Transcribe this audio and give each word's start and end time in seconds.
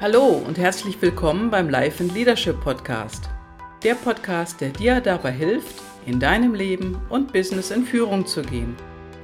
Hallo 0.00 0.42
und 0.46 0.56
herzlich 0.56 1.02
willkommen 1.02 1.50
beim 1.50 1.68
Life 1.68 2.02
and 2.02 2.14
Leadership 2.14 2.58
Podcast. 2.62 3.28
Der 3.82 3.94
Podcast, 3.94 4.58
der 4.62 4.70
dir 4.70 4.98
dabei 4.98 5.30
hilft, 5.30 5.74
in 6.06 6.18
deinem 6.18 6.54
Leben 6.54 6.98
und 7.10 7.34
Business 7.34 7.70
in 7.70 7.84
Führung 7.84 8.24
zu 8.24 8.40
gehen. 8.40 8.74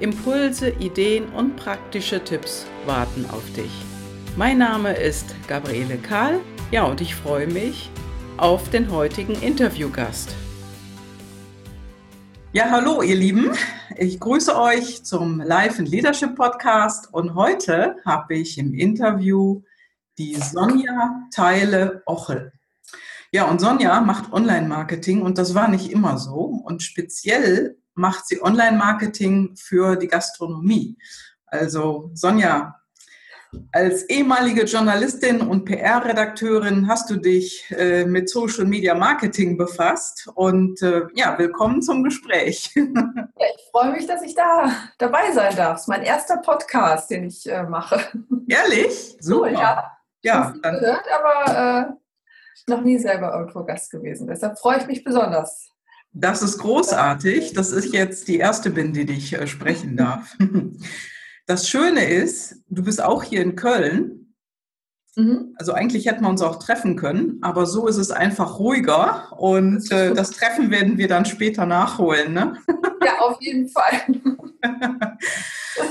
Impulse, 0.01 0.69
Ideen 0.69 1.31
und 1.31 1.57
praktische 1.57 2.23
Tipps 2.23 2.67
warten 2.85 3.25
auf 3.31 3.51
dich. 3.54 3.71
Mein 4.37 4.58
Name 4.58 4.93
ist 4.93 5.35
Gabriele 5.49 5.97
Kahl. 5.97 6.40
Ja, 6.71 6.85
und 6.85 7.01
ich 7.01 7.15
freue 7.15 7.47
mich 7.47 7.90
auf 8.37 8.69
den 8.69 8.90
heutigen 8.90 9.33
Interviewgast. 9.40 10.35
Ja, 12.53 12.71
hallo 12.71 13.01
ihr 13.01 13.17
Lieben. 13.17 13.53
Ich 13.97 14.21
grüße 14.21 14.54
euch 14.54 15.03
zum 15.04 15.40
Life 15.40 15.79
and 15.79 15.88
Leadership 15.88 16.34
Podcast 16.34 17.09
und 17.15 17.34
heute 17.34 17.97
habe 18.05 18.35
ich 18.35 18.59
im 18.59 18.74
Interview 18.74 19.63
die 20.19 20.34
Sonja 20.37 21.29
Teile 21.30 22.02
Ochel. 22.06 22.52
Ja, 23.33 23.45
und 23.45 23.61
Sonja 23.61 24.01
macht 24.01 24.33
Online-Marketing 24.33 25.23
und 25.23 25.37
das 25.37 25.55
war 25.55 25.69
nicht 25.69 25.91
immer 25.91 26.16
so. 26.19 26.62
Und 26.65 26.83
speziell 26.83 27.77
macht 27.95 28.27
sie 28.27 28.43
Online-Marketing 28.43 29.57
für 29.57 29.97
die 29.97 30.07
Gastronomie. 30.07 30.97
Also 31.47 32.10
Sonja, 32.15 32.77
als 33.73 34.05
ehemalige 34.05 34.65
Journalistin 34.65 35.41
und 35.41 35.65
PR-Redakteurin 35.65 36.88
hast 36.88 37.10
du 37.10 37.16
dich 37.16 37.71
äh, 37.71 38.05
mit 38.05 38.29
Social 38.29 38.65
Media 38.65 38.95
Marketing 38.95 39.57
befasst 39.57 40.29
und 40.35 40.83
äh, 40.83 41.02
ja, 41.15 41.38
willkommen 41.38 41.83
zum 41.83 42.05
Gespräch. 42.05 42.74
Ja, 43.38 43.46
ich 43.55 43.71
freue 43.71 43.93
mich, 43.93 44.07
dass 44.07 44.23
ich 44.23 44.35
da 44.35 44.73
dabei 44.96 45.30
sein 45.33 45.55
darf. 45.55 45.74
Das 45.74 45.83
ist 45.83 45.88
mein 45.88 46.02
erster 46.02 46.38
Podcast, 46.38 47.10
den 47.10 47.24
ich 47.24 47.46
äh, 47.46 47.65
mache. 47.65 48.01
Ehrlich? 48.48 49.16
Super. 49.21 49.21
So, 49.21 49.46
ja 49.46 49.96
ja, 50.27 50.55
dann, 50.63 50.80
gehört, 50.80 51.05
aber 51.13 51.88
äh, 51.88 52.71
noch 52.71 52.82
nie 52.82 52.99
selber 52.99 53.32
irgendwo 53.32 53.65
Gast 53.65 53.91
gewesen. 53.91 54.27
Deshalb 54.27 54.59
freue 54.59 54.79
ich 54.79 54.87
mich 54.87 55.05
besonders. 55.05 55.71
Das 56.13 56.43
ist 56.43 56.59
großartig, 56.59 57.52
dass 57.52 57.73
ich 57.73 57.93
jetzt 57.93 58.29
die 58.29 58.38
Erste 58.38 58.71
bin, 58.71 58.93
die 58.93 59.04
dich 59.04 59.32
äh, 59.35 59.47
sprechen 59.47 59.97
darf. 59.97 60.37
Das 61.47 61.69
Schöne 61.69 62.04
ist, 62.04 62.63
du 62.69 62.82
bist 62.82 63.02
auch 63.02 63.23
hier 63.23 63.43
in 63.43 63.54
Köln. 63.54 64.34
Mhm. 65.14 65.54
Also 65.58 65.72
eigentlich 65.72 66.06
hätten 66.06 66.24
wir 66.24 66.28
uns 66.28 66.42
auch 66.42 66.58
treffen 66.58 66.97
können, 66.97 67.38
aber 67.41 67.66
so 67.66 67.86
ist 67.86 67.97
es 67.97 68.10
einfach 68.10 68.58
ruhiger 68.58 69.32
und 69.38 69.77
das, 69.77 69.91
äh, 69.91 70.14
das 70.14 70.30
Treffen 70.30 70.70
werden 70.70 70.98
wir 70.98 71.08
dann 71.08 71.24
später 71.24 71.64
nachholen. 71.64 72.34
Ne? 72.34 72.58
Ja, 73.02 73.19
auf 73.20 73.41
jeden 73.41 73.69
Fall. 73.69 73.92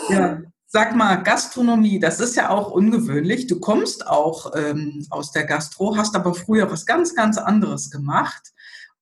ja, 0.10 0.42
Sag 0.76 0.94
mal, 0.94 1.24
Gastronomie, 1.24 2.00
das 2.00 2.20
ist 2.20 2.36
ja 2.36 2.50
auch 2.50 2.70
ungewöhnlich. 2.70 3.48
Du 3.48 3.62
kommst 3.62 4.06
auch 4.08 4.52
ähm, 4.58 5.08
aus 5.10 5.32
der 5.32 5.46
Gastro, 5.46 5.96
hast 5.96 6.18
aber 6.18 6.34
früher 6.34 6.70
was 6.70 6.86
ganz, 6.86 7.16
ganz 7.16 7.38
anderes 7.38 7.90
gemacht. 7.92 8.52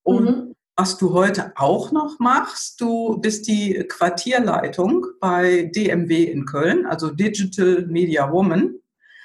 Und 0.04 0.24
mhm. 0.24 0.54
was 0.76 0.98
du 0.98 1.12
heute 1.12 1.52
auch 1.56 1.90
noch 1.90 2.20
machst, 2.20 2.80
du 2.80 3.18
bist 3.18 3.48
die 3.48 3.84
Quartierleitung 3.88 5.04
bei 5.18 5.68
DMW 5.74 6.22
in 6.22 6.46
Köln, 6.46 6.86
also 6.86 7.10
Digital 7.10 7.86
Media 7.88 8.30
Woman. 8.30 8.76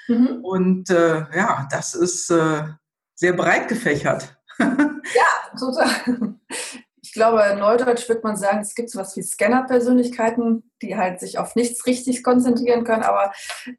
Mhm. 0.08 0.40
Und 0.42 0.90
äh, 0.90 1.26
ja, 1.32 1.68
das 1.70 1.94
ist 1.94 2.32
äh, 2.32 2.64
sehr 3.14 3.34
breit 3.34 3.68
gefächert. 3.68 4.36
ja, 4.60 5.56
total 5.56 6.34
ich 7.10 7.14
glaube, 7.14 7.44
in 7.52 7.58
Neudeutsch 7.58 8.08
würde 8.08 8.22
man 8.24 8.38
sagen, 8.38 8.60
es 8.60 8.76
gibt 8.76 8.92
so 8.92 9.00
was 9.00 9.18
wie 9.18 9.24
Scanner-Persönlichkeiten, 9.24 10.72
die 10.84 10.96
halt 10.96 11.20
sich 11.20 11.40
auf 11.40 11.56
nichts 11.56 11.88
richtig 11.88 12.24
konzentrieren 12.24 12.84
können, 12.84 13.02
aber 13.02 13.34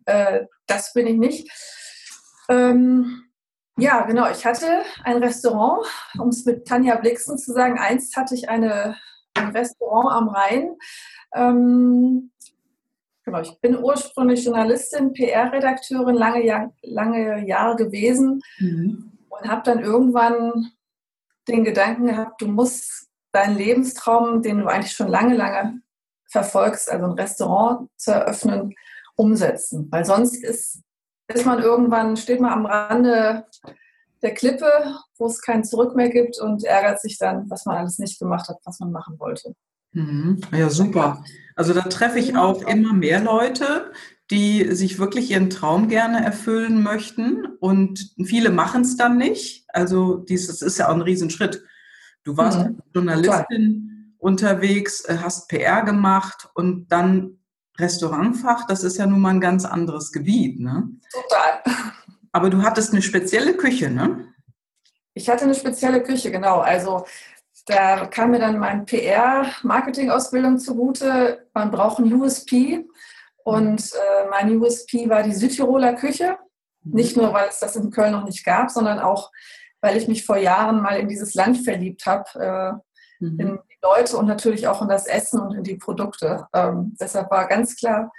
äh, 0.06 0.47
das 0.67 0.92
bin 0.95 1.06
ich 1.06 1.17
nicht. 1.17 1.48
Ähm, 2.48 3.23
ja, 3.78 4.01
genau. 4.01 4.28
Ich 4.33 4.45
hatte 4.45 4.83
ein 5.05 5.19
Restaurant, 5.19 5.86
um 6.19 6.30
es 6.30 6.45
mit 6.45 6.67
Tanja 6.67 6.96
Blixen 6.96 7.39
zu 7.39 7.52
sagen. 7.52 7.79
Einst 7.79 8.17
hatte 8.17 8.35
ich 8.35 8.48
eine, 8.48 8.96
ein 9.35 9.51
Restaurant 9.51 10.11
am 10.11 10.29
Rhein. 10.30 10.77
Ähm, 11.33 12.33
genau, 13.24 13.42
ich 13.42 13.61
bin 13.61 13.79
ursprünglich 13.79 14.45
Journalistin, 14.45 15.12
PR-Redakteurin, 15.12 16.17
lange, 16.17 16.45
Jahr, 16.45 16.74
lange 16.83 17.47
Jahre 17.47 17.77
gewesen 17.77 18.42
mhm. 18.58 19.12
und 19.29 19.48
habe 19.48 19.62
dann 19.64 19.79
irgendwann 19.79 20.73
den 21.47 21.62
Gedanken 21.62 22.07
gehabt, 22.07 22.42
du 22.42 22.48
musst 22.48 23.10
deinen 23.33 23.57
Lebenstraum, 23.57 24.42
den 24.42 24.58
du 24.58 24.67
eigentlich 24.67 24.92
schon 24.92 25.08
lange, 25.08 25.36
lange 25.36 25.80
verfolgst, 26.30 26.91
also 26.91 27.07
ein 27.07 27.13
Restaurant 27.13 27.89
zu 27.96 28.13
eröffnen, 28.13 28.74
umsetzen. 29.17 29.89
Weil 29.91 30.05
sonst 30.05 30.42
ist, 30.42 30.83
ist 31.29 31.46
man 31.46 31.61
irgendwann, 31.61 32.17
steht 32.17 32.41
man 32.41 32.52
am 32.52 32.67
Rande 32.67 33.45
der 34.23 34.35
Klippe, 34.35 34.70
wo 35.18 35.27
es 35.27 35.41
kein 35.41 35.64
Zurück 35.64 35.96
mehr 35.96 36.11
gibt 36.11 36.39
und 36.39 36.64
ärgert 36.64 37.01
sich 37.01 37.18
dann, 37.18 37.48
was 37.48 37.67
man 37.67 37.77
alles 37.77 37.98
nicht 37.98 38.18
gemacht 38.18 38.48
hat, 38.48 38.58
was 38.64 38.80
man 38.80 38.92
machen 38.92 39.18
wollte. 39.18 39.55
Mhm. 39.92 40.41
Ja, 40.52 40.70
super. 40.70 41.24
Also 41.57 41.74
da 41.74 41.83
treffe 41.83 42.18
ich 42.18 42.36
auch 42.36 42.62
immer 42.62 42.92
mehr 42.92 43.20
Leute, 43.20 43.92
die 44.30 44.74
sich 44.74 44.98
wirklich 44.98 45.30
ihren 45.30 45.51
Traum 45.51 45.89
gerne 45.89 46.24
erfüllen 46.24 46.83
möchten 46.83 47.47
und 47.58 48.14
viele 48.24 48.51
machen 48.51 48.83
es 48.83 48.97
dann 48.97 49.18
nicht. 49.18 49.64
Also 49.68 50.18
dieses 50.18 50.62
ist 50.62 50.79
ja 50.79 50.89
auch 50.89 50.95
ein 50.95 51.02
Riesenschritt. 51.02 51.64
Du 52.30 52.36
warst 52.36 52.61
mhm. 52.61 52.79
Journalistin 52.95 54.07
Toll. 54.17 54.30
unterwegs, 54.30 55.05
äh, 55.07 55.18
hast 55.20 55.48
PR 55.48 55.83
gemacht 55.83 56.48
und 56.55 56.86
dann 56.92 57.39
Restaurantfach, 57.77 58.68
das 58.68 58.85
ist 58.85 58.98
ja 58.98 59.07
nun 59.07 59.20
mal 59.20 59.30
ein 59.30 59.41
ganz 59.41 59.64
anderes 59.64 60.13
Gebiet, 60.13 60.61
ne? 60.61 60.89
Total. 61.11 61.63
Aber 62.30 62.51
du 62.51 62.63
hattest 62.63 62.92
eine 62.92 63.02
spezielle 63.02 63.57
Küche, 63.57 63.91
ne? 63.91 64.27
Ich 65.14 65.29
hatte 65.29 65.42
eine 65.42 65.57
spezielle 65.57 66.05
Küche, 66.05 66.30
genau. 66.30 66.61
Also 66.61 67.05
da 67.67 68.07
kam 68.07 68.30
mir 68.30 68.39
dann 68.39 68.61
meine 68.61 68.85
PR-Marketing-Ausbildung 68.85 70.58
zugute. 70.58 71.48
Man 71.52 71.73
braucht 71.73 71.98
ein 71.98 72.12
USP. 72.12 72.86
Und 73.42 73.92
äh, 73.92 74.29
mein 74.30 74.57
USP 74.57 75.08
war 75.08 75.24
die 75.24 75.33
Südtiroler 75.33 75.95
Küche. 75.95 76.39
Mhm. 76.85 76.95
Nicht 76.95 77.17
nur, 77.17 77.33
weil 77.33 77.48
es 77.48 77.58
das 77.58 77.74
in 77.74 77.91
Köln 77.91 78.12
noch 78.12 78.24
nicht 78.24 78.45
gab, 78.45 78.70
sondern 78.70 79.01
auch, 79.01 79.33
weil 79.80 79.96
ich 79.96 80.08
mich 80.08 80.24
vor 80.24 80.36
Jahren 80.36 80.83
mal 80.83 80.98
in 80.98 81.08
dieses 81.08 81.35
Land 81.35 81.58
verliebt 81.64 82.07
habe, 82.07 82.80
äh, 83.20 83.24
mhm. 83.24 83.41
in 83.41 83.58
die 83.68 83.79
Leute 83.83 84.17
und 84.17 84.27
natürlich 84.27 84.68
auch 84.68 84.83
in 84.83 84.89
das 84.89 85.07
Essen 85.07 85.41
und 85.41 85.55
in 85.55 85.64
die 85.64 85.77
Produkte. 85.77 86.46
Ähm, 86.55 86.96
deshalb 87.01 87.30
war 87.30 87.48
ganz 87.48 87.77
klar, 87.77 88.13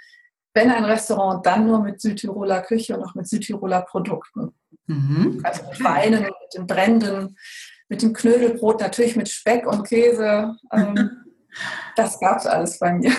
wenn 0.54 0.70
ein 0.70 0.84
Restaurant, 0.84 1.46
dann 1.46 1.66
nur 1.66 1.80
mit 1.80 2.00
Südtiroler 2.00 2.60
Küche 2.60 2.96
und 2.96 3.04
auch 3.04 3.14
mit 3.14 3.26
Südtiroler 3.26 3.82
Produkten. 3.82 4.54
Mhm. 4.86 5.40
Also 5.42 5.62
mit 5.68 5.82
Weinen, 5.82 6.22
mit 6.22 6.54
den 6.54 6.66
Bränden, 6.66 7.36
mit 7.88 8.02
dem 8.02 8.12
Knödelbrot, 8.12 8.80
natürlich 8.80 9.16
mit 9.16 9.28
Speck 9.28 9.66
und 9.66 9.84
Käse. 9.84 10.56
Ähm, 10.72 11.10
das 11.96 12.18
gab 12.20 12.38
es 12.38 12.46
alles 12.46 12.78
bei 12.78 12.92
mir. 12.92 13.12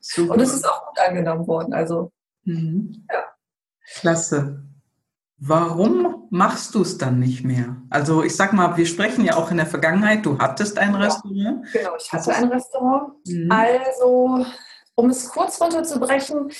Super. 0.00 0.34
Und 0.34 0.40
es 0.40 0.54
ist 0.54 0.68
auch 0.68 0.86
gut 0.86 0.98
angenommen 1.00 1.46
worden. 1.46 1.74
Also, 1.74 2.12
mhm. 2.44 3.06
ja. 3.10 3.24
Klasse. 4.00 4.67
Warum 5.40 6.26
machst 6.30 6.74
du 6.74 6.82
es 6.82 6.98
dann 6.98 7.20
nicht 7.20 7.44
mehr? 7.44 7.76
Also 7.90 8.24
ich 8.24 8.34
sag 8.34 8.52
mal, 8.52 8.76
wir 8.76 8.86
sprechen 8.86 9.24
ja 9.24 9.36
auch 9.36 9.52
in 9.52 9.56
der 9.56 9.66
Vergangenheit, 9.66 10.26
du 10.26 10.36
hattest 10.38 10.78
ein 10.78 10.92
ja, 10.94 10.98
Restaurant. 10.98 11.66
Genau, 11.72 11.96
ich 11.96 12.12
hatte 12.12 12.34
ein 12.34 12.48
Restaurant. 12.48 13.12
Mhm. 13.24 13.50
Also, 13.50 14.46
um 14.96 15.10
es 15.10 15.28
kurz 15.28 15.60
runterzubrechen, 15.60 16.50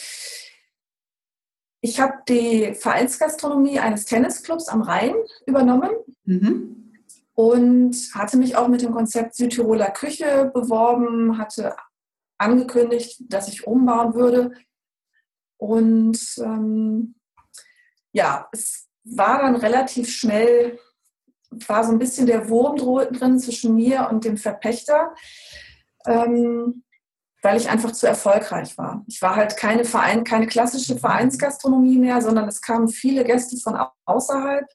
ich 1.81 2.00
habe 2.00 2.15
die 2.28 2.75
Vereinsgastronomie 2.75 3.81
eines 3.81 4.05
Tennisclubs 4.05 4.69
am 4.69 4.83
Rhein 4.83 5.15
übernommen 5.47 5.91
mhm. 6.25 6.93
und 7.34 7.97
hatte 8.15 8.37
mich 8.37 8.56
auch 8.56 8.69
mit 8.69 8.83
dem 8.83 8.93
Konzept 8.93 9.34
Südtiroler 9.34 9.91
Küche 9.91 10.53
beworben, 10.55 11.37
hatte 11.37 11.75
angekündigt, 12.39 13.25
dass 13.28 13.49
ich 13.49 13.66
umbauen 13.66 14.15
würde. 14.15 14.53
Und 15.57 16.21
ähm, 16.39 17.16
ja, 18.18 18.48
es 18.50 18.88
war 19.04 19.42
dann 19.42 19.54
relativ 19.54 20.10
schnell, 20.10 20.78
war 21.68 21.84
so 21.84 21.92
ein 21.92 22.00
bisschen 22.00 22.26
der 22.26 22.48
Wurm 22.48 22.76
drin 22.76 23.38
zwischen 23.38 23.76
mir 23.76 24.09
und 24.10 24.24
dem 24.24 24.36
Verpächter, 24.36 25.15
ähm, 26.04 26.82
weil 27.42 27.56
ich 27.56 27.70
einfach 27.70 27.92
zu 27.92 28.09
erfolgreich 28.09 28.76
war. 28.76 29.04
Ich 29.06 29.22
war 29.22 29.36
halt 29.36 29.56
keine 29.56 29.84
Verein, 29.84 30.24
keine 30.24 30.48
klassische 30.48 30.98
Vereinsgastronomie 30.98 31.97
mehr, 31.97 32.20
sondern 32.20 32.48
es 32.48 32.60
kamen 32.60 32.88
viele 32.88 33.22
Gäste 33.22 33.56
von 33.56 33.78
außerhalb, 34.04 34.66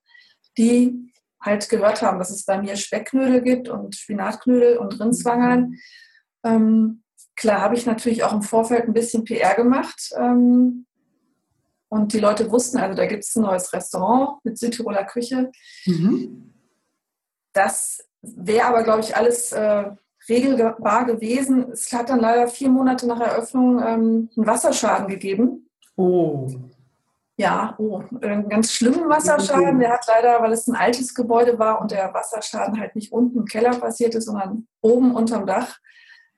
die 0.58 1.12
halt 1.42 1.68
gehört 1.68 2.02
haben, 2.02 2.20
dass 2.20 2.32
es 2.32 2.46
bei 2.46 2.58
mir 2.62 2.78
Speckknödel 2.78 3.42
gibt 3.42 3.68
und 3.68 3.98
Spinatknödel 3.98 4.78
und 4.78 4.98
Rindswangeln. 4.98 5.78
Ähm, 6.46 7.04
klar 7.36 7.60
habe 7.60 7.76
ich 7.76 7.86
natürlich 7.86 8.24
auch 8.24 8.32
im 8.32 8.42
Vorfeld 8.42 8.86
ein 8.86 8.94
bisschen 8.94 9.26
PR 9.26 9.54
gemacht. 9.56 10.14
Ähm, 10.18 10.86
und 11.94 12.12
die 12.12 12.20
Leute 12.20 12.52
wussten, 12.52 12.80
also 12.80 12.96
da 12.96 13.06
gibt 13.06 13.24
es 13.24 13.36
ein 13.36 13.44
neues 13.44 13.72
Restaurant 13.72 14.44
mit 14.44 14.58
Südtiroler 14.58 15.04
Küche. 15.04 15.52
Mhm. 15.86 16.52
Das 17.54 18.04
wäre 18.24 18.66
aber, 18.66 18.84
glaube 18.84 19.02
ich, 19.02 19.16
alles 19.16 19.52
äh, 19.52 19.92
regelbar 20.28 21.06
gewesen. 21.06 21.72
Es 21.72 21.94
hat 21.94 22.10
dann 22.10 22.20
leider 22.20 22.48
vier 22.48 22.70
Monate 22.70 23.06
nach 23.06 23.20
Eröffnung 23.20 23.80
ähm, 23.80 24.30
einen 24.36 24.48
Wasserschaden 24.48 25.08
gegeben. 25.08 25.70
Oh. 25.96 26.50
Ja, 27.38 27.76
oh, 27.78 28.02
einen 28.22 28.50
ganz 28.50 28.72
schlimmen 28.72 29.08
Wasserschaden. 29.08 29.78
Der 29.80 29.92
hat 29.92 30.06
leider, 30.08 30.42
weil 30.42 30.52
es 30.52 30.68
ein 30.68 30.76
altes 30.76 31.14
Gebäude 31.14 31.60
war 31.60 31.80
und 31.80 31.92
der 31.92 32.12
Wasserschaden 32.12 32.80
halt 32.80 32.96
nicht 32.96 33.12
unten 33.12 33.38
im 33.38 33.46
Keller 33.46 33.78
passiert 33.78 34.16
ist, 34.16 34.26
sondern 34.26 34.68
oben 34.82 35.14
unterm 35.14 35.46
Dach, 35.46 35.78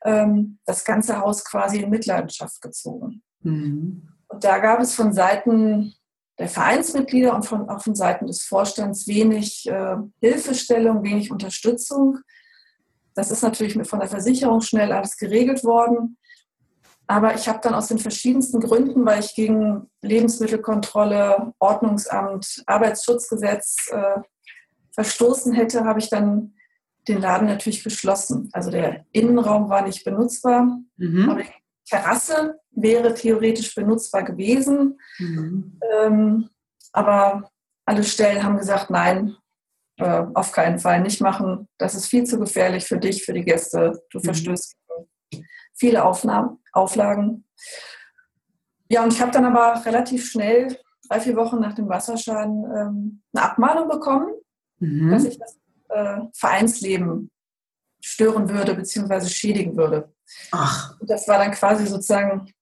ähm, 0.04 0.60
das 0.66 0.84
ganze 0.84 1.22
Haus 1.22 1.46
quasi 1.46 1.80
in 1.80 1.90
Mitleidenschaft 1.90 2.62
gezogen. 2.62 3.22
Mhm. 3.40 4.10
Und 4.28 4.44
da 4.44 4.60
gab 4.60 4.80
es 4.80 4.96
von 4.96 5.14
Seiten 5.14 5.94
der 6.38 6.50
Vereinsmitglieder 6.50 7.34
und 7.34 7.46
von, 7.46 7.70
auch 7.70 7.82
von 7.82 7.96
Seiten 7.96 8.28
des 8.28 8.44
Vorstands 8.44 9.08
wenig 9.08 9.68
äh, 9.70 9.96
Hilfestellung, 10.20 11.04
wenig 11.04 11.32
Unterstützung. 11.32 12.20
Das 13.14 13.32
ist 13.32 13.42
natürlich 13.42 13.78
von 13.88 14.00
der 14.00 14.10
Versicherung 14.10 14.62
schnell 14.62 14.92
alles 14.92 15.16
geregelt 15.18 15.64
worden. 15.64 16.18
Aber 17.08 17.36
ich 17.36 17.48
habe 17.48 17.60
dann 17.62 17.76
aus 17.76 17.88
den 17.88 18.00
verschiedensten 18.00 18.60
Gründen, 18.60 19.06
weil 19.06 19.20
ich 19.20 19.36
gegen 19.36 19.90
Lebensmittelkontrolle, 20.02 21.54
Ordnungsamt, 21.60 22.64
Arbeitsschutzgesetz 22.66 23.90
äh, 23.92 24.22
verstoßen 24.92 25.54
hätte, 25.54 25.86
habe 25.86 26.00
ich 26.00 26.10
dann 26.10 26.56
den 27.08 27.22
Laden 27.22 27.48
natürlich 27.48 27.84
geschlossen. 27.84 28.50
Also 28.54 28.72
der 28.72 29.06
Innenraum 29.12 29.70
war 29.70 29.84
nicht 29.84 30.04
benutzbar, 30.04 30.80
mhm. 30.98 31.30
aber 31.30 31.44
Terrasse 31.86 32.60
wäre 32.72 33.14
theoretisch 33.14 33.74
benutzbar 33.76 34.24
gewesen. 34.24 35.00
Mhm. 35.20 35.80
Ähm, 36.02 36.50
aber 36.92 37.50
alle 37.86 38.04
Stellen 38.04 38.44
haben 38.44 38.58
gesagt, 38.58 38.90
nein, 38.90 39.36
äh, 39.98 40.24
auf 40.34 40.52
keinen 40.52 40.80
Fall 40.80 41.02
nicht 41.02 41.22
machen. 41.22 41.68
Das 41.78 41.96
ist 41.96 42.08
viel 42.08 42.26
zu 42.26 42.40
gefährlich 42.40 42.86
für 42.86 42.98
dich, 42.98 43.24
für 43.24 43.34
die 43.34 43.46
Gäste. 43.46 44.02
Du 44.12 44.20
mhm. 44.20 44.24
verstößt 44.24 44.76
viele 45.74 46.04
Aufnahmen, 46.04 46.60
Auflagen. 46.74 47.46
Ja, 48.90 49.04
und 49.04 49.14
ich 49.14 49.22
habe 49.22 49.32
dann 49.32 49.46
aber 49.46 49.86
relativ 49.86 50.30
schnell, 50.30 50.78
drei, 51.08 51.20
vier 51.20 51.36
Wochen 51.36 51.60
nach 51.60 51.74
dem 51.74 51.90
Wasserschaden, 51.90 52.66
ähm, 52.76 53.22
eine 53.34 53.46
Abmahnung 53.46 53.90
bekommen, 53.90 54.34
mhm. 54.80 55.12
dass 55.12 55.26
ich 55.26 55.38
das 55.38 55.58
äh, 55.90 56.22
Vereinsleben 56.34 57.30
stören 58.06 58.48
würde 58.50 58.76
bzw. 58.76 59.28
schädigen 59.28 59.76
würde. 59.76 60.14
Ach. 60.52 60.96
Und 61.00 61.10
das 61.10 61.28
war 61.28 61.40
dann 61.40 61.52
quasi 61.52 61.88
sozusagen 61.88 62.54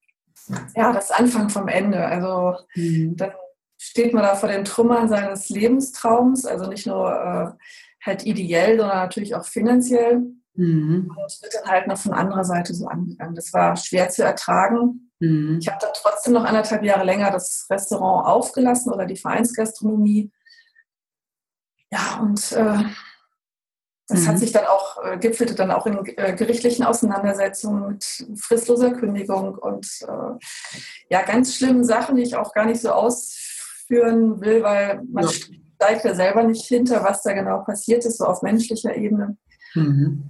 ja, 0.74 0.94
das 0.94 1.12
Anfang 1.12 1.50
vom 1.50 1.68
Ende. 1.68 2.06
Also 2.06 2.58
mhm. 2.76 3.18
dann 3.18 3.32
steht 3.78 4.14
man 4.14 4.24
da 4.24 4.36
vor 4.36 4.48
den 4.48 4.64
Trümmern 4.64 5.10
seines 5.10 5.50
Lebenstraums, 5.50 6.46
also 6.46 6.68
nicht 6.68 6.88
nur 6.88 7.12
äh, 7.12 8.06
halt 8.06 8.26
ideell, 8.26 8.78
sondern 8.78 8.98
natürlich 8.98 9.36
auch 9.36 9.46
finanziell. 9.46 10.22
Mhm. 10.56 11.12
Und 11.14 11.42
wird 11.42 11.56
dann 11.56 11.70
halt 11.70 11.88
noch 11.88 11.98
von 11.98 12.14
anderer 12.14 12.46
Seite 12.46 12.74
so 12.74 12.88
angegangen. 12.88 13.36
Das 13.36 13.52
war 13.52 13.76
schwer 13.76 14.10
zu 14.10 14.24
ertragen. 14.24 15.12
Mhm. 15.20 15.58
Ich 15.60 15.68
habe 15.68 15.80
dann 15.82 15.92
trotzdem 15.94 16.34
noch 16.34 16.46
anderthalb 16.46 16.84
Jahre 16.84 17.04
länger 17.04 17.32
das 17.32 17.68
Restaurant 17.70 18.28
aufgelassen 18.28 18.94
oder 18.94 19.06
die 19.06 19.18
Vereinsgastronomie. 19.18 20.32
Ja, 21.92 22.20
und 22.22 22.52
äh, 22.54 22.84
das 24.08 24.22
mhm. 24.22 24.28
hat 24.28 24.40
sich 24.40 24.52
dann 24.52 24.66
auch, 24.66 25.04
äh, 25.04 25.18
gipfelte 25.18 25.56
dann 25.56 25.72
auch 25.72 25.86
in 25.86 26.06
äh, 26.18 26.36
gerichtlichen 26.36 26.84
Auseinandersetzungen 26.86 27.88
mit 27.88 28.04
fristloser 28.40 28.92
Kündigung 28.92 29.56
und 29.56 29.88
äh, 30.02 30.46
ja, 31.10 31.22
ganz 31.22 31.56
schlimmen 31.56 31.86
Sachen, 31.86 32.18
die 32.18 32.24
ich 32.24 32.36
auch 32.36 32.54
gar 32.54 32.66
nicht 32.66 32.82
so 32.82 32.92
ausführen 32.92 34.42
will, 34.42 34.62
weil 34.62 35.02
man 35.10 35.24
ja. 35.24 35.32
steigt 35.32 36.04
ja 36.04 36.16
selber 36.16 36.44
nicht 36.44 36.66
hinter, 36.66 37.04
was 37.04 37.24
da 37.24 37.34
genau 37.34 37.60
passiert 37.60 38.04
ist, 38.06 38.18
so 38.18 38.26
auf 38.26 38.42
menschlicher 38.42 38.96
Ebene. 38.96 39.38
Mhm. 39.74 40.24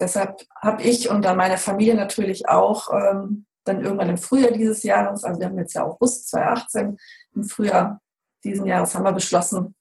Deshalb 0.00 0.40
habe 0.60 0.82
ich 0.82 1.10
und 1.10 1.24
dann 1.24 1.36
meine 1.36 1.58
Familie 1.58 1.94
natürlich 1.94 2.48
auch 2.48 2.92
ähm, 2.92 3.46
dann 3.64 3.82
irgendwann 3.82 4.10
im 4.10 4.18
Frühjahr 4.18 4.52
dieses 4.52 4.82
Jahres, 4.82 5.24
also 5.24 5.40
wir 5.40 5.46
haben 5.46 5.58
jetzt 5.58 5.74
ja 5.74 5.84
August 5.84 6.28
2018, 6.28 6.96
im 7.34 7.44
Frühjahr 7.44 8.00
diesen 8.44 8.66
Jahres 8.66 8.94
haben 8.94 9.04
wir 9.04 9.12
beschlossen, 9.12 9.74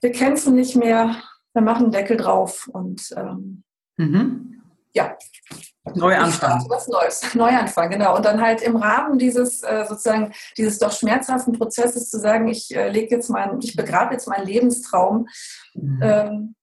wir 0.00 0.10
kämpfen 0.10 0.54
nicht 0.54 0.74
mehr, 0.76 1.22
wir 1.52 1.62
machen 1.62 1.90
Deckel 1.90 2.16
drauf 2.16 2.68
und 2.72 3.14
ähm, 3.16 3.62
mhm. 3.96 4.62
ja. 4.92 5.16
Neuanfang. 5.94 6.64
Was 6.68 6.86
Neues. 6.86 7.34
Neuanfang, 7.34 7.90
genau. 7.90 8.16
Und 8.16 8.24
dann 8.24 8.40
halt 8.40 8.62
im 8.62 8.76
Rahmen 8.76 9.18
dieses 9.18 9.62
äh, 9.62 9.84
sozusagen 9.88 10.32
dieses 10.56 10.78
doch 10.78 10.92
schmerzhaften 10.92 11.54
Prozesses 11.54 12.08
zu 12.08 12.20
sagen, 12.20 12.46
ich 12.48 12.74
äh, 12.74 12.88
lege 12.88 13.16
jetzt 13.16 13.28
mein, 13.28 13.58
ich 13.60 13.74
begrabe 13.74 14.12
jetzt 14.12 14.28
meinen 14.28 14.46
Lebenstraum, 14.46 15.26
mhm. 15.74 16.00
ähm, 16.02 16.54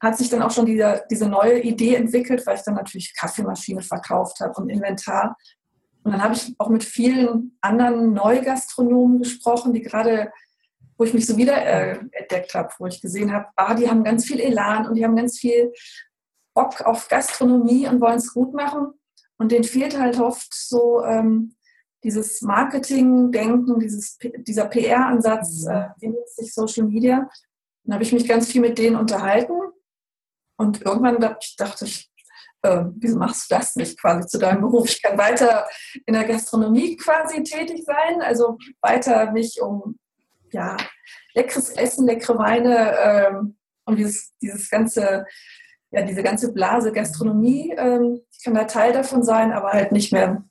hat 0.00 0.18
sich 0.18 0.28
dann 0.28 0.42
auch 0.42 0.50
schon 0.50 0.66
diese, 0.66 1.04
diese 1.10 1.28
neue 1.28 1.60
Idee 1.60 1.94
entwickelt, 1.94 2.46
weil 2.46 2.56
ich 2.56 2.62
dann 2.62 2.74
natürlich 2.74 3.14
Kaffeemaschine 3.16 3.82
verkauft 3.82 4.40
habe 4.40 4.52
und 4.60 4.68
Inventar. 4.68 5.36
Und 6.02 6.12
dann 6.12 6.22
habe 6.22 6.34
ich 6.34 6.54
auch 6.58 6.68
mit 6.68 6.82
vielen 6.82 7.56
anderen 7.60 8.12
Neugastronomen 8.12 9.20
gesprochen, 9.20 9.72
die 9.72 9.82
gerade, 9.82 10.32
wo 10.96 11.04
ich 11.04 11.14
mich 11.14 11.26
so 11.26 11.36
wieder 11.36 11.56
äh, 11.56 11.98
entdeckt 12.12 12.54
habe, 12.54 12.72
wo 12.78 12.86
ich 12.86 13.00
gesehen 13.00 13.32
habe, 13.32 13.46
ah, 13.56 13.74
die 13.74 13.88
haben 13.88 14.04
ganz 14.04 14.26
viel 14.26 14.40
Elan 14.40 14.86
und 14.86 14.94
die 14.94 15.04
haben 15.04 15.16
ganz 15.16 15.38
viel 15.38 15.72
Bock 16.54 16.80
auf 16.82 17.08
Gastronomie 17.08 17.88
und 17.88 18.00
wollen 18.00 18.18
es 18.18 18.32
gut 18.32 18.54
machen. 18.54 18.92
Und 19.38 19.52
denen 19.52 19.64
fehlt 19.64 19.98
halt 19.98 20.20
oft 20.20 20.52
so 20.52 21.02
ähm, 21.04 21.56
dieses 22.04 22.42
Marketing-Denken, 22.42 23.78
dieser 24.44 24.66
PR-Ansatz, 24.66 25.66
äh, 25.66 25.88
sich 26.26 26.52
Social 26.52 26.84
Media. 26.84 27.28
Dann 27.84 27.94
habe 27.94 28.04
ich 28.04 28.12
mich 28.12 28.28
ganz 28.28 28.48
viel 28.48 28.60
mit 28.60 28.78
denen 28.78 28.96
unterhalten 28.96 29.54
und 30.56 30.82
irgendwann 30.82 31.36
dachte 31.56 31.84
ich, 31.84 32.12
äh, 32.62 32.84
wieso 32.94 33.18
machst 33.18 33.50
du 33.50 33.56
das 33.56 33.74
nicht 33.74 34.00
quasi 34.00 34.28
zu 34.28 34.38
deinem 34.38 34.60
Beruf? 34.60 34.88
Ich 34.88 35.02
kann 35.02 35.18
weiter 35.18 35.66
in 36.06 36.14
der 36.14 36.24
Gastronomie 36.24 36.96
quasi 36.96 37.42
tätig 37.42 37.84
sein, 37.84 38.22
also 38.22 38.58
weiter 38.80 39.32
mich 39.32 39.60
um 39.60 39.98
ja, 40.52 40.76
leckeres 41.34 41.70
Essen, 41.70 42.06
leckere 42.06 42.38
Weine 42.38 42.96
ähm, 42.98 43.56
und 43.84 43.96
dieses, 43.96 44.32
dieses 44.40 44.70
ganze, 44.70 45.26
ja, 45.90 46.02
diese 46.02 46.22
ganze 46.22 46.52
Blase 46.52 46.92
Gastronomie, 46.92 47.74
ähm, 47.76 48.20
ich 48.30 48.44
kann 48.44 48.54
da 48.54 48.64
Teil 48.64 48.92
davon 48.92 49.22
sein, 49.22 49.52
aber 49.52 49.72
halt 49.72 49.92
nicht 49.92 50.12
mehr 50.12 50.44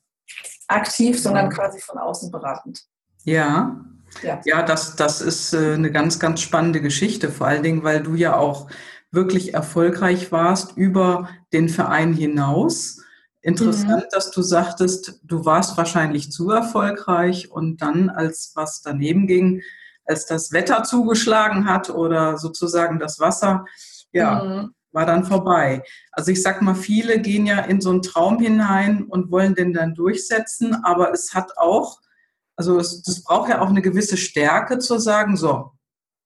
aktiv, 0.68 1.20
sondern 1.20 1.50
quasi 1.50 1.80
von 1.80 1.98
außen 1.98 2.30
beratend. 2.30 2.82
Ja. 3.24 3.76
Ja, 4.22 4.40
ja 4.44 4.62
das, 4.62 4.96
das 4.96 5.20
ist 5.20 5.54
äh, 5.54 5.74
eine 5.74 5.90
ganz, 5.90 6.18
ganz 6.18 6.40
spannende 6.40 6.80
Geschichte, 6.80 7.30
vor 7.30 7.46
allen 7.46 7.62
Dingen, 7.62 7.82
weil 7.82 8.02
du 8.02 8.14
ja 8.14 8.36
auch 8.36 8.68
wirklich 9.10 9.54
erfolgreich 9.54 10.32
warst 10.32 10.76
über 10.76 11.28
den 11.52 11.68
Verein 11.68 12.14
hinaus. 12.14 13.02
Interessant, 13.42 14.04
mhm. 14.04 14.08
dass 14.12 14.30
du 14.30 14.40
sagtest, 14.42 15.20
du 15.24 15.44
warst 15.44 15.76
wahrscheinlich 15.76 16.30
zu 16.30 16.50
erfolgreich 16.50 17.50
und 17.50 17.82
dann, 17.82 18.08
als 18.08 18.52
was 18.54 18.82
daneben 18.82 19.26
ging, 19.26 19.62
als 20.04 20.26
das 20.26 20.52
Wetter 20.52 20.82
zugeschlagen 20.82 21.68
hat 21.68 21.90
oder 21.90 22.38
sozusagen 22.38 22.98
das 22.98 23.20
Wasser, 23.20 23.64
ja, 24.12 24.42
mhm. 24.42 24.74
war 24.92 25.06
dann 25.06 25.24
vorbei. 25.24 25.82
Also 26.10 26.32
ich 26.32 26.42
sag 26.42 26.62
mal, 26.62 26.74
viele 26.74 27.20
gehen 27.20 27.46
ja 27.46 27.60
in 27.60 27.80
so 27.80 27.90
einen 27.90 28.02
Traum 28.02 28.38
hinein 28.38 29.04
und 29.04 29.30
wollen 29.30 29.54
den 29.54 29.72
dann 29.72 29.94
durchsetzen, 29.94 30.84
aber 30.84 31.12
es 31.12 31.34
hat 31.34 31.56
auch, 31.56 32.00
also 32.56 32.78
es, 32.78 33.02
das 33.02 33.22
braucht 33.22 33.48
ja 33.48 33.60
auch 33.60 33.68
eine 33.68 33.82
gewisse 33.82 34.16
Stärke 34.16 34.78
zu 34.78 34.98
sagen, 34.98 35.36
so, 35.36 35.72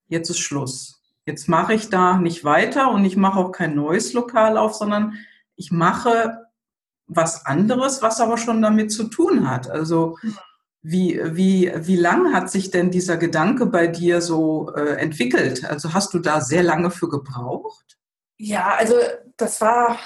jetzt 0.08 0.30
ist 0.30 0.38
Schluss 0.38 0.96
jetzt 1.26 1.48
mache 1.48 1.74
ich 1.74 1.90
da 1.90 2.16
nicht 2.16 2.44
weiter 2.44 2.90
und 2.90 3.04
ich 3.04 3.16
mache 3.16 3.38
auch 3.38 3.52
kein 3.52 3.74
neues 3.74 4.12
Lokal 4.12 4.56
auf, 4.56 4.74
sondern 4.74 5.14
ich 5.56 5.72
mache 5.72 6.46
was 7.08 7.46
anderes, 7.46 8.00
was 8.00 8.20
aber 8.20 8.38
schon 8.38 8.62
damit 8.62 8.92
zu 8.92 9.04
tun 9.04 9.50
hat. 9.50 9.68
Also 9.68 10.16
wie, 10.88 11.20
wie, 11.36 11.72
wie 11.74 11.96
lang 11.96 12.32
hat 12.32 12.48
sich 12.48 12.70
denn 12.70 12.92
dieser 12.92 13.16
Gedanke 13.16 13.66
bei 13.66 13.88
dir 13.88 14.20
so 14.20 14.72
äh, 14.76 15.00
entwickelt? 15.00 15.64
Also 15.64 15.94
hast 15.94 16.14
du 16.14 16.20
da 16.20 16.40
sehr 16.40 16.62
lange 16.62 16.92
für 16.92 17.08
gebraucht? 17.08 17.98
Ja, 18.38 18.76
also 18.78 18.94
das 19.36 19.60
war, 19.60 19.98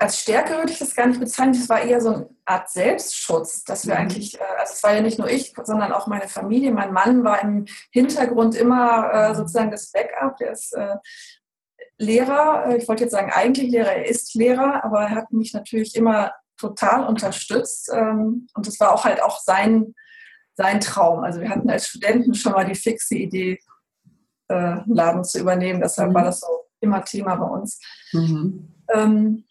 als 0.00 0.18
Stärke 0.18 0.54
würde 0.54 0.72
ich 0.72 0.80
das 0.80 0.96
gar 0.96 1.06
nicht 1.06 1.20
bezeichnen. 1.20 1.54
Das 1.54 1.68
war 1.68 1.80
eher 1.80 2.00
so 2.00 2.08
eine 2.08 2.28
Art 2.44 2.70
Selbstschutz, 2.70 3.62
dass 3.62 3.86
wir 3.86 3.94
mhm. 3.94 4.00
eigentlich, 4.00 4.34
äh, 4.34 4.44
also 4.58 4.72
es 4.74 4.82
war 4.82 4.94
ja 4.94 5.00
nicht 5.00 5.20
nur 5.20 5.30
ich, 5.30 5.54
sondern 5.62 5.92
auch 5.92 6.08
meine 6.08 6.26
Familie. 6.26 6.72
Mein 6.72 6.92
Mann 6.92 7.22
war 7.22 7.40
im 7.42 7.66
Hintergrund 7.92 8.56
immer 8.56 9.12
äh, 9.12 9.34
sozusagen 9.36 9.70
das 9.70 9.92
Backup. 9.92 10.36
Der 10.38 10.50
ist 10.50 10.72
äh, 10.72 10.96
Lehrer. 11.98 12.74
Ich 12.76 12.88
wollte 12.88 13.04
jetzt 13.04 13.12
sagen, 13.12 13.30
eigentlich 13.32 13.70
Lehrer, 13.70 13.92
er 13.92 14.08
ist 14.08 14.34
Lehrer, 14.34 14.82
aber 14.82 15.02
er 15.02 15.10
hat 15.10 15.32
mich 15.32 15.52
natürlich 15.52 15.94
immer 15.94 16.32
total 16.56 17.06
unterstützt. 17.06 17.90
Ähm, 17.92 18.48
und 18.54 18.66
das 18.66 18.78
war 18.80 18.92
auch 18.92 19.04
halt 19.04 19.22
auch 19.22 19.40
sein, 19.40 19.94
sein 20.54 20.80
Traum. 20.80 21.24
Also 21.24 21.40
wir 21.40 21.50
hatten 21.50 21.68
als 21.70 21.88
Studenten 21.88 22.34
schon 22.34 22.52
mal 22.52 22.64
die 22.64 22.74
fixe 22.74 23.16
Idee, 23.16 23.58
einen 24.46 24.84
Laden 24.86 25.24
zu 25.24 25.40
übernehmen. 25.40 25.80
Deshalb 25.80 26.10
mhm. 26.10 26.14
war 26.14 26.24
das 26.24 26.40
so 26.40 26.46
immer 26.80 27.02
Thema 27.02 27.34
bei 27.36 27.46
uns. 27.46 27.80
Mhm. 28.12 28.74
Ähm, 28.92 29.44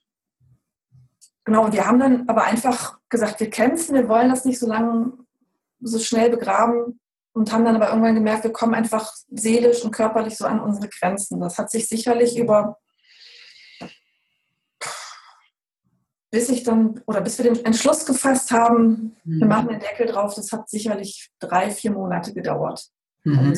Genau, 1.45 1.65
und 1.65 1.73
wir 1.73 1.85
haben 1.85 1.99
dann 1.99 2.27
aber 2.29 2.45
einfach 2.45 2.99
gesagt, 3.09 3.39
wir 3.39 3.49
kämpfen, 3.49 3.95
wir 3.95 4.07
wollen 4.07 4.29
das 4.29 4.45
nicht 4.45 4.59
so 4.59 4.67
lange, 4.67 5.11
so 5.81 5.99
schnell 5.99 6.29
begraben 6.29 6.99
und 7.33 7.51
haben 7.51 7.65
dann 7.65 7.75
aber 7.75 7.89
irgendwann 7.89 8.15
gemerkt, 8.15 8.45
wir 8.45 8.53
kommen 8.53 8.73
einfach 8.73 9.11
seelisch 9.29 9.83
und 9.83 9.91
körperlich 9.91 10.37
so 10.37 10.45
an 10.45 10.61
unsere 10.61 10.87
Grenzen. 10.87 11.41
Das 11.41 11.57
hat 11.57 11.69
sich 11.69 11.89
sicherlich 11.89 12.37
über 12.37 12.77
bis 16.33 16.49
ich 16.49 16.63
dann, 16.63 16.99
oder 17.05 17.21
bis 17.21 17.37
wir 17.37 17.53
den 17.53 17.63
Entschluss 17.63 18.07
gefasst 18.07 18.49
haben, 18.49 19.15
mhm. 19.23 19.39
wir 19.39 19.45
machen 19.45 19.67
den 19.67 19.79
Deckel 19.79 20.07
drauf, 20.07 20.33
das 20.33 20.51
hat 20.51 20.67
sicherlich 20.67 21.29
drei, 21.37 21.69
vier 21.69 21.91
Monate 21.91 22.33
gedauert. 22.33 22.89
Mhm. 23.23 23.53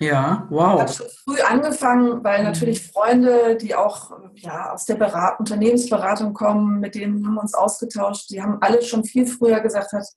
ja, 0.00 0.48
wow. 0.50 0.74
Ich 0.74 0.80
habe 0.80 0.92
schon 0.92 1.06
früh 1.24 1.40
angefangen, 1.42 2.24
weil 2.24 2.40
mhm. 2.40 2.46
natürlich 2.46 2.84
Freunde, 2.88 3.56
die 3.58 3.76
auch 3.76 4.10
ja, 4.34 4.72
aus 4.72 4.86
der 4.86 4.96
Berat 4.96 5.38
Unternehmensberatung 5.38 6.34
kommen, 6.34 6.80
mit 6.80 6.96
denen 6.96 7.24
haben 7.24 7.34
wir 7.34 7.42
uns 7.42 7.54
ausgetauscht, 7.54 8.28
die 8.30 8.42
haben 8.42 8.60
alle 8.60 8.82
schon 8.82 9.04
viel 9.04 9.28
früher 9.28 9.60
gesagt, 9.60 9.92
hat, 9.92 10.08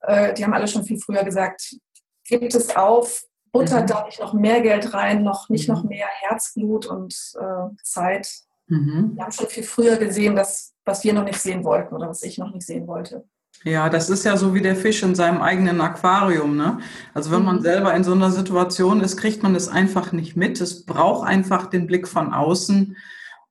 äh, 0.00 0.32
die 0.32 0.42
haben 0.42 0.54
alle 0.54 0.68
schon 0.68 0.84
viel 0.84 0.98
früher 0.98 1.22
gesagt, 1.22 1.76
gibt 2.24 2.54
es 2.54 2.74
auf, 2.74 3.24
buttert 3.52 3.82
mhm. 3.82 3.86
da 3.88 4.04
nicht 4.06 4.20
noch 4.20 4.32
mehr 4.32 4.62
Geld 4.62 4.94
rein, 4.94 5.22
noch 5.22 5.50
nicht 5.50 5.68
noch 5.68 5.82
mhm. 5.82 5.90
mehr 5.90 6.08
Herzblut 6.20 6.86
und 6.86 7.14
äh, 7.38 7.76
Zeit. 7.82 8.47
Mhm. 8.68 9.12
Wir 9.14 9.24
haben 9.24 9.32
schon 9.32 9.48
viel 9.48 9.62
früher 9.62 9.96
gesehen, 9.96 10.36
dass, 10.36 10.74
was 10.84 11.02
wir 11.04 11.12
noch 11.12 11.24
nicht 11.24 11.40
sehen 11.40 11.64
wollten 11.64 11.94
oder 11.94 12.08
was 12.08 12.22
ich 12.22 12.38
noch 12.38 12.52
nicht 12.52 12.66
sehen 12.66 12.86
wollte. 12.86 13.24
Ja, 13.64 13.88
das 13.88 14.08
ist 14.08 14.24
ja 14.24 14.36
so 14.36 14.54
wie 14.54 14.60
der 14.60 14.76
Fisch 14.76 15.02
in 15.02 15.14
seinem 15.14 15.42
eigenen 15.42 15.80
Aquarium. 15.80 16.56
Ne? 16.56 16.78
Also 17.12 17.30
wenn 17.32 17.44
man 17.44 17.56
mhm. 17.56 17.62
selber 17.62 17.94
in 17.94 18.04
so 18.04 18.12
einer 18.12 18.30
Situation 18.30 19.00
ist, 19.00 19.16
kriegt 19.16 19.42
man 19.42 19.54
das 19.54 19.68
einfach 19.68 20.12
nicht 20.12 20.36
mit. 20.36 20.60
Es 20.60 20.84
braucht 20.84 21.26
einfach 21.26 21.66
den 21.66 21.86
Blick 21.86 22.06
von 22.06 22.32
außen 22.32 22.96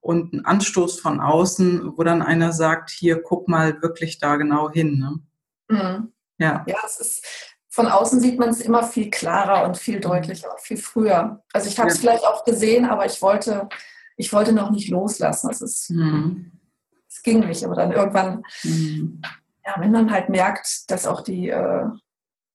und 0.00 0.32
einen 0.32 0.44
Anstoß 0.44 1.00
von 1.00 1.20
außen, 1.20 1.98
wo 1.98 2.02
dann 2.04 2.22
einer 2.22 2.52
sagt, 2.52 2.90
hier, 2.90 3.20
guck 3.22 3.48
mal 3.48 3.82
wirklich 3.82 4.18
da 4.18 4.36
genau 4.36 4.70
hin. 4.70 4.98
Ne? 4.98 5.76
Mhm. 5.76 6.12
Ja. 6.38 6.64
ja, 6.66 6.76
es 6.86 7.00
ist, 7.00 7.26
von 7.68 7.86
außen 7.86 8.20
sieht 8.20 8.38
man 8.38 8.50
es 8.50 8.60
immer 8.60 8.84
viel 8.84 9.10
klarer 9.10 9.66
und 9.66 9.76
viel 9.76 10.00
deutlicher, 10.00 10.48
viel 10.60 10.78
früher. 10.78 11.42
Also 11.52 11.68
ich 11.68 11.78
habe 11.78 11.90
es 11.90 11.96
ja. 11.96 12.00
vielleicht 12.00 12.24
auch 12.24 12.44
gesehen, 12.44 12.86
aber 12.86 13.04
ich 13.06 13.20
wollte, 13.20 13.68
ich 14.18 14.32
wollte 14.32 14.52
noch 14.52 14.70
nicht 14.70 14.90
loslassen. 14.90 15.48
Es 15.50 15.62
ist, 15.62 15.90
mhm. 15.90 16.52
es 17.08 17.22
ging 17.22 17.40
nicht, 17.40 17.64
aber 17.64 17.76
dann 17.76 17.92
irgendwann, 17.92 18.42
mhm. 18.64 19.22
ja, 19.64 19.74
wenn 19.78 19.92
man 19.92 20.10
halt 20.10 20.28
merkt, 20.28 20.90
dass 20.90 21.06
auch 21.06 21.22
die, 21.22 21.48
äh, 21.48 21.86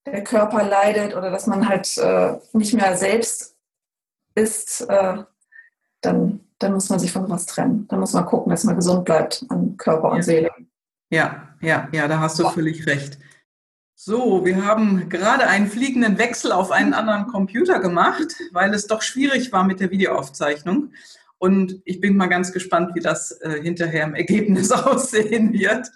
der 0.06 0.24
Körper 0.24 0.64
leidet 0.64 1.16
oder 1.16 1.32
dass 1.32 1.48
man 1.48 1.68
halt 1.68 1.98
äh, 1.98 2.38
nicht 2.52 2.74
mehr 2.74 2.96
selbst 2.98 3.56
ist, 4.36 4.82
äh, 4.82 5.24
dann, 6.02 6.42
dann 6.60 6.74
muss 6.74 6.90
man 6.90 7.00
sich 7.00 7.12
von 7.12 7.30
was 7.30 7.46
trennen. 7.46 7.88
Dann 7.88 8.02
muss 8.02 8.14
man 8.14 8.26
gucken, 8.26 8.52
dass 8.52 8.66
man 8.66 8.76
gesund 8.76 9.06
bleibt 9.06 9.46
an 9.48 9.78
Körper 9.78 10.12
und 10.12 10.22
Seele. 10.22 10.52
Ja, 11.10 11.56
ja, 11.62 11.88
ja, 11.94 12.08
da 12.10 12.20
hast 12.20 12.40
du 12.40 12.44
ja. 12.44 12.50
völlig 12.50 12.86
recht. 12.88 13.18
So, 13.96 14.44
wir 14.44 14.66
haben 14.66 15.08
gerade 15.08 15.48
einen 15.48 15.68
fliegenden 15.68 16.18
Wechsel 16.18 16.52
auf 16.52 16.72
einen 16.72 16.94
anderen 16.94 17.28
Computer 17.28 17.80
gemacht, 17.80 18.36
weil 18.52 18.74
es 18.74 18.88
doch 18.88 19.02
schwierig 19.02 19.54
war 19.54 19.64
mit 19.64 19.80
der 19.80 19.92
Videoaufzeichnung. 19.92 20.92
Und 21.44 21.82
ich 21.84 22.00
bin 22.00 22.16
mal 22.16 22.28
ganz 22.28 22.54
gespannt, 22.54 22.92
wie 22.96 23.02
das 23.02 23.32
äh, 23.42 23.62
hinterher 23.62 24.06
im 24.06 24.16
Ergebnis 24.16 24.72
aussehen 24.72 25.52
wird. 25.52 25.92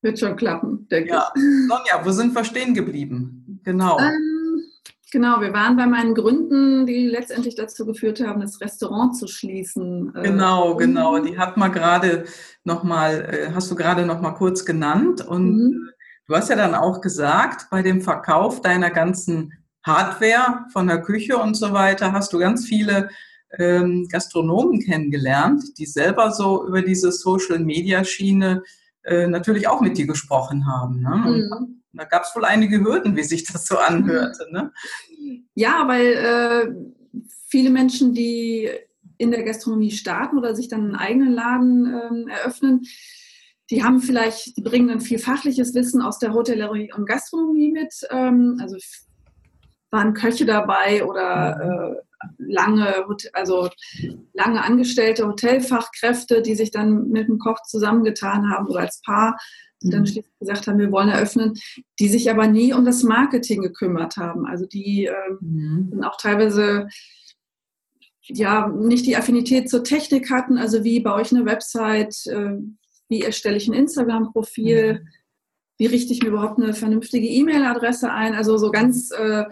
Wird 0.00 0.18
schon 0.18 0.34
klappen, 0.34 0.88
denke 0.88 1.10
ja. 1.10 1.30
ich. 1.34 1.42
Sonja, 1.68 2.02
wo 2.02 2.10
sind 2.10 2.34
wir 2.34 2.42
stehen 2.44 2.72
geblieben? 2.72 3.60
Genau. 3.64 3.98
Ähm, 3.98 4.62
genau, 5.12 5.42
wir 5.42 5.52
waren 5.52 5.76
bei 5.76 5.84
meinen 5.84 6.14
Gründen, 6.14 6.86
die 6.86 7.06
letztendlich 7.06 7.54
dazu 7.54 7.84
geführt 7.84 8.26
haben, 8.26 8.40
das 8.40 8.62
Restaurant 8.62 9.14
zu 9.14 9.26
schließen. 9.26 10.14
Äh, 10.16 10.22
genau, 10.22 10.74
genau. 10.74 11.18
Die 11.18 11.36
hat 11.36 11.58
man 11.58 11.70
gerade 11.70 12.24
noch 12.64 12.82
mal, 12.82 13.20
äh, 13.30 13.52
hast 13.52 13.70
du 13.70 13.74
gerade 13.74 14.06
noch 14.06 14.22
mal 14.22 14.32
kurz 14.32 14.64
genannt. 14.64 15.20
Und 15.20 15.56
mhm. 15.58 15.90
Du 16.26 16.34
hast 16.34 16.48
ja 16.48 16.56
dann 16.56 16.74
auch 16.74 17.02
gesagt, 17.02 17.66
bei 17.70 17.82
dem 17.82 18.00
Verkauf 18.00 18.62
deiner 18.62 18.90
ganzen 18.90 19.52
Hardware 19.84 20.64
von 20.72 20.86
der 20.86 21.02
Küche 21.02 21.36
und 21.36 21.56
so 21.56 21.74
weiter 21.74 22.12
hast 22.12 22.32
du 22.32 22.38
ganz 22.38 22.64
viele 22.64 23.10
ähm, 23.58 24.06
Gastronomen 24.08 24.80
kennengelernt, 24.80 25.62
die 25.78 25.86
selber 25.86 26.30
so 26.30 26.66
über 26.66 26.82
diese 26.82 27.12
Social-Media-Schiene 27.12 28.62
äh, 29.02 29.26
natürlich 29.26 29.68
auch 29.68 29.80
mit 29.80 29.98
dir 29.98 30.06
gesprochen 30.06 30.66
haben. 30.66 31.00
Ne? 31.00 31.48
Mhm. 31.50 31.82
Da 31.92 32.04
gab 32.04 32.22
es 32.22 32.34
wohl 32.36 32.44
einige 32.44 32.80
Hürden, 32.80 33.16
wie 33.16 33.24
sich 33.24 33.44
das 33.44 33.66
so 33.66 33.76
anhörte. 33.78 34.46
Ne? 34.52 34.72
Ja, 35.54 35.88
weil 35.88 36.12
äh, 36.12 37.20
viele 37.48 37.70
Menschen, 37.70 38.14
die 38.14 38.70
in 39.18 39.30
der 39.30 39.42
Gastronomie 39.42 39.90
starten 39.90 40.38
oder 40.38 40.54
sich 40.54 40.68
dann 40.68 40.82
einen 40.82 40.96
eigenen 40.96 41.32
Laden 41.32 42.26
äh, 42.28 42.32
eröffnen, 42.32 42.82
die 43.70 43.84
haben 43.84 44.00
vielleicht, 44.00 44.56
die 44.56 44.62
bringen 44.62 44.88
dann 44.88 45.00
viel 45.00 45.18
fachliches 45.18 45.74
Wissen 45.74 46.02
aus 46.02 46.18
der 46.18 46.32
Hotellerie 46.34 46.92
und 46.92 47.06
Gastronomie 47.06 47.70
mit. 47.70 47.94
Ähm, 48.10 48.58
also 48.60 48.76
waren 49.90 50.14
Köche 50.14 50.46
dabei 50.46 51.04
oder 51.04 51.96
äh, 51.96 52.09
lange, 52.38 53.06
also 53.32 53.70
lange 54.32 54.62
angestellte 54.62 55.26
Hotelfachkräfte, 55.26 56.42
die 56.42 56.54
sich 56.54 56.70
dann 56.70 57.08
mit 57.08 57.28
dem 57.28 57.38
Koch 57.38 57.62
zusammengetan 57.62 58.50
haben 58.50 58.66
oder 58.68 58.80
als 58.80 59.00
Paar, 59.02 59.38
die 59.82 59.90
dann 59.90 60.00
mhm. 60.00 60.06
schließlich 60.06 60.38
gesagt 60.38 60.66
haben, 60.66 60.78
wir 60.78 60.92
wollen 60.92 61.08
eröffnen, 61.08 61.54
die 61.98 62.08
sich 62.08 62.30
aber 62.30 62.46
nie 62.46 62.72
um 62.72 62.84
das 62.84 63.02
Marketing 63.02 63.62
gekümmert 63.62 64.16
haben. 64.16 64.46
Also 64.46 64.66
die 64.66 65.06
ähm, 65.06 65.88
mhm. 65.92 66.04
auch 66.04 66.16
teilweise 66.16 66.88
ja 68.22 68.68
nicht 68.68 69.06
die 69.06 69.16
Affinität 69.16 69.68
zur 69.68 69.82
Technik 69.82 70.30
hatten, 70.30 70.58
also 70.58 70.84
wie 70.84 71.00
baue 71.00 71.22
ich 71.22 71.32
eine 71.32 71.46
Website, 71.46 72.26
äh, 72.26 72.58
wie 73.08 73.22
erstelle 73.22 73.56
ich 73.56 73.66
ein 73.68 73.74
Instagram-Profil, 73.74 75.00
mhm. 75.02 75.08
wie 75.78 75.86
richte 75.86 76.12
ich 76.12 76.22
mir 76.22 76.28
überhaupt 76.28 76.60
eine 76.60 76.74
vernünftige 76.74 77.26
E-Mail-Adresse 77.26 78.12
ein. 78.12 78.34
Also 78.34 78.58
so 78.58 78.70
ganz 78.70 79.10
äh, 79.10 79.46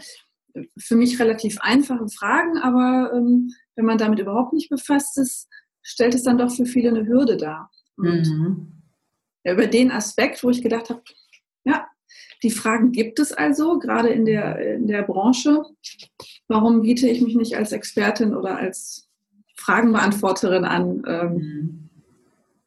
für 0.78 0.96
mich 0.96 1.18
relativ 1.20 1.58
einfache 1.60 2.08
Fragen, 2.08 2.58
aber 2.58 3.12
ähm, 3.14 3.52
wenn 3.76 3.84
man 3.84 3.98
damit 3.98 4.18
überhaupt 4.18 4.52
nicht 4.52 4.68
befasst 4.68 5.18
ist, 5.18 5.48
stellt 5.82 6.14
es 6.14 6.24
dann 6.24 6.38
doch 6.38 6.50
für 6.50 6.66
viele 6.66 6.90
eine 6.90 7.06
Hürde 7.06 7.36
dar. 7.36 7.70
Und 7.96 8.26
mhm. 8.26 8.82
über 9.44 9.66
den 9.66 9.90
Aspekt, 9.90 10.42
wo 10.44 10.50
ich 10.50 10.62
gedacht 10.62 10.90
habe, 10.90 11.02
ja, 11.64 11.86
die 12.42 12.50
Fragen 12.50 12.92
gibt 12.92 13.18
es 13.18 13.32
also, 13.32 13.78
gerade 13.78 14.08
in 14.08 14.24
der, 14.24 14.76
in 14.76 14.86
der 14.86 15.02
Branche. 15.02 15.62
Warum 16.46 16.82
biete 16.82 17.08
ich 17.08 17.20
mich 17.20 17.34
nicht 17.34 17.56
als 17.56 17.72
Expertin 17.72 18.34
oder 18.34 18.56
als 18.56 19.08
Fragenbeantworterin 19.56 20.64
an 20.64 21.02
ähm, 21.06 21.32
mhm. 21.34 21.90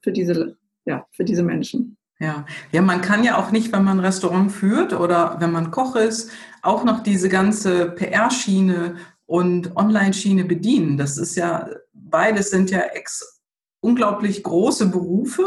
für 0.02 0.12
diese 0.12 0.58
ja, 0.86 1.06
für 1.12 1.24
diese 1.24 1.44
Menschen. 1.44 1.98
Ja. 2.20 2.46
ja, 2.72 2.82
man 2.82 3.02
kann 3.02 3.24
ja 3.24 3.38
auch 3.38 3.52
nicht, 3.52 3.72
wenn 3.74 3.84
man 3.84 3.98
ein 3.98 4.06
Restaurant 4.06 4.52
führt 4.52 4.94
oder 4.94 5.38
wenn 5.40 5.52
man 5.52 5.72
Koch 5.72 5.96
ist, 5.96 6.32
auch 6.62 6.84
noch 6.84 7.04
diese 7.04 7.30
ganze 7.30 7.92
PR-Schiene 7.92 8.96
und 9.26 9.76
Online-Schiene 9.76 10.46
bedienen. 10.46 10.98
Das 10.98 11.18
ist 11.18 11.36
ja, 11.36 11.70
beides 11.94 12.50
sind 12.50 12.70
ja 12.72 12.80
ex 12.80 13.42
unglaublich 13.82 14.44
große 14.44 14.88
Berufe, 14.88 15.46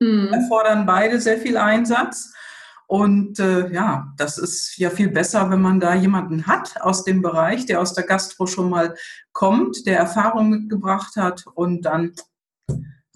mhm. 0.00 0.28
erfordern 0.32 0.86
beide 0.86 1.20
sehr 1.20 1.38
viel 1.38 1.56
Einsatz. 1.56 2.32
Und 2.88 3.40
äh, 3.40 3.72
ja, 3.72 4.12
das 4.16 4.38
ist 4.38 4.76
ja 4.78 4.90
viel 4.90 5.08
besser, 5.10 5.50
wenn 5.50 5.60
man 5.60 5.80
da 5.80 5.94
jemanden 5.94 6.46
hat 6.46 6.80
aus 6.80 7.02
dem 7.02 7.20
Bereich, 7.20 7.66
der 7.66 7.80
aus 7.80 7.94
der 7.94 8.04
Gastro 8.04 8.46
schon 8.46 8.70
mal 8.70 8.94
kommt, 9.32 9.86
der 9.86 9.98
Erfahrung 9.98 10.50
mitgebracht 10.50 11.16
hat 11.16 11.44
und 11.54 11.82
dann 11.82 12.12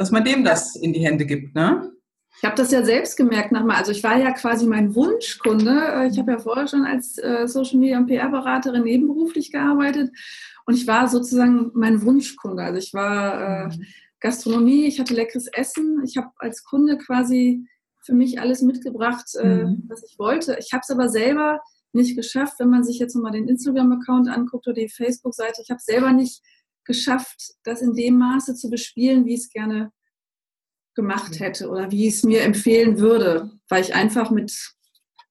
dass 0.01 0.11
man 0.11 0.25
dem 0.25 0.45
das 0.45 0.77
in 0.77 0.95
die 0.95 1.05
Hände 1.05 1.27
gibt, 1.27 1.55
ne? 1.55 1.93
Ich 2.41 2.45
habe 2.47 2.57
das 2.57 2.71
ja 2.71 2.83
selbst 2.83 3.19
gemerkt 3.19 3.53
nochmal. 3.53 3.77
Also 3.77 3.93
ich 3.93 4.03
war 4.03 4.17
ja 4.17 4.31
quasi 4.31 4.67
mein 4.67 4.95
Wunschkunde. 4.95 6.09
Ich 6.11 6.19
habe 6.19 6.33
ja 6.33 6.39
vorher 6.39 6.67
schon 6.67 6.87
als 6.87 7.19
äh, 7.19 7.47
Social 7.47 7.79
Media 7.79 7.99
und 7.99 8.07
PR-Beraterin 8.07 8.83
nebenberuflich 8.83 9.53
gearbeitet 9.53 10.11
und 10.65 10.75
ich 10.75 10.87
war 10.87 11.07
sozusagen 11.07 11.71
mein 11.75 12.01
Wunschkunde. 12.03 12.63
Also 12.63 12.79
ich 12.79 12.95
war 12.95 13.67
äh, 13.67 13.77
mhm. 13.77 13.85
Gastronomie, 14.21 14.87
ich 14.87 14.99
hatte 15.01 15.13
leckeres 15.13 15.49
Essen. 15.53 16.03
Ich 16.03 16.17
habe 16.17 16.31
als 16.39 16.65
Kunde 16.65 16.97
quasi 16.97 17.67
für 18.03 18.15
mich 18.15 18.41
alles 18.41 18.63
mitgebracht, 18.63 19.27
äh, 19.39 19.65
mhm. 19.65 19.85
was 19.89 20.03
ich 20.03 20.19
wollte. 20.19 20.57
Ich 20.59 20.73
habe 20.73 20.81
es 20.81 20.91
aber 20.91 21.11
selber 21.11 21.61
nicht 21.93 22.17
geschafft, 22.17 22.55
wenn 22.59 22.71
man 22.71 22.85
sich 22.85 22.99
jetzt 22.99 23.17
mal 23.17 23.33
den 23.33 23.49
Instagram-Account 23.49 24.31
anguckt 24.31 24.67
oder 24.67 24.81
die 24.81 24.89
Facebook-Seite. 24.89 25.61
Ich 25.63 25.69
habe 25.69 25.79
es 25.79 25.85
selber 25.85 26.13
nicht 26.13 26.41
geschafft, 26.85 27.55
das 27.65 27.83
in 27.83 27.93
dem 27.93 28.17
Maße 28.17 28.55
zu 28.55 28.71
bespielen, 28.71 29.27
wie 29.27 29.35
ich 29.35 29.41
es 29.41 29.51
gerne 29.51 29.93
gemacht 30.95 31.41
hätte 31.41 31.69
oder 31.69 31.91
wie 31.91 32.09
ich 32.09 32.17
es 32.17 32.23
mir 32.25 32.43
empfehlen 32.43 32.99
würde, 32.99 33.51
weil 33.69 33.83
ich 33.83 33.95
einfach 33.95 34.31
mit 34.31 34.75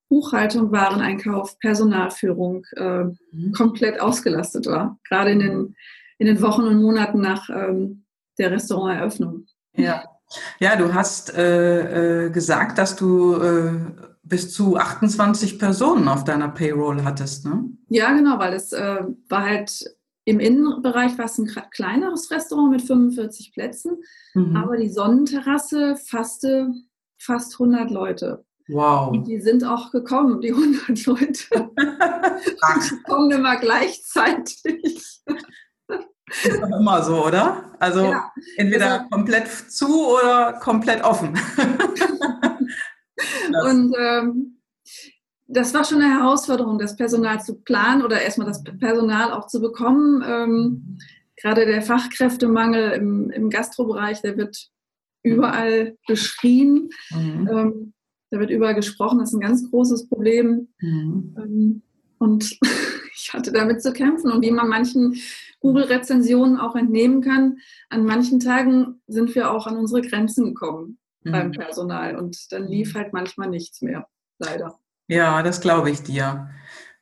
Buchhaltung, 0.10 0.72
Wareneinkauf, 0.72 1.60
Personalführung 1.60 2.66
äh, 2.76 3.04
mhm. 3.04 3.54
komplett 3.56 4.02
ausgelastet 4.02 4.66
war, 4.66 5.00
gerade 5.08 5.32
in 5.32 5.40
den, 5.40 5.76
in 6.18 6.28
den 6.28 6.42
Wochen 6.42 6.64
und 6.64 6.82
Monaten 6.82 7.22
nach 7.22 7.50
ähm, 7.50 8.06
der 8.40 8.52
Restauranteröffnung. 8.52 9.46
Ja. 9.76 10.04
ja, 10.60 10.76
du 10.76 10.94
hast 10.94 11.36
äh, 11.38 12.26
äh, 12.26 12.30
gesagt, 12.32 12.80
dass 12.80 12.96
du 12.96 13.36
äh, 13.36 13.74
bis 14.24 14.52
zu 14.54 14.78
28 14.78 15.60
Personen 15.60 16.08
auf 16.08 16.24
deiner 16.24 16.50
Payroll 16.50 17.04
hattest, 17.04 17.46
ne? 17.46 17.66
Ja, 17.90 18.12
genau, 18.14 18.40
weil 18.40 18.54
es 18.54 18.74
äh, 18.74 19.04
war 19.28 19.46
halt 19.46 19.96
im 20.30 20.40
Innenbereich 20.40 21.18
war 21.18 21.26
es 21.26 21.40
ein 21.40 21.52
kleineres 21.72 22.30
Restaurant 22.30 22.70
mit 22.70 22.84
45 22.84 23.52
Plätzen, 23.52 24.04
mhm. 24.36 24.56
aber 24.56 24.78
die 24.78 24.90
Sonnenterrasse 24.90 25.96
fasste 25.96 26.72
fast 27.18 27.54
100 27.54 27.90
Leute. 27.90 28.46
Wow. 28.68 29.10
Und 29.10 29.28
die 29.28 29.42
sind 29.42 29.64
auch 29.64 29.90
gekommen, 29.90 30.40
die 30.42 30.52
100 30.52 31.06
Leute. 31.08 31.72
die 31.72 33.04
kommen 33.08 33.32
immer 33.32 33.58
gleichzeitig. 33.58 35.24
Ist 36.44 36.62
doch 36.62 36.80
immer 36.80 37.02
so, 37.02 37.26
oder? 37.26 37.76
Also 37.80 38.04
ja. 38.04 38.32
entweder 38.58 38.92
also, 38.92 39.10
komplett 39.10 39.48
zu 39.48 40.12
oder 40.12 40.54
komplett 40.62 41.04
offen. 41.04 41.30
und 43.66 43.96
ähm, 43.98 44.60
das 45.52 45.74
war 45.74 45.84
schon 45.84 46.02
eine 46.02 46.14
Herausforderung, 46.14 46.78
das 46.78 46.96
Personal 46.96 47.42
zu 47.42 47.56
planen 47.56 48.04
oder 48.04 48.22
erstmal 48.22 48.48
das 48.48 48.64
Personal 48.64 49.32
auch 49.32 49.48
zu 49.48 49.60
bekommen. 49.60 50.24
Ähm, 50.26 51.00
gerade 51.36 51.66
der 51.66 51.82
Fachkräftemangel 51.82 52.92
im, 52.92 53.32
im 53.32 53.50
Gastrobereich, 53.50 54.22
der 54.22 54.38
wird 54.38 54.70
überall 55.24 55.98
beschrien. 56.08 56.90
Mhm. 57.10 57.50
Ähm, 57.52 57.94
da 58.30 58.40
wird 58.40 58.52
überall 58.52 58.76
gesprochen, 58.76 59.20
das 59.20 59.30
ist 59.30 59.36
ein 59.36 59.42
ganz 59.42 59.70
großes 59.72 60.08
Problem. 60.08 60.68
Mhm. 60.80 61.36
Ähm, 61.38 61.82
und 62.20 62.58
ich 63.16 63.34
hatte 63.34 63.52
damit 63.52 63.82
zu 63.82 63.92
kämpfen. 63.92 64.32
Und 64.32 64.44
wie 64.44 64.52
man 64.52 64.70
manchen 64.70 65.16
Google-Rezensionen 65.62 66.58
auch 66.58 66.76
entnehmen 66.76 67.22
kann, 67.22 67.58
an 67.90 68.06
manchen 68.06 68.40
Tagen 68.40 69.02
sind 69.08 69.34
wir 69.34 69.52
auch 69.52 69.66
an 69.66 69.78
unsere 69.78 70.02
Grenzen 70.02 70.46
gekommen 70.46 71.00
mhm. 71.24 71.32
beim 71.32 71.52
Personal. 71.52 72.18
Und 72.18 72.52
dann 72.52 72.68
lief 72.68 72.94
halt 72.94 73.14
manchmal 73.14 73.50
nichts 73.50 73.82
mehr, 73.82 74.08
leider. 74.38 74.78
Ja, 75.10 75.42
das 75.42 75.60
glaube 75.60 75.90
ich 75.90 76.04
dir. 76.04 76.52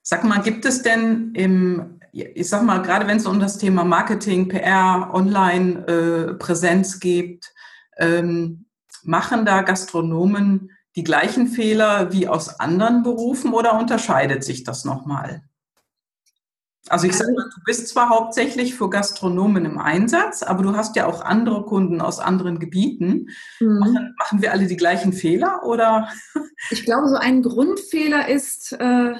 Sag 0.01 0.23
mal, 0.23 0.41
gibt 0.41 0.63
es 0.63 0.81
denn 0.81 1.33
im, 1.35 1.99
ich 2.13 2.47
sag 2.47 2.63
mal, 2.63 2.81
gerade 2.81 3.05
wenn 3.05 3.17
es 3.17 3.25
um 3.25 3.41
das 3.41 3.57
Thema 3.57 3.83
Marketing, 3.83 4.47
PR, 4.47 5.09
Online-Präsenz 5.13 6.95
äh, 6.95 6.99
geht, 6.99 7.53
ähm, 7.97 8.65
machen 9.03 9.45
da 9.45 9.61
Gastronomen 9.61 10.71
die 10.95 11.03
gleichen 11.03 11.47
Fehler 11.49 12.13
wie 12.13 12.29
aus 12.29 12.61
anderen 12.61 13.03
Berufen 13.03 13.51
oder 13.51 13.77
unterscheidet 13.77 14.41
sich 14.45 14.63
das 14.63 14.85
nochmal? 14.85 15.43
Also 16.89 17.07
ich 17.07 17.13
sage 17.13 17.33
mal, 17.33 17.49
du 17.53 17.61
bist 17.65 17.87
zwar 17.87 18.09
hauptsächlich 18.09 18.75
für 18.75 18.89
Gastronomen 18.89 19.65
im 19.65 19.77
Einsatz, 19.77 20.43
aber 20.43 20.63
du 20.63 20.75
hast 20.75 20.95
ja 20.95 21.05
auch 21.05 21.21
andere 21.21 21.63
Kunden 21.63 22.01
aus 22.01 22.19
anderen 22.19 22.59
Gebieten. 22.59 23.27
Mhm. 23.59 23.79
Machen, 23.79 24.15
machen, 24.17 24.41
wir 24.41 24.51
alle 24.51 24.67
die 24.67 24.77
gleichen 24.77 25.13
Fehler 25.13 25.63
oder? 25.63 26.09
Ich 26.71 26.85
glaube, 26.85 27.07
so 27.07 27.15
ein 27.15 27.43
Grundfehler 27.43 28.27
ist, 28.27 28.73
äh, 28.73 29.13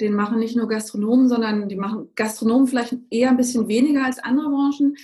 den 0.00 0.14
machen 0.14 0.38
nicht 0.38 0.56
nur 0.56 0.68
Gastronomen, 0.68 1.28
sondern 1.28 1.68
die 1.68 1.76
machen 1.76 2.10
Gastronomen 2.16 2.66
vielleicht 2.66 2.96
eher 3.10 3.30
ein 3.30 3.36
bisschen 3.36 3.68
weniger 3.68 4.04
als 4.04 4.18
andere 4.18 4.50
Branchen, 4.50 4.96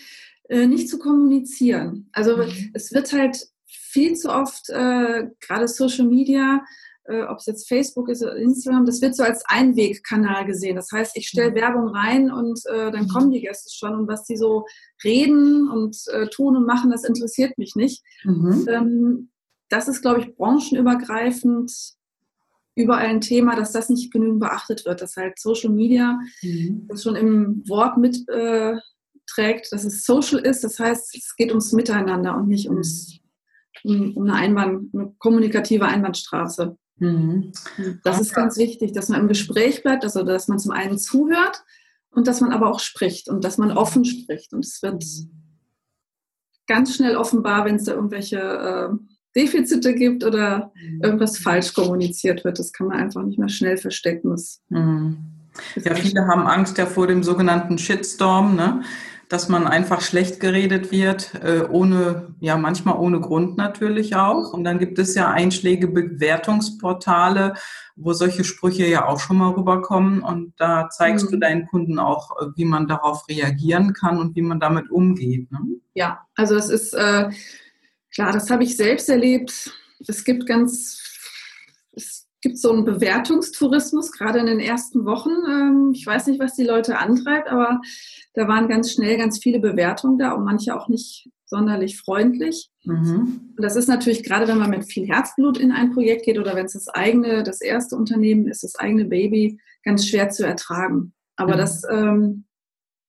äh, 0.48 0.66
nicht 0.66 0.88
zu 0.88 0.98
kommunizieren. 0.98 2.08
Also 2.12 2.36
mhm. 2.36 2.70
es 2.74 2.92
wird 2.92 3.12
halt 3.12 3.46
viel 3.66 4.14
zu 4.16 4.30
oft, 4.30 4.70
äh, 4.70 5.28
gerade 5.40 5.68
Social 5.68 6.06
Media, 6.06 6.64
äh, 7.04 7.22
ob 7.24 7.38
es 7.38 7.46
jetzt 7.46 7.68
Facebook 7.68 8.08
ist 8.08 8.22
oder 8.22 8.36
Instagram, 8.36 8.86
das 8.86 9.00
wird 9.00 9.16
so 9.16 9.22
als 9.22 9.44
Einwegkanal 9.46 10.46
gesehen. 10.46 10.76
Das 10.76 10.90
heißt, 10.92 11.16
ich 11.16 11.28
stelle 11.28 11.50
mhm. 11.50 11.54
Werbung 11.56 11.88
rein 11.88 12.30
und 12.30 12.60
äh, 12.66 12.90
dann 12.90 13.08
kommen 13.08 13.30
die 13.30 13.40
Gäste 13.40 13.70
schon 13.74 13.94
und 13.94 14.08
was 14.08 14.24
die 14.24 14.36
so 14.36 14.66
reden 15.02 15.68
und 15.68 15.96
äh, 16.12 16.28
tun 16.28 16.56
und 16.56 16.66
machen, 16.66 16.90
das 16.90 17.04
interessiert 17.04 17.58
mich 17.58 17.74
nicht. 17.74 18.02
Mhm. 18.24 18.66
Ähm, 18.68 19.28
das 19.68 19.88
ist, 19.88 20.02
glaube 20.02 20.20
ich, 20.20 20.34
branchenübergreifend 20.36 21.72
überall 22.74 23.06
ein 23.06 23.20
Thema, 23.20 23.56
dass 23.56 23.72
das 23.72 23.88
nicht 23.88 24.12
genügend 24.12 24.40
beachtet 24.40 24.84
wird, 24.86 25.02
dass 25.02 25.16
halt 25.16 25.38
Social 25.38 25.70
Media 25.70 26.18
mhm. 26.42 26.86
das 26.88 27.02
schon 27.02 27.16
im 27.16 27.62
Wort 27.68 27.98
mitträgt, 27.98 28.28
äh, 28.28 29.70
dass 29.70 29.84
es 29.84 30.04
social 30.04 30.40
ist. 30.40 30.62
Das 30.62 30.78
heißt, 30.78 31.14
es 31.16 31.34
geht 31.36 31.50
ums 31.50 31.72
Miteinander 31.72 32.36
und 32.36 32.48
nicht 32.48 32.68
ums 32.68 33.18
um, 33.84 34.16
um 34.16 34.24
eine, 34.24 34.34
Einbahn, 34.34 34.90
eine 34.92 35.14
kommunikative 35.18 35.86
Einbahnstraße. 35.86 36.76
Mhm. 36.98 37.52
Das 38.04 38.20
ist 38.20 38.34
ganz 38.34 38.56
wichtig, 38.56 38.92
dass 38.92 39.08
man 39.08 39.20
im 39.20 39.28
Gespräch 39.28 39.82
bleibt, 39.82 40.04
also 40.04 40.22
dass 40.22 40.48
man 40.48 40.58
zum 40.58 40.72
einen 40.72 40.98
zuhört 40.98 41.64
und 42.10 42.26
dass 42.26 42.40
man 42.40 42.52
aber 42.52 42.70
auch 42.70 42.80
spricht 42.80 43.28
und 43.28 43.44
dass 43.44 43.58
man 43.58 43.72
offen 43.72 44.04
spricht. 44.04 44.52
Und 44.52 44.64
es 44.64 44.82
wird 44.82 45.04
ganz 46.66 46.94
schnell 46.94 47.16
offenbar, 47.16 47.64
wenn 47.64 47.76
es 47.76 47.84
da 47.84 47.94
irgendwelche 47.94 48.38
äh, 48.38 48.88
Defizite 49.34 49.94
gibt 49.94 50.24
oder 50.24 50.72
mhm. 50.74 51.00
irgendwas 51.02 51.38
falsch 51.38 51.74
kommuniziert 51.74 52.44
wird. 52.44 52.58
Das 52.58 52.72
kann 52.72 52.88
man 52.88 52.98
einfach 52.98 53.22
nicht 53.22 53.38
mehr 53.38 53.48
schnell 53.48 53.76
verstecken. 53.76 54.30
Das, 54.30 54.60
mhm. 54.68 55.18
Ja, 55.82 55.94
viele 55.94 56.26
haben 56.26 56.46
Angst 56.46 56.78
ja 56.78 56.86
vor 56.86 57.06
dem 57.06 57.22
sogenannten 57.22 57.78
Shitstorm. 57.78 58.56
Ne? 58.56 58.82
Dass 59.32 59.48
man 59.48 59.66
einfach 59.66 60.02
schlecht 60.02 60.40
geredet 60.40 60.92
wird, 60.92 61.32
äh, 61.42 61.62
ohne, 61.62 62.34
ja, 62.40 62.58
manchmal 62.58 62.98
ohne 62.98 63.18
Grund 63.18 63.56
natürlich 63.56 64.14
auch. 64.14 64.52
Und 64.52 64.64
dann 64.64 64.78
gibt 64.78 64.98
es 64.98 65.14
ja 65.14 65.30
einschläge 65.30 65.88
Bewertungsportale, 65.88 67.54
wo 67.96 68.12
solche 68.12 68.44
Sprüche 68.44 68.86
ja 68.86 69.08
auch 69.08 69.18
schon 69.18 69.38
mal 69.38 69.52
rüberkommen. 69.52 70.20
Und 70.20 70.52
da 70.58 70.90
zeigst 70.90 71.24
mhm. 71.24 71.30
du 71.30 71.36
deinen 71.38 71.66
Kunden 71.66 71.98
auch, 71.98 72.30
äh, 72.42 72.46
wie 72.56 72.66
man 72.66 72.86
darauf 72.86 73.26
reagieren 73.26 73.94
kann 73.94 74.18
und 74.18 74.36
wie 74.36 74.42
man 74.42 74.60
damit 74.60 74.90
umgeht. 74.90 75.50
Ne? 75.50 75.60
Ja, 75.94 76.26
also 76.34 76.54
es 76.54 76.68
ist 76.68 76.92
äh, 76.92 77.30
klar, 78.14 78.32
das 78.32 78.50
habe 78.50 78.64
ich 78.64 78.76
selbst 78.76 79.08
erlebt. 79.08 79.72
Es 80.06 80.24
gibt 80.24 80.46
ganz 80.46 81.00
gibt 82.42 82.58
so 82.58 82.72
einen 82.72 82.84
Bewertungstourismus, 82.84 84.12
gerade 84.12 84.40
in 84.40 84.46
den 84.46 84.60
ersten 84.60 85.04
Wochen. 85.06 85.30
Ähm, 85.48 85.92
ich 85.94 86.04
weiß 86.04 86.26
nicht, 86.26 86.40
was 86.40 86.54
die 86.54 86.64
Leute 86.64 86.98
antreibt, 86.98 87.48
aber 87.48 87.80
da 88.34 88.48
waren 88.48 88.68
ganz 88.68 88.92
schnell 88.92 89.16
ganz 89.16 89.38
viele 89.38 89.60
Bewertungen 89.60 90.18
da 90.18 90.32
und 90.32 90.44
manche 90.44 90.76
auch 90.76 90.88
nicht 90.88 91.30
sonderlich 91.46 91.98
freundlich. 91.98 92.70
Mhm. 92.84 93.54
Und 93.56 93.62
das 93.62 93.76
ist 93.76 93.88
natürlich 93.88 94.24
gerade, 94.24 94.48
wenn 94.48 94.58
man 94.58 94.70
mit 94.70 94.90
viel 94.90 95.06
Herzblut 95.06 95.58
in 95.58 95.70
ein 95.70 95.92
Projekt 95.92 96.24
geht 96.24 96.38
oder 96.38 96.56
wenn 96.56 96.66
es 96.66 96.72
das 96.72 96.88
eigene, 96.88 97.42
das 97.42 97.60
erste 97.60 97.94
Unternehmen 97.94 98.48
ist, 98.48 98.64
das 98.64 98.74
eigene 98.76 99.04
Baby, 99.04 99.60
ganz 99.84 100.06
schwer 100.06 100.30
zu 100.30 100.46
ertragen. 100.46 101.12
Aber 101.36 101.54
mhm. 101.54 101.58
das 101.58 101.82
ähm, 101.90 102.44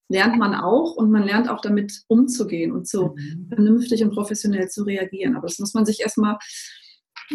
lernt 0.09 0.37
man 0.37 0.53
auch 0.53 0.95
und 0.95 1.09
man 1.09 1.23
lernt 1.23 1.49
auch 1.49 1.61
damit 1.61 2.03
umzugehen 2.07 2.71
und 2.71 2.87
so 2.87 3.15
mhm. 3.15 3.47
vernünftig 3.47 4.03
und 4.03 4.13
professionell 4.13 4.67
zu 4.69 4.83
reagieren. 4.83 5.35
Aber 5.35 5.47
das 5.47 5.59
muss 5.59 5.73
man 5.73 5.85
sich 5.85 6.01
erstmal 6.01 6.37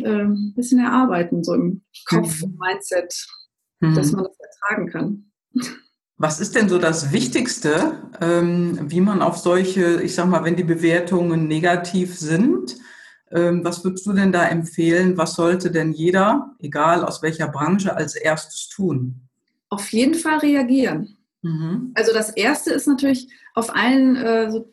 äh, 0.05 0.23
ein 0.23 0.55
bisschen 0.55 0.81
erarbeiten, 0.81 1.45
so 1.45 1.55
im 1.55 1.83
Kopf, 2.07 2.43
mhm. 2.43 2.59
Mindset, 2.59 3.15
mhm. 3.81 3.95
dass 3.95 4.13
man 4.13 4.25
das 4.25 4.37
ertragen 4.39 4.89
kann. 4.91 5.31
Was 6.17 6.41
ist 6.41 6.57
denn 6.57 6.69
so 6.69 6.79
das 6.79 7.13
Wichtigste, 7.13 8.11
ähm, 8.21 8.91
wie 8.91 9.01
man 9.01 9.23
auf 9.23 9.39
solche, 9.39 10.03
ich 10.03 10.15
sag 10.15 10.27
mal, 10.27 10.45
wenn 10.45 10.57
die 10.57 10.65
Bewertungen 10.65 11.47
negativ 11.47 12.19
sind, 12.19 12.77
ähm, 13.31 13.65
was 13.65 13.85
würdest 13.85 14.07
du 14.07 14.13
denn 14.13 14.33
da 14.33 14.49
empfehlen? 14.49 15.17
Was 15.17 15.35
sollte 15.35 15.71
denn 15.71 15.93
jeder, 15.93 16.55
egal 16.59 17.05
aus 17.05 17.23
welcher 17.23 17.49
Branche, 17.49 17.95
als 17.95 18.17
erstes 18.17 18.69
tun? 18.69 19.29
Auf 19.69 19.93
jeden 19.93 20.15
Fall 20.15 20.39
reagieren. 20.39 21.17
Mhm. 21.43 21.93
Also 21.95 22.13
das 22.13 22.31
Erste 22.31 22.73
ist 22.73 22.87
natürlich 22.87 23.29
auf 23.55 23.75
allen, 23.75 24.17
äh, 24.17 24.51
so, 24.51 24.73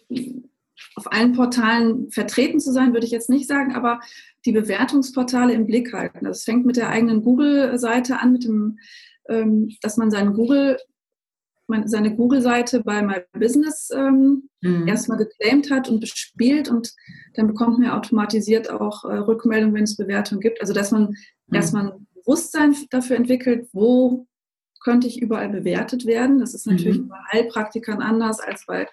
auf 0.96 1.12
allen 1.12 1.34
Portalen 1.34 2.10
vertreten 2.10 2.60
zu 2.60 2.72
sein, 2.72 2.94
würde 2.94 3.06
ich 3.06 3.12
jetzt 3.12 3.30
nicht 3.30 3.48
sagen, 3.48 3.76
aber 3.76 4.00
die 4.46 4.54
Bewertungsportale 4.54 5.54
im 5.54 5.66
Blick 5.66 5.94
halten. 5.94 6.26
Das 6.26 6.44
fängt 6.44 6.66
mit 6.66 6.78
der 6.78 6.90
eigenen 6.90 7.22
Google-Seite 7.22 8.20
an, 8.20 8.32
mit 8.32 8.46
dem, 8.46 8.80
ähm, 9.28 9.70
dass 9.82 9.98
man 9.98 10.10
seinen 10.10 10.34
Google, 10.34 10.78
seine 11.86 12.16
Google-Seite 12.16 12.84
bei 12.84 13.02
My 13.02 13.22
Business 13.34 13.90
ähm, 13.94 14.50
mhm. 14.62 14.88
erstmal 14.88 15.18
geclaimed 15.18 15.70
hat 15.72 15.90
und 15.90 16.00
bespielt 16.00 16.70
und 16.70 16.94
dann 17.34 17.48
bekommt 17.48 17.80
man 17.80 17.90
automatisiert 17.90 18.70
auch 18.70 19.04
äh, 19.04 19.16
Rückmeldungen, 19.16 19.76
wenn 19.76 19.84
es 19.84 19.98
Bewertungen 19.98 20.42
gibt. 20.42 20.62
Also 20.62 20.74
dass 20.74 20.92
man 20.92 21.16
mhm. 21.48 21.56
erstmal 21.56 21.92
ein 21.92 22.08
Bewusstsein 22.14 22.76
dafür 22.90 23.18
entwickelt, 23.18 23.68
wo 23.74 24.28
könnte 24.82 25.08
ich 25.08 25.20
überall 25.20 25.50
bewertet 25.50 26.06
werden. 26.06 26.40
Das 26.40 26.54
ist 26.54 26.68
natürlich 26.68 27.00
mhm. 27.00 27.10
bei 27.10 27.18
Heilpraktikern 27.34 28.02
anders 28.02 28.40
als 28.40 28.66
bei 28.68 28.88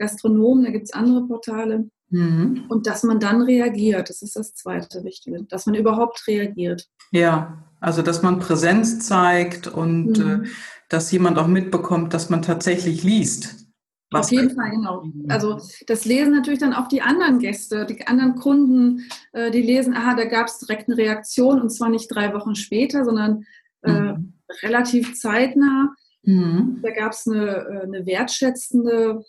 Gastronomen, 0.00 0.64
da 0.64 0.70
gibt 0.70 0.86
es 0.86 0.92
andere 0.92 1.26
Portale. 1.26 1.88
Mhm. 2.08 2.64
Und 2.68 2.86
dass 2.86 3.04
man 3.04 3.20
dann 3.20 3.42
reagiert, 3.42 4.08
das 4.08 4.22
ist 4.22 4.34
das 4.34 4.54
zweite 4.54 5.04
Wichtige, 5.04 5.44
dass 5.44 5.66
man 5.66 5.76
überhaupt 5.76 6.26
reagiert. 6.26 6.88
Ja, 7.12 7.62
also 7.80 8.02
dass 8.02 8.22
man 8.22 8.40
Präsenz 8.40 9.06
zeigt 9.06 9.68
und 9.68 10.18
mhm. 10.18 10.44
äh, 10.44 10.48
dass 10.88 11.12
jemand 11.12 11.38
auch 11.38 11.46
mitbekommt, 11.46 12.12
dass 12.14 12.30
man 12.30 12.42
tatsächlich 12.42 13.04
liest. 13.04 13.66
Auf 14.12 14.32
jeden 14.32 14.50
Fall, 14.56 14.70
genau. 14.70 15.04
Also 15.28 15.60
das 15.86 16.04
lesen 16.04 16.32
natürlich 16.32 16.58
dann 16.58 16.72
auch 16.72 16.88
die 16.88 17.00
anderen 17.00 17.38
Gäste, 17.38 17.86
die 17.86 18.04
anderen 18.08 18.34
Kunden, 18.34 19.06
äh, 19.32 19.52
die 19.52 19.62
lesen, 19.62 19.94
aha, 19.94 20.14
da 20.16 20.24
gab 20.24 20.48
es 20.48 20.58
direkt 20.58 20.88
eine 20.88 20.96
Reaktion 20.96 21.60
und 21.60 21.70
zwar 21.70 21.90
nicht 21.90 22.08
drei 22.12 22.34
Wochen 22.34 22.56
später, 22.56 23.04
sondern 23.04 23.44
äh, 23.82 23.92
mhm. 23.92 24.32
relativ 24.62 25.14
zeitnah. 25.14 25.94
Mhm. 26.24 26.80
Da 26.82 26.90
gab 26.90 27.12
es 27.12 27.28
eine, 27.28 27.50
äh, 27.50 27.82
eine 27.84 28.04
wertschätzende 28.04 29.24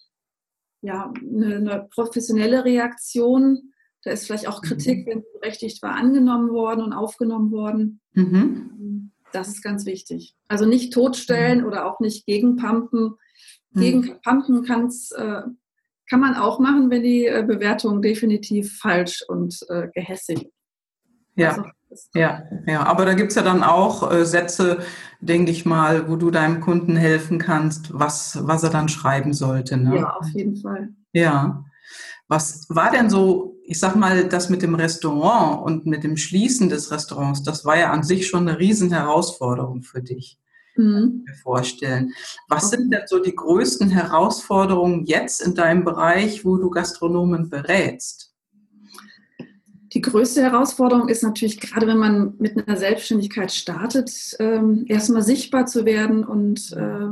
ja, 0.82 1.14
eine, 1.20 1.56
eine, 1.56 1.88
professionelle 1.94 2.66
Reaktion. 2.66 3.74
Da 4.04 4.12
ist 4.12 4.26
vielleicht 4.26 4.48
auch 4.48 4.62
Kritik, 4.62 5.06
mhm. 5.06 5.12
wenn 5.12 5.22
sie 5.22 5.40
berechtigt 5.40 5.82
war, 5.82 5.96
angenommen 5.96 6.50
worden 6.50 6.84
und 6.84 6.94
aufgenommen 6.94 7.52
worden. 7.52 8.02
Mhm. 8.14 9.12
Das 9.32 9.48
ist 9.48 9.62
ganz 9.62 9.86
wichtig. 9.86 10.36
Also 10.48 10.66
nicht 10.66 10.94
totstellen 10.94 11.62
mhm. 11.62 11.66
oder 11.68 11.86
auch 11.86 12.00
nicht 12.00 12.26
gegenpumpen. 12.26 13.16
Mhm. 13.72 13.80
Gegenpumpen 13.80 14.64
kann's, 14.64 15.12
äh, 15.12 15.42
kann 16.10 16.20
man 16.20 16.36
auch 16.36 16.60
machen, 16.60 16.90
wenn 16.90 17.04
die 17.04 17.26
äh, 17.26 17.44
Bewertung 17.48 18.02
definitiv 18.02 18.78
falsch 18.78 19.24
und 19.28 19.60
äh, 19.70 19.88
gehässig 19.94 20.50
ja. 21.36 21.50
Also 21.50 21.64
Ja, 22.14 22.44
ja, 22.68 22.84
aber 22.84 23.06
da 23.06 23.14
gibt 23.14 23.30
es 23.30 23.36
ja 23.36 23.42
dann 23.42 23.64
auch 23.64 24.12
äh, 24.12 24.26
Sätze, 24.26 24.80
denke 25.20 25.52
ich 25.52 25.66
mal, 25.66 26.10
wo 26.10 26.16
du 26.16 26.32
deinem 26.32 26.62
Kunden 26.62 26.96
helfen 26.96 27.38
kannst, 27.38 27.90
was, 27.94 28.40
was 28.42 28.64
er 28.64 28.70
dann 28.70 28.90
schreiben 28.90 29.34
sollte. 29.34 29.78
Ne? 29.78 29.98
Ja, 29.98 30.16
auf 30.16 30.28
jeden 30.30 30.56
Fall. 30.56 30.90
Ja. 31.14 31.66
Was 32.28 32.66
war 32.70 32.92
denn 32.92 33.10
so, 33.10 33.58
ich 33.66 33.80
sag 33.80 33.96
mal, 33.96 34.28
das 34.28 34.50
mit 34.50 34.62
dem 34.62 34.76
Restaurant 34.76 35.64
und 35.66 35.86
mit 35.86 36.04
dem 36.04 36.16
Schließen 36.16 36.70
des 36.70 36.92
Restaurants, 36.92 37.44
das 37.44 37.66
war 37.66 37.78
ja 37.78 37.92
an 37.92 38.04
sich 38.04 38.28
schon 38.28 38.48
eine 38.48 38.58
riesen 38.58 38.92
Herausforderung 38.92 39.82
für 39.82 40.02
dich. 40.02 40.40
Mhm. 40.78 41.24
Mir 41.26 41.36
vorstellen. 41.36 42.14
Was 42.48 42.70
sind 42.70 42.92
denn 42.92 43.04
so 43.06 43.20
die 43.20 43.36
größten 43.36 43.90
Herausforderungen 43.90 45.06
jetzt 45.06 45.42
in 45.42 45.56
deinem 45.56 45.84
Bereich, 45.84 46.46
wo 46.46 46.58
du 46.58 46.70
Gastronomen 46.70 47.50
berätst? 47.50 48.31
Die 49.94 50.02
größte 50.02 50.42
Herausforderung 50.42 51.10
ist 51.10 51.22
natürlich, 51.22 51.60
gerade 51.60 51.86
wenn 51.86 51.98
man 51.98 52.36
mit 52.38 52.68
einer 52.68 52.78
Selbstständigkeit 52.78 53.52
startet, 53.52 54.12
ähm, 54.40 54.86
erstmal 54.88 55.22
sichtbar 55.22 55.66
zu 55.66 55.86
werden 55.86 56.24
und 56.24 56.72
äh, 56.72 57.08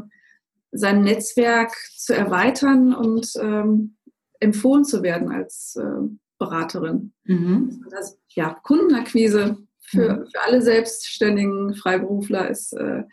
sein 0.71 1.03
Netzwerk 1.03 1.73
zu 1.95 2.15
erweitern 2.15 2.93
und 2.93 3.33
ähm, 3.41 3.97
empfohlen 4.39 4.85
zu 4.85 5.03
werden 5.03 5.31
als 5.31 5.75
äh, 5.75 6.07
Beraterin. 6.37 7.11
Mhm. 7.25 7.85
Das, 7.91 8.17
ja, 8.29 8.57
Kundenakquise 8.63 9.57
für, 9.81 10.19
mhm. 10.19 10.27
für 10.27 10.41
alle 10.45 10.61
selbstständigen 10.61 11.75
Freiberufler 11.75 12.49
ist 12.49 12.73
äh, 12.73 13.03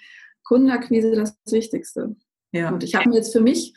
Kundenakquise 0.45 1.11
das 1.13 1.37
Wichtigste. 1.51 2.15
Ja. 2.53 2.71
Und 2.71 2.85
ich 2.85 2.95
habe 2.95 3.09
mir 3.09 3.17
jetzt 3.17 3.33
für 3.33 3.41
mich 3.41 3.75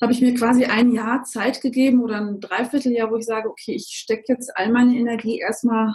habe 0.00 0.12
ich 0.12 0.20
mir 0.20 0.34
quasi 0.34 0.64
ein 0.64 0.92
Jahr 0.92 1.24
Zeit 1.24 1.60
gegeben 1.60 2.02
oder 2.02 2.20
ein 2.20 2.40
Dreivierteljahr, 2.40 3.10
wo 3.10 3.16
ich 3.16 3.24
sage, 3.24 3.48
okay, 3.48 3.74
ich 3.74 3.88
stecke 3.88 4.24
jetzt 4.28 4.56
all 4.56 4.70
meine 4.70 4.96
Energie 4.96 5.38
erstmal 5.38 5.94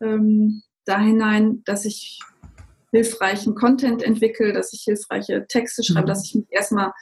ähm, 0.00 0.62
da 0.84 0.98
hinein, 0.98 1.62
dass 1.64 1.84
ich 1.84 2.20
hilfreichen 2.92 3.54
Content 3.54 4.02
entwickle, 4.02 4.52
dass 4.52 4.72
ich 4.72 4.82
hilfreiche 4.82 5.46
Texte 5.48 5.82
schreibe, 5.82 6.02
mhm. 6.02 6.08
dass 6.08 6.26
ich 6.26 6.34
mich 6.34 6.46
erstmal 6.50 6.92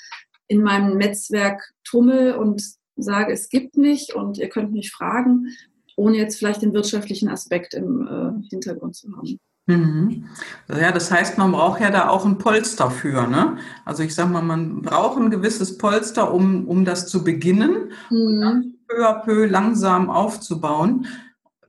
in 0.48 0.62
meinem 0.62 0.96
Netzwerk 0.96 1.62
tummel 1.84 2.34
und 2.34 2.62
sage, 2.96 3.32
es 3.32 3.48
gibt 3.48 3.76
mich 3.76 4.14
und 4.14 4.38
ihr 4.38 4.48
könnt 4.48 4.72
mich 4.72 4.90
fragen, 4.90 5.48
ohne 5.96 6.16
jetzt 6.16 6.38
vielleicht 6.38 6.62
den 6.62 6.74
wirtschaftlichen 6.74 7.28
Aspekt 7.28 7.74
im 7.74 8.06
äh, 8.06 8.48
Hintergrund 8.48 8.96
zu 8.96 9.14
haben. 9.16 9.38
Mhm. 9.70 10.28
Ja, 10.68 10.92
das 10.92 11.10
heißt, 11.10 11.38
man 11.38 11.52
braucht 11.52 11.80
ja 11.80 11.90
da 11.90 12.08
auch 12.08 12.24
ein 12.24 12.38
Polster 12.38 12.90
für. 12.90 13.26
Ne? 13.26 13.56
Also 13.84 14.02
ich 14.02 14.14
sage 14.14 14.30
mal, 14.30 14.42
man 14.42 14.82
braucht 14.82 15.18
ein 15.18 15.30
gewisses 15.30 15.78
Polster, 15.78 16.32
um, 16.32 16.66
um 16.66 16.84
das 16.84 17.08
zu 17.08 17.24
beginnen 17.24 17.92
mhm. 18.10 18.26
und 18.26 18.40
dann 18.40 18.74
peu 18.88 19.08
à 19.08 19.24
peu 19.24 19.46
langsam 19.46 20.10
aufzubauen. 20.10 21.06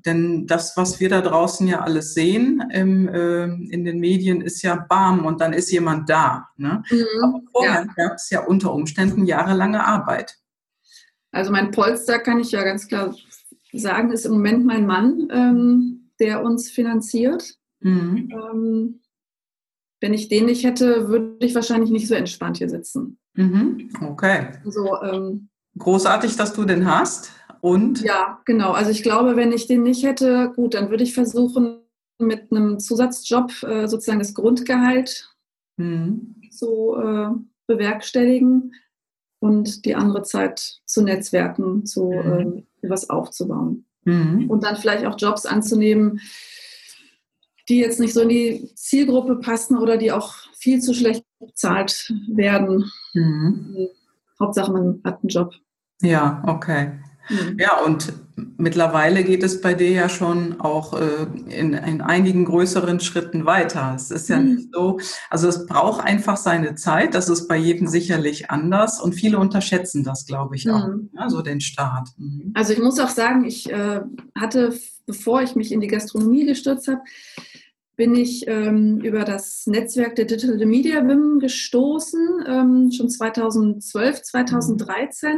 Denn 0.05 0.47
das, 0.47 0.75
was 0.77 0.99
wir 0.99 1.09
da 1.09 1.21
draußen 1.21 1.67
ja 1.67 1.81
alles 1.81 2.15
sehen 2.15 2.63
im, 2.71 3.07
äh, 3.07 3.43
in 3.43 3.85
den 3.85 3.99
Medien, 3.99 4.41
ist 4.41 4.63
ja 4.63 4.75
bam 4.75 5.25
und 5.25 5.41
dann 5.41 5.53
ist 5.53 5.71
jemand 5.71 6.09
da. 6.09 6.47
Ne? 6.57 6.83
Mhm. 6.89 7.23
Aber 7.23 7.41
vorher 7.51 7.85
ja. 7.85 8.07
gab 8.07 8.15
es 8.15 8.29
ja 8.31 8.43
unter 8.43 8.73
Umständen 8.73 9.25
jahrelange 9.25 9.85
Arbeit. 9.85 10.37
Also 11.31 11.51
mein 11.51 11.71
Polster 11.71 12.19
kann 12.19 12.39
ich 12.39 12.51
ja 12.51 12.63
ganz 12.63 12.87
klar 12.87 13.15
sagen, 13.73 14.11
ist 14.11 14.25
im 14.25 14.33
Moment 14.33 14.65
mein 14.65 14.85
Mann, 14.85 15.27
ähm, 15.31 16.11
der 16.19 16.43
uns 16.43 16.69
finanziert. 16.69 17.55
Mhm. 17.81 18.29
Ähm, 18.31 19.01
wenn 19.99 20.13
ich 20.13 20.29
den 20.29 20.45
nicht 20.45 20.63
hätte, 20.63 21.09
würde 21.09 21.45
ich 21.45 21.53
wahrscheinlich 21.53 21.91
nicht 21.91 22.07
so 22.07 22.15
entspannt 22.15 22.57
hier 22.57 22.69
sitzen. 22.69 23.19
Mhm. 23.35 23.89
Okay. 24.01 24.47
Also, 24.65 25.01
ähm, 25.03 25.49
Großartig, 25.77 26.35
dass 26.35 26.53
du 26.53 26.65
den 26.65 26.85
hast. 26.85 27.31
Und? 27.61 28.01
Ja, 28.01 28.41
genau. 28.45 28.71
Also 28.71 28.89
ich 28.89 29.03
glaube, 29.03 29.35
wenn 29.35 29.51
ich 29.51 29.67
den 29.67 29.83
nicht 29.83 30.03
hätte, 30.03 30.51
gut, 30.55 30.73
dann 30.73 30.89
würde 30.89 31.03
ich 31.03 31.13
versuchen, 31.13 31.81
mit 32.17 32.51
einem 32.51 32.79
Zusatzjob 32.79 33.63
äh, 33.63 33.87
sozusagen 33.87 34.19
das 34.19 34.33
Grundgehalt 34.33 35.29
mhm. 35.77 36.35
zu 36.51 36.95
äh, 36.95 37.29
bewerkstelligen 37.67 38.73
und 39.39 39.85
die 39.85 39.95
andere 39.95 40.23
Zeit 40.23 40.81
zu 40.85 41.01
netzwerken, 41.01 41.85
zu 41.85 42.11
mhm. 42.11 42.63
äh, 42.81 42.89
was 42.89 43.09
aufzubauen. 43.09 43.85
Mhm. 44.05 44.49
Und 44.49 44.63
dann 44.63 44.75
vielleicht 44.75 45.05
auch 45.05 45.17
Jobs 45.17 45.45
anzunehmen, 45.45 46.19
die 47.71 47.79
jetzt 47.79 48.01
nicht 48.01 48.13
so 48.13 48.21
in 48.21 48.29
die 48.29 48.69
Zielgruppe 48.75 49.37
passen 49.37 49.77
oder 49.77 49.95
die 49.95 50.11
auch 50.11 50.35
viel 50.57 50.81
zu 50.81 50.93
schlecht 50.93 51.23
bezahlt 51.39 52.13
werden. 52.27 52.91
Mhm. 53.13 53.87
Hauptsache, 54.39 54.71
man 54.73 54.99
hat 55.05 55.21
einen 55.21 55.29
Job. 55.29 55.53
Ja, 56.01 56.43
okay. 56.45 56.99
Mhm. 57.29 57.57
Ja, 57.57 57.79
und 57.79 58.11
mittlerweile 58.57 59.23
geht 59.23 59.43
es 59.43 59.61
bei 59.61 59.73
dir 59.73 59.91
ja 59.91 60.09
schon 60.09 60.59
auch 60.59 60.99
äh, 60.99 61.27
in, 61.47 61.73
in, 61.73 62.01
einigen 62.01 62.43
größeren 62.43 62.99
Schritten 62.99 63.45
weiter. 63.45 63.93
Es 63.95 64.11
ist 64.11 64.27
ja 64.27 64.39
mhm. 64.39 64.55
nicht 64.55 64.69
so, 64.73 64.99
also 65.29 65.47
es 65.47 65.65
braucht 65.65 66.03
einfach 66.03 66.35
seine 66.35 66.75
Zeit, 66.75 67.13
das 67.15 67.29
ist 67.29 67.47
bei 67.47 67.55
jedem 67.55 67.87
sicherlich 67.87 68.51
anders 68.51 68.99
und 68.99 69.13
viele 69.13 69.39
unterschätzen 69.39 70.03
das, 70.03 70.25
glaube 70.25 70.57
ich, 70.57 70.69
auch, 70.69 70.87
mhm. 70.87 71.09
ja, 71.13 71.29
so 71.29 71.41
den 71.41 71.61
Start. 71.61 72.09
Mhm. 72.17 72.51
Also 72.53 72.73
ich 72.73 72.79
muss 72.79 72.99
auch 72.99 73.09
sagen, 73.09 73.45
ich 73.45 73.71
äh, 73.71 74.01
hatte, 74.37 74.77
bevor 75.05 75.41
ich 75.41 75.55
mich 75.55 75.71
in 75.71 75.79
die 75.79 75.87
Gastronomie 75.87 76.45
gestürzt 76.45 76.89
habe, 76.89 77.01
bin 78.01 78.15
ich 78.15 78.47
ähm, 78.47 78.99
über 79.01 79.25
das 79.25 79.67
Netzwerk 79.67 80.15
der 80.15 80.25
Digital 80.25 80.65
Media 80.65 81.07
Women 81.07 81.37
gestoßen, 81.37 82.45
ähm, 82.47 82.91
schon 82.91 83.11
2012, 83.11 84.23
2013 84.23 85.37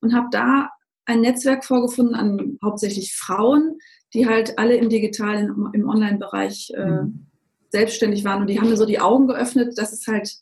und 0.00 0.12
habe 0.12 0.26
da 0.32 0.70
ein 1.04 1.20
Netzwerk 1.20 1.64
vorgefunden 1.64 2.16
an 2.16 2.58
hauptsächlich 2.64 3.14
Frauen, 3.14 3.78
die 4.12 4.26
halt 4.26 4.58
alle 4.58 4.74
im 4.74 4.88
digitalen, 4.88 5.54
im 5.72 5.88
Online-Bereich 5.88 6.72
äh, 6.74 7.02
mhm. 7.02 7.26
selbstständig 7.68 8.24
waren. 8.24 8.40
Und 8.40 8.50
die 8.50 8.58
haben 8.58 8.70
mir 8.70 8.76
so 8.76 8.86
die 8.86 8.98
Augen 8.98 9.28
geöffnet, 9.28 9.78
dass 9.78 9.92
es 9.92 10.08
halt 10.08 10.34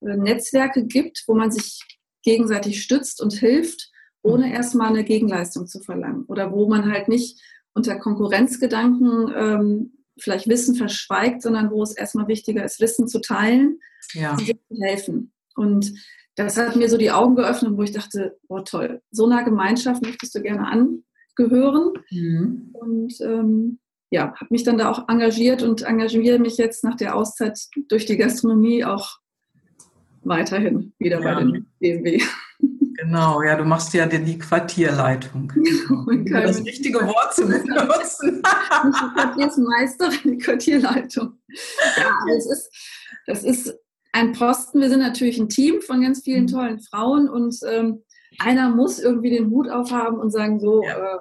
äh, 0.00 0.16
Netzwerke 0.16 0.84
gibt, 0.84 1.22
wo 1.28 1.36
man 1.36 1.52
sich 1.52 1.80
gegenseitig 2.24 2.82
stützt 2.82 3.22
und 3.22 3.34
hilft, 3.34 3.92
ohne 4.22 4.46
mhm. 4.46 4.52
erstmal 4.52 4.88
eine 4.88 5.04
Gegenleistung 5.04 5.68
zu 5.68 5.78
verlangen. 5.78 6.24
Oder 6.24 6.50
wo 6.50 6.68
man 6.68 6.90
halt 6.90 7.06
nicht 7.06 7.40
unter 7.72 7.94
Konkurrenzgedanken 7.94 9.32
ähm, 9.36 9.92
vielleicht 10.20 10.48
Wissen 10.48 10.74
verschweigt, 10.74 11.42
sondern 11.42 11.70
wo 11.70 11.82
es 11.82 11.96
erstmal 11.96 12.28
wichtiger 12.28 12.64
ist, 12.64 12.80
Wissen 12.80 13.08
zu 13.08 13.20
teilen 13.20 13.80
ja. 14.14 14.32
und 14.32 14.46
zu 14.46 14.82
helfen. 14.82 15.32
Und 15.54 15.92
das 16.36 16.56
hat 16.56 16.76
mir 16.76 16.88
so 16.88 16.96
die 16.96 17.10
Augen 17.10 17.34
geöffnet, 17.34 17.72
wo 17.76 17.82
ich 17.82 17.92
dachte, 17.92 18.38
oh 18.48 18.60
toll, 18.60 19.02
so 19.10 19.26
einer 19.26 19.42
Gemeinschaft 19.42 20.02
möchtest 20.02 20.34
du 20.34 20.42
gerne 20.42 20.68
angehören. 20.68 21.92
Mhm. 22.10 22.70
Und 22.72 23.20
ähm, 23.20 23.78
ja, 24.10 24.34
habe 24.34 24.46
mich 24.50 24.62
dann 24.62 24.78
da 24.78 24.90
auch 24.90 25.08
engagiert 25.08 25.62
und 25.62 25.82
engagiere 25.82 26.38
mich 26.38 26.56
jetzt 26.56 26.84
nach 26.84 26.94
der 26.94 27.14
Auszeit 27.16 27.58
durch 27.88 28.06
die 28.06 28.16
Gastronomie 28.16 28.84
auch 28.84 29.18
weiterhin 30.22 30.92
wieder 30.98 31.20
ja. 31.20 31.34
bei 31.34 31.40
den 31.40 31.66
BMW. 31.78 32.22
Genau, 33.08 33.40
ja, 33.40 33.56
du 33.56 33.64
machst 33.64 33.94
ja 33.94 34.04
die 34.04 34.38
Quartierleitung. 34.38 35.50
Um 35.88 36.26
das 36.26 36.62
richtige 36.62 36.98
Wort 37.00 37.34
zu 37.34 37.46
benutzen. 37.46 38.42
Die 38.84 39.14
Quartiersmeisterin, 39.14 40.38
Quartierleitung. 40.38 41.38
Ja, 41.96 42.12
das 42.28 42.46
ist, 42.46 42.70
das 43.26 43.44
ist 43.44 43.78
ein 44.12 44.32
Posten. 44.32 44.82
Wir 44.82 44.90
sind 44.90 45.00
natürlich 45.00 45.38
ein 45.38 45.48
Team 45.48 45.80
von 45.80 46.02
ganz 46.02 46.22
vielen 46.22 46.42
mhm. 46.42 46.48
tollen 46.48 46.80
Frauen 46.80 47.30
und 47.30 47.58
ähm, 47.66 48.04
einer 48.40 48.68
muss 48.68 48.98
irgendwie 48.98 49.30
den 49.30 49.48
Hut 49.48 49.70
aufhaben 49.70 50.18
und 50.18 50.30
sagen, 50.30 50.60
so, 50.60 50.82
ja. 50.82 51.14
äh, 51.14 51.18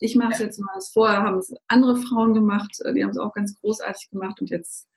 ich 0.00 0.16
mache 0.16 0.32
es 0.32 0.38
jetzt 0.40 0.58
mal. 0.58 0.80
Vorher 0.92 1.22
haben 1.22 1.38
es 1.38 1.54
andere 1.68 1.98
Frauen 1.98 2.34
gemacht, 2.34 2.80
äh, 2.84 2.92
die 2.94 3.04
haben 3.04 3.10
es 3.10 3.18
auch 3.18 3.32
ganz 3.32 3.54
großartig 3.60 4.10
gemacht 4.10 4.40
und 4.40 4.50
jetzt 4.50 4.88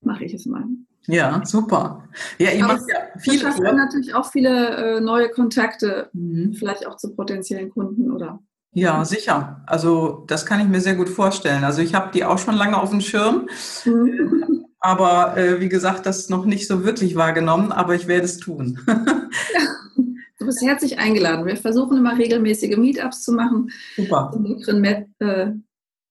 mache 0.00 0.24
ich 0.24 0.32
es 0.32 0.46
mal. 0.46 0.64
Ja, 1.06 1.42
super. 1.44 2.08
Ja, 2.38 2.50
ihr 2.50 2.64
macht 2.64 2.82
ja 2.88 2.96
viele. 3.18 3.38
schafft 3.38 3.60
natürlich 3.60 4.14
auch 4.14 4.30
viele 4.30 4.96
äh, 4.96 5.00
neue 5.00 5.28
Kontakte, 5.28 6.10
mhm. 6.12 6.54
vielleicht 6.54 6.86
auch 6.86 6.96
zu 6.96 7.14
potenziellen 7.14 7.70
Kunden 7.70 8.10
oder. 8.10 8.40
Ja, 8.72 9.04
sicher. 9.04 9.62
Also 9.66 10.24
das 10.26 10.44
kann 10.44 10.60
ich 10.60 10.68
mir 10.68 10.80
sehr 10.80 10.96
gut 10.96 11.08
vorstellen. 11.08 11.64
Also 11.64 11.80
ich 11.80 11.94
habe 11.94 12.10
die 12.12 12.24
auch 12.24 12.38
schon 12.38 12.56
lange 12.56 12.80
auf 12.80 12.90
dem 12.90 13.00
Schirm. 13.00 13.48
Mhm 13.84 14.66
aber 14.86 15.36
äh, 15.36 15.60
wie 15.60 15.68
gesagt, 15.68 16.06
das 16.06 16.28
noch 16.28 16.44
nicht 16.44 16.68
so 16.68 16.84
wirklich 16.84 17.16
wahrgenommen, 17.16 17.72
aber 17.72 17.96
ich 17.96 18.06
werde 18.06 18.24
es 18.24 18.38
tun. 18.38 18.78
du 19.96 20.46
bist 20.46 20.62
herzlich 20.62 20.98
eingeladen. 20.98 21.44
Wir 21.44 21.56
versuchen 21.56 21.96
immer 21.96 22.16
regelmäßige 22.16 22.76
Meetups 22.76 23.22
zu 23.22 23.32
machen, 23.32 23.70
Super. 23.96 24.32
in 24.32 24.54
unseren 24.54 24.84
äh, 24.84 25.52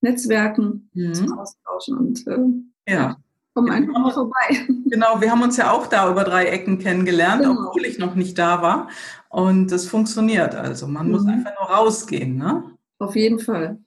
Netzwerken 0.02 0.90
mhm. 0.94 1.14
zu 1.14 1.26
austauschen 1.38 1.98
und 1.98 2.28
äh, 2.28 2.92
ja. 2.92 3.18
Komm 3.56 3.70
einfach 3.70 3.94
mal 3.94 4.12
vorbei. 4.12 4.68
Genau, 4.88 5.20
wir 5.20 5.32
haben 5.32 5.42
uns 5.42 5.58
ja 5.58 5.72
auch 5.72 5.88
da 5.88 6.10
über 6.10 6.24
drei 6.24 6.46
Ecken 6.46 6.78
kennengelernt, 6.78 7.42
genau. 7.42 7.68
obwohl 7.68 7.86
ich 7.86 7.98
noch 7.98 8.16
nicht 8.16 8.38
da 8.38 8.62
war. 8.62 8.90
Und 9.30 9.72
das 9.72 9.88
funktioniert 9.88 10.56
also. 10.56 10.88
Man 10.88 11.08
mhm. 11.08 11.12
muss 11.12 11.26
einfach 11.26 11.52
nur 11.60 11.70
rausgehen. 11.70 12.38
Ne? 12.38 12.64
Auf 13.00 13.16
jeden 13.16 13.40
Fall. 13.40 13.80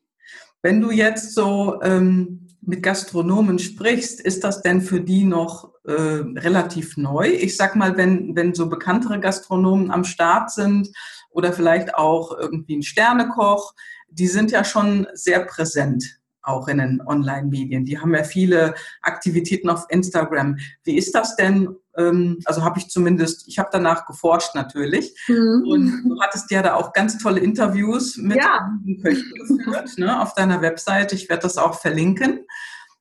Wenn 0.60 0.80
du 0.80 0.90
jetzt 0.90 1.34
so 1.34 1.80
ähm, 1.82 2.46
mit 2.60 2.82
Gastronomen 2.82 3.58
sprichst, 3.58 4.20
ist 4.20 4.44
das 4.44 4.60
denn 4.60 4.82
für 4.82 5.00
die 5.00 5.24
noch 5.24 5.72
äh, 5.84 5.92
relativ 5.92 6.96
neu? 6.96 7.28
Ich 7.28 7.56
sag 7.56 7.76
mal, 7.76 7.96
wenn, 7.96 8.34
wenn 8.36 8.54
so 8.54 8.68
bekanntere 8.68 9.20
Gastronomen 9.20 9.90
am 9.90 10.04
Start 10.04 10.50
sind 10.50 10.90
oder 11.30 11.52
vielleicht 11.52 11.94
auch 11.94 12.36
irgendwie 12.36 12.76
ein 12.76 12.82
Sternekoch, 12.82 13.74
die 14.10 14.26
sind 14.26 14.50
ja 14.50 14.64
schon 14.64 15.06
sehr 15.14 15.44
präsent 15.44 16.17
auch 16.42 16.68
in 16.68 16.78
den 16.78 17.02
Online-Medien. 17.04 17.84
Die 17.84 17.98
haben 17.98 18.14
ja 18.14 18.24
viele 18.24 18.74
Aktivitäten 19.02 19.68
auf 19.68 19.86
Instagram. 19.88 20.58
Wie 20.84 20.96
ist 20.96 21.14
das 21.14 21.36
denn? 21.36 21.68
Ähm, 21.96 22.38
also 22.44 22.64
habe 22.64 22.78
ich 22.78 22.88
zumindest, 22.88 23.46
ich 23.48 23.58
habe 23.58 23.68
danach 23.72 24.06
geforscht 24.06 24.54
natürlich. 24.54 25.14
Mhm. 25.28 25.64
Und 25.68 26.02
du 26.04 26.20
hattest 26.20 26.50
ja 26.50 26.62
da 26.62 26.74
auch 26.74 26.92
ganz 26.92 27.18
tolle 27.18 27.40
Interviews 27.40 28.16
mit 28.16 28.38
ja. 28.38 28.70
Köchen 29.02 29.32
geführt 29.34 29.98
ne, 29.98 30.20
auf 30.20 30.34
deiner 30.34 30.62
Webseite. 30.62 31.14
Ich 31.14 31.28
werde 31.28 31.42
das 31.42 31.58
auch 31.58 31.80
verlinken. 31.80 32.46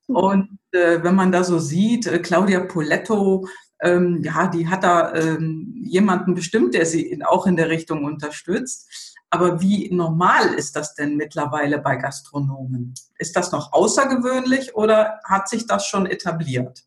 Und 0.07 0.57
äh, 0.71 1.03
wenn 1.03 1.15
man 1.15 1.31
da 1.31 1.43
so 1.43 1.59
sieht, 1.59 2.07
äh, 2.07 2.19
Claudia 2.19 2.61
Poletto, 2.61 3.47
ähm, 3.81 4.21
ja, 4.23 4.47
die 4.47 4.67
hat 4.67 4.83
da 4.83 5.13
ähm, 5.13 5.73
jemanden 5.85 6.33
bestimmt, 6.33 6.73
der 6.73 6.85
sie 6.85 7.03
in, 7.03 7.23
auch 7.23 7.45
in 7.45 7.55
der 7.55 7.69
Richtung 7.69 8.05
unterstützt. 8.05 9.06
Aber 9.29 9.61
wie 9.61 9.93
normal 9.93 10.53
ist 10.53 10.75
das 10.75 10.95
denn 10.95 11.17
mittlerweile 11.17 11.79
bei 11.79 11.97
Gastronomen? 11.97 12.93
Ist 13.17 13.35
das 13.35 13.51
noch 13.51 13.73
außergewöhnlich 13.73 14.75
oder 14.75 15.19
hat 15.25 15.49
sich 15.49 15.67
das 15.67 15.85
schon 15.85 16.05
etabliert? 16.05 16.85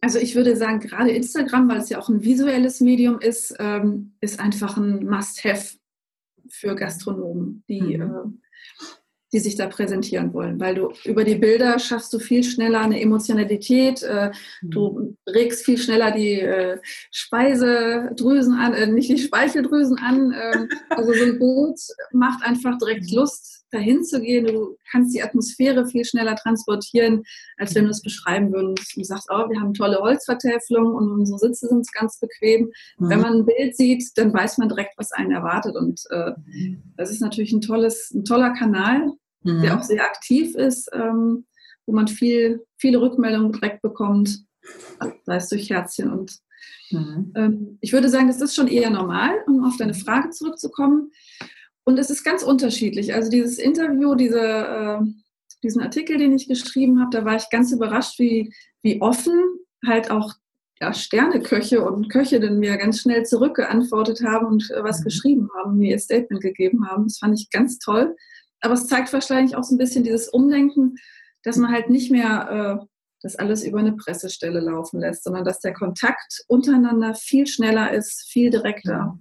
Also 0.00 0.18
ich 0.18 0.34
würde 0.34 0.56
sagen, 0.56 0.80
gerade 0.80 1.10
Instagram, 1.10 1.68
weil 1.68 1.78
es 1.78 1.88
ja 1.88 1.98
auch 1.98 2.08
ein 2.08 2.24
visuelles 2.24 2.80
Medium 2.80 3.20
ist, 3.20 3.54
ähm, 3.58 4.16
ist 4.20 4.40
einfach 4.40 4.76
ein 4.76 5.06
Must-Have 5.06 5.76
für 6.48 6.74
Gastronomen, 6.74 7.62
die 7.68 7.98
mhm. 7.98 8.41
Die 9.32 9.38
sich 9.38 9.56
da 9.56 9.66
präsentieren 9.66 10.32
wollen, 10.34 10.60
weil 10.60 10.74
du 10.74 10.92
über 11.04 11.24
die 11.24 11.36
Bilder 11.36 11.78
schaffst 11.78 12.12
du 12.12 12.18
viel 12.18 12.44
schneller 12.44 12.80
eine 12.80 13.00
Emotionalität, 13.00 14.02
äh, 14.02 14.30
du 14.62 14.98
mhm. 14.98 15.16
regst 15.26 15.64
viel 15.64 15.78
schneller 15.78 16.10
die 16.10 16.40
äh, 16.40 16.78
Speisedrüsen 17.10 18.54
an, 18.54 18.74
äh, 18.74 18.86
nicht 18.86 19.08
die 19.08 19.18
Speicheldrüsen 19.18 19.98
an. 19.98 20.32
Ähm, 20.32 20.68
also 20.90 21.12
so 21.12 21.24
ein 21.24 21.38
Bild 21.38 21.80
macht 22.12 22.44
einfach 22.44 22.76
direkt 22.78 23.10
mhm. 23.10 23.16
Lust, 23.16 23.62
dahin 23.72 24.04
zu 24.04 24.20
gehen. 24.20 24.46
Du 24.46 24.76
kannst 24.90 25.14
die 25.14 25.22
Atmosphäre 25.22 25.86
viel 25.86 26.04
schneller 26.04 26.36
transportieren, 26.36 27.22
als 27.56 27.74
wenn 27.74 27.84
du 27.84 27.90
es 27.90 28.02
beschreiben 28.02 28.52
würdest. 28.52 28.94
Du 28.96 29.02
sagst, 29.02 29.28
oh, 29.30 29.48
wir 29.48 29.60
haben 29.60 29.72
tolle 29.72 29.98
Holzvertäfelung 29.98 30.94
und 30.94 31.10
unsere 31.10 31.38
Sitze 31.38 31.68
sind 31.68 31.90
ganz 31.94 32.20
bequem. 32.20 32.70
Mhm. 32.98 33.08
Wenn 33.08 33.20
man 33.20 33.32
ein 33.38 33.46
Bild 33.46 33.76
sieht, 33.76 34.04
dann 34.16 34.32
weiß 34.32 34.58
man 34.58 34.68
direkt, 34.68 34.92
was 34.98 35.12
einen 35.12 35.32
erwartet. 35.32 35.74
Und 35.74 36.02
mhm. 36.10 36.82
das 36.96 37.10
ist 37.10 37.20
natürlich 37.20 37.52
ein 37.52 37.62
tolles, 37.62 38.10
ein 38.10 38.24
toller 38.24 38.52
Kanal, 38.52 39.10
mhm. 39.44 39.62
der 39.62 39.78
auch 39.78 39.82
sehr 39.82 40.04
aktiv 40.04 40.54
ist, 40.54 40.90
ähm, 40.92 41.46
wo 41.86 41.92
man 41.92 42.08
viel, 42.08 42.64
viele 42.78 43.00
Rückmeldungen 43.00 43.52
direkt 43.52 43.82
bekommt, 43.82 44.44
sei 45.24 45.36
es 45.36 45.48
durch 45.48 45.70
Herzchen. 45.70 46.10
Und 46.10 46.38
mhm. 46.90 47.32
ähm, 47.34 47.78
ich 47.80 47.92
würde 47.92 48.08
sagen, 48.08 48.28
das 48.28 48.40
ist 48.40 48.54
schon 48.54 48.68
eher 48.68 48.90
normal, 48.90 49.32
um 49.46 49.64
auf 49.64 49.76
deine 49.76 49.94
Frage 49.94 50.30
zurückzukommen. 50.30 51.10
Und 51.84 51.98
es 51.98 52.10
ist 52.10 52.22
ganz 52.22 52.42
unterschiedlich. 52.42 53.14
Also 53.14 53.30
dieses 53.30 53.58
Interview, 53.58 54.14
diese, 54.14 54.40
äh, 54.40 55.00
diesen 55.62 55.82
Artikel, 55.82 56.18
den 56.18 56.32
ich 56.32 56.48
geschrieben 56.48 57.00
habe, 57.00 57.10
da 57.10 57.24
war 57.24 57.36
ich 57.36 57.50
ganz 57.50 57.72
überrascht, 57.72 58.18
wie, 58.18 58.54
wie 58.82 59.00
offen 59.00 59.34
halt 59.84 60.10
auch 60.10 60.34
ja, 60.80 60.92
Sterneköche 60.92 61.84
und 61.84 62.08
Köchinnen 62.08 62.58
mir 62.58 62.76
ganz 62.76 63.00
schnell 63.00 63.24
zurückgeantwortet 63.24 64.22
haben 64.24 64.46
und 64.46 64.70
äh, 64.70 64.82
was 64.82 65.00
mhm. 65.00 65.04
geschrieben 65.04 65.48
haben, 65.56 65.78
mir 65.78 65.90
ihr 65.90 65.98
Statement 65.98 66.42
gegeben 66.42 66.88
haben. 66.88 67.04
Das 67.04 67.18
fand 67.18 67.38
ich 67.38 67.50
ganz 67.50 67.78
toll. 67.78 68.16
Aber 68.62 68.74
es 68.74 68.86
zeigt 68.86 69.12
wahrscheinlich 69.12 69.56
auch 69.56 69.64
so 69.64 69.74
ein 69.74 69.78
bisschen 69.78 70.04
dieses 70.04 70.28
Umdenken, 70.28 70.96
dass 71.42 71.56
man 71.56 71.72
halt 71.72 71.90
nicht 71.90 72.10
mehr 72.10 72.80
äh, 72.80 72.86
das 73.22 73.36
alles 73.36 73.64
über 73.64 73.78
eine 73.78 73.92
Pressestelle 73.92 74.60
laufen 74.60 75.00
lässt, 75.00 75.24
sondern 75.24 75.44
dass 75.44 75.60
der 75.60 75.74
Kontakt 75.74 76.44
untereinander 76.48 77.14
viel 77.14 77.46
schneller 77.46 77.92
ist, 77.92 78.28
viel 78.30 78.50
direkter 78.50 79.18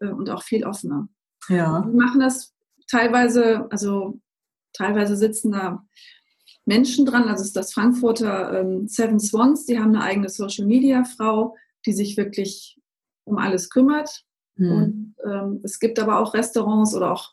äh, 0.00 0.08
und 0.08 0.28
auch 0.30 0.42
viel 0.42 0.64
offener. 0.64 1.08
Ja. 1.48 1.84
Wir 1.84 1.94
machen 1.94 2.20
das 2.20 2.54
teilweise, 2.88 3.66
also 3.70 4.20
teilweise 4.72 5.16
sitzen 5.16 5.52
da 5.52 5.82
Menschen 6.66 7.06
dran, 7.06 7.24
also 7.24 7.40
es 7.40 7.48
ist 7.48 7.56
das 7.56 7.72
Frankfurter 7.72 8.60
ähm, 8.60 8.86
Seven 8.86 9.18
Swans, 9.18 9.64
die 9.64 9.78
haben 9.78 9.94
eine 9.94 10.04
eigene 10.04 10.28
Social 10.28 10.66
Media 10.66 11.04
Frau, 11.04 11.56
die 11.86 11.92
sich 11.92 12.16
wirklich 12.16 12.78
um 13.24 13.38
alles 13.38 13.70
kümmert. 13.70 14.24
Mhm. 14.56 14.70
Und 14.70 15.14
ähm, 15.24 15.60
es 15.64 15.78
gibt 15.78 15.98
aber 15.98 16.18
auch 16.18 16.34
Restaurants 16.34 16.94
oder 16.94 17.12
auch 17.12 17.32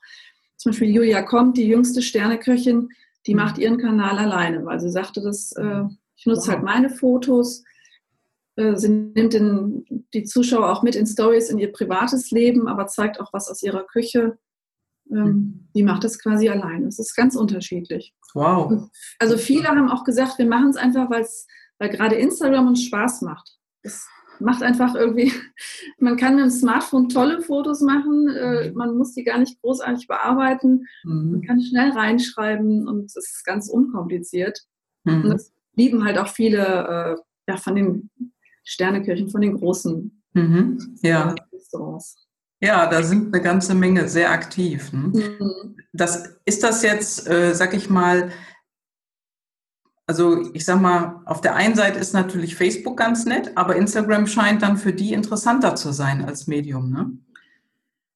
zum 0.58 0.72
Beispiel 0.72 0.94
Julia 0.94 1.22
Kommt, 1.22 1.58
die 1.58 1.68
jüngste 1.68 2.02
Sterneköchin, 2.02 2.90
die 3.26 3.34
mhm. 3.34 3.40
macht 3.40 3.58
ihren 3.58 3.78
Kanal 3.78 4.18
alleine, 4.18 4.66
weil 4.66 4.80
sie 4.80 4.90
sagte, 4.90 5.22
dass 5.22 5.52
äh, 5.54 5.84
ich 6.16 6.26
nutze 6.26 6.48
wow. 6.48 6.56
halt 6.56 6.64
meine 6.64 6.90
Fotos. 6.90 7.64
Äh, 8.56 8.76
sie 8.76 8.90
nimmt 8.90 9.34
den, 9.34 9.86
die 10.14 10.24
Zuschauer 10.24 10.72
auch 10.72 10.84
mit 10.84 10.96
in 10.96 11.06
Stories 11.06 11.50
in 11.50 11.60
ihr 11.60 11.72
privates 11.72 12.32
Leben, 12.32 12.68
aber 12.68 12.88
zeigt 12.88 13.20
auch 13.20 13.32
was 13.34 13.50
aus 13.50 13.62
ihrer 13.64 13.86
Küche. 13.86 14.38
Ähm, 15.12 15.24
mhm. 15.24 15.68
Die 15.76 15.84
macht 15.84 16.04
das 16.04 16.20
quasi 16.20 16.50
alleine. 16.50 16.88
Es 16.88 17.00
ist 17.00 17.16
ganz 17.16 17.36
unterschiedlich. 17.36 18.14
Wow. 18.34 18.90
Also 19.20 19.38
viele 19.38 19.68
haben 19.70 19.90
auch 19.90 20.04
gesagt, 20.04 20.38
wir 20.38 20.48
machen 20.48 20.70
es 20.70 20.76
einfach, 20.76 21.10
weil 21.10 21.90
gerade 21.90 22.16
Instagram 22.16 22.68
uns 22.68 22.84
Spaß 22.84 23.22
macht. 23.22 23.58
Das 23.84 24.08
macht 24.40 24.64
einfach 24.64 24.96
irgendwie, 24.96 25.32
man 26.00 26.18
kann 26.18 26.36
mit 26.36 26.46
dem 26.46 26.52
Smartphone 26.52 27.10
tolle 27.10 27.42
Fotos 27.42 27.82
machen, 27.82 28.30
äh, 28.30 28.70
mhm. 28.70 28.76
man 28.76 28.98
muss 28.98 29.14
die 29.14 29.24
gar 29.24 29.38
nicht 29.38 29.62
großartig 29.62 30.08
bearbeiten, 30.08 30.86
mhm. 31.04 31.32
man 31.32 31.42
kann 31.42 31.62
schnell 31.62 31.92
reinschreiben 31.92 32.88
und 32.88 33.06
es 33.06 33.16
ist 33.16 33.46
ganz 33.46 33.70
unkompliziert. 33.70 34.60
Mhm. 35.04 35.24
Und 35.24 35.30
das 35.30 35.52
lieben 35.76 36.04
halt 36.04 36.18
auch 36.18 36.28
viele 36.28 37.18
äh, 37.18 37.52
ja, 37.52 37.58
von 37.58 37.76
den 37.76 38.10
Sternekirchen, 38.64 39.30
von 39.30 39.42
den 39.42 39.58
großen 39.58 40.22
mhm. 40.34 40.98
ja. 41.02 41.36
Restaurants. 41.54 42.28
Ja, 42.60 42.90
da 42.90 43.04
sind 43.04 43.34
eine 43.34 43.44
ganze 43.44 43.76
Menge 43.76 44.08
sehr 44.08 44.32
aktiv. 44.32 44.92
Ne? 44.92 45.12
Mhm. 45.40 45.78
Das, 45.94 46.40
ist 46.46 46.64
das 46.64 46.82
jetzt, 46.82 47.30
äh, 47.30 47.54
sag 47.54 47.76
ich 47.76 47.90
mal, 47.90 48.32
also 50.08 50.54
ich 50.54 50.64
sag 50.64 50.82
mal, 50.82 51.22
auf 51.26 51.42
der 51.42 51.56
einen 51.56 51.76
Seite 51.76 52.00
ist 52.00 52.14
natürlich 52.14 52.56
Facebook 52.56 52.98
ganz 52.98 53.26
nett, 53.26 53.52
aber 53.56 53.76
Instagram 53.76 54.26
scheint 54.26 54.62
dann 54.62 54.78
für 54.78 54.94
die 54.94 55.14
interessanter 55.14 55.76
zu 55.76 55.92
sein 55.92 56.24
als 56.24 56.48
Medium, 56.48 56.90
ne? 56.90 57.12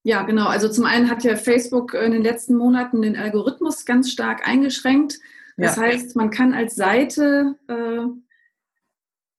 Ja, 0.04 0.24
genau. 0.24 0.48
Also 0.48 0.68
zum 0.68 0.86
einen 0.86 1.12
hat 1.12 1.24
ja 1.24 1.36
Facebook 1.36 1.94
in 1.94 2.12
den 2.12 2.24
letzten 2.24 2.56
Monaten 2.56 3.04
den 3.04 3.16
Algorithmus 3.18 3.86
ganz 3.86 4.10
stark 4.10 4.48
eingeschränkt. 4.48 5.20
Das 5.58 5.76
ja. 5.76 5.84
heißt, 5.84 6.16
man 6.16 6.32
kann 6.32 6.56
als 6.56 6.74
Seite 6.74 7.56
äh, 7.68 8.08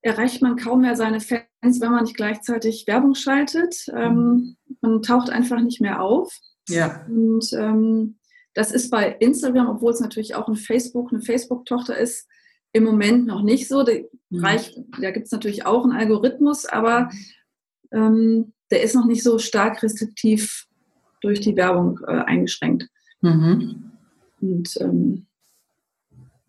erreicht 0.02 0.40
man 0.42 0.56
kaum 0.56 0.82
mehr 0.82 0.94
seine 0.94 1.20
Fans, 1.20 1.80
wenn 1.80 1.90
man 1.90 2.04
nicht 2.04 2.16
gleichzeitig 2.16 2.86
Werbung 2.86 3.16
schaltet. 3.16 3.86
Ähm, 3.92 4.56
man 4.80 5.02
taucht 5.02 5.30
einfach 5.30 5.60
nicht 5.60 5.80
mehr 5.80 6.00
auf. 6.00 6.32
Ja. 6.68 7.06
Und 7.08 7.52
ähm, 7.54 8.18
das 8.54 8.70
ist 8.70 8.90
bei 8.90 9.16
Instagram, 9.18 9.68
obwohl 9.68 9.92
es 9.92 10.00
natürlich 10.00 10.36
auch 10.36 10.46
ein 10.46 10.56
Facebook, 10.56 11.12
eine 11.12 11.22
Facebook-Tochter 11.22 11.96
ist, 11.96 12.28
im 12.72 12.84
Moment 12.84 13.26
noch 13.26 13.42
nicht 13.42 13.68
so. 13.68 13.84
Mhm. 14.30 14.42
da 15.00 15.10
gibt 15.10 15.26
es 15.26 15.32
natürlich 15.32 15.66
auch 15.66 15.84
einen 15.84 15.92
Algorithmus, 15.92 16.64
aber 16.66 17.10
ähm, 17.92 18.52
der 18.70 18.82
ist 18.82 18.94
noch 18.94 19.06
nicht 19.06 19.22
so 19.22 19.38
stark 19.38 19.82
restriktiv 19.82 20.66
durch 21.20 21.40
die 21.40 21.56
Werbung 21.56 22.00
äh, 22.06 22.12
eingeschränkt. 22.12 22.88
Mhm. 23.20 23.92
Und 24.40 24.76
ähm, 24.80 25.26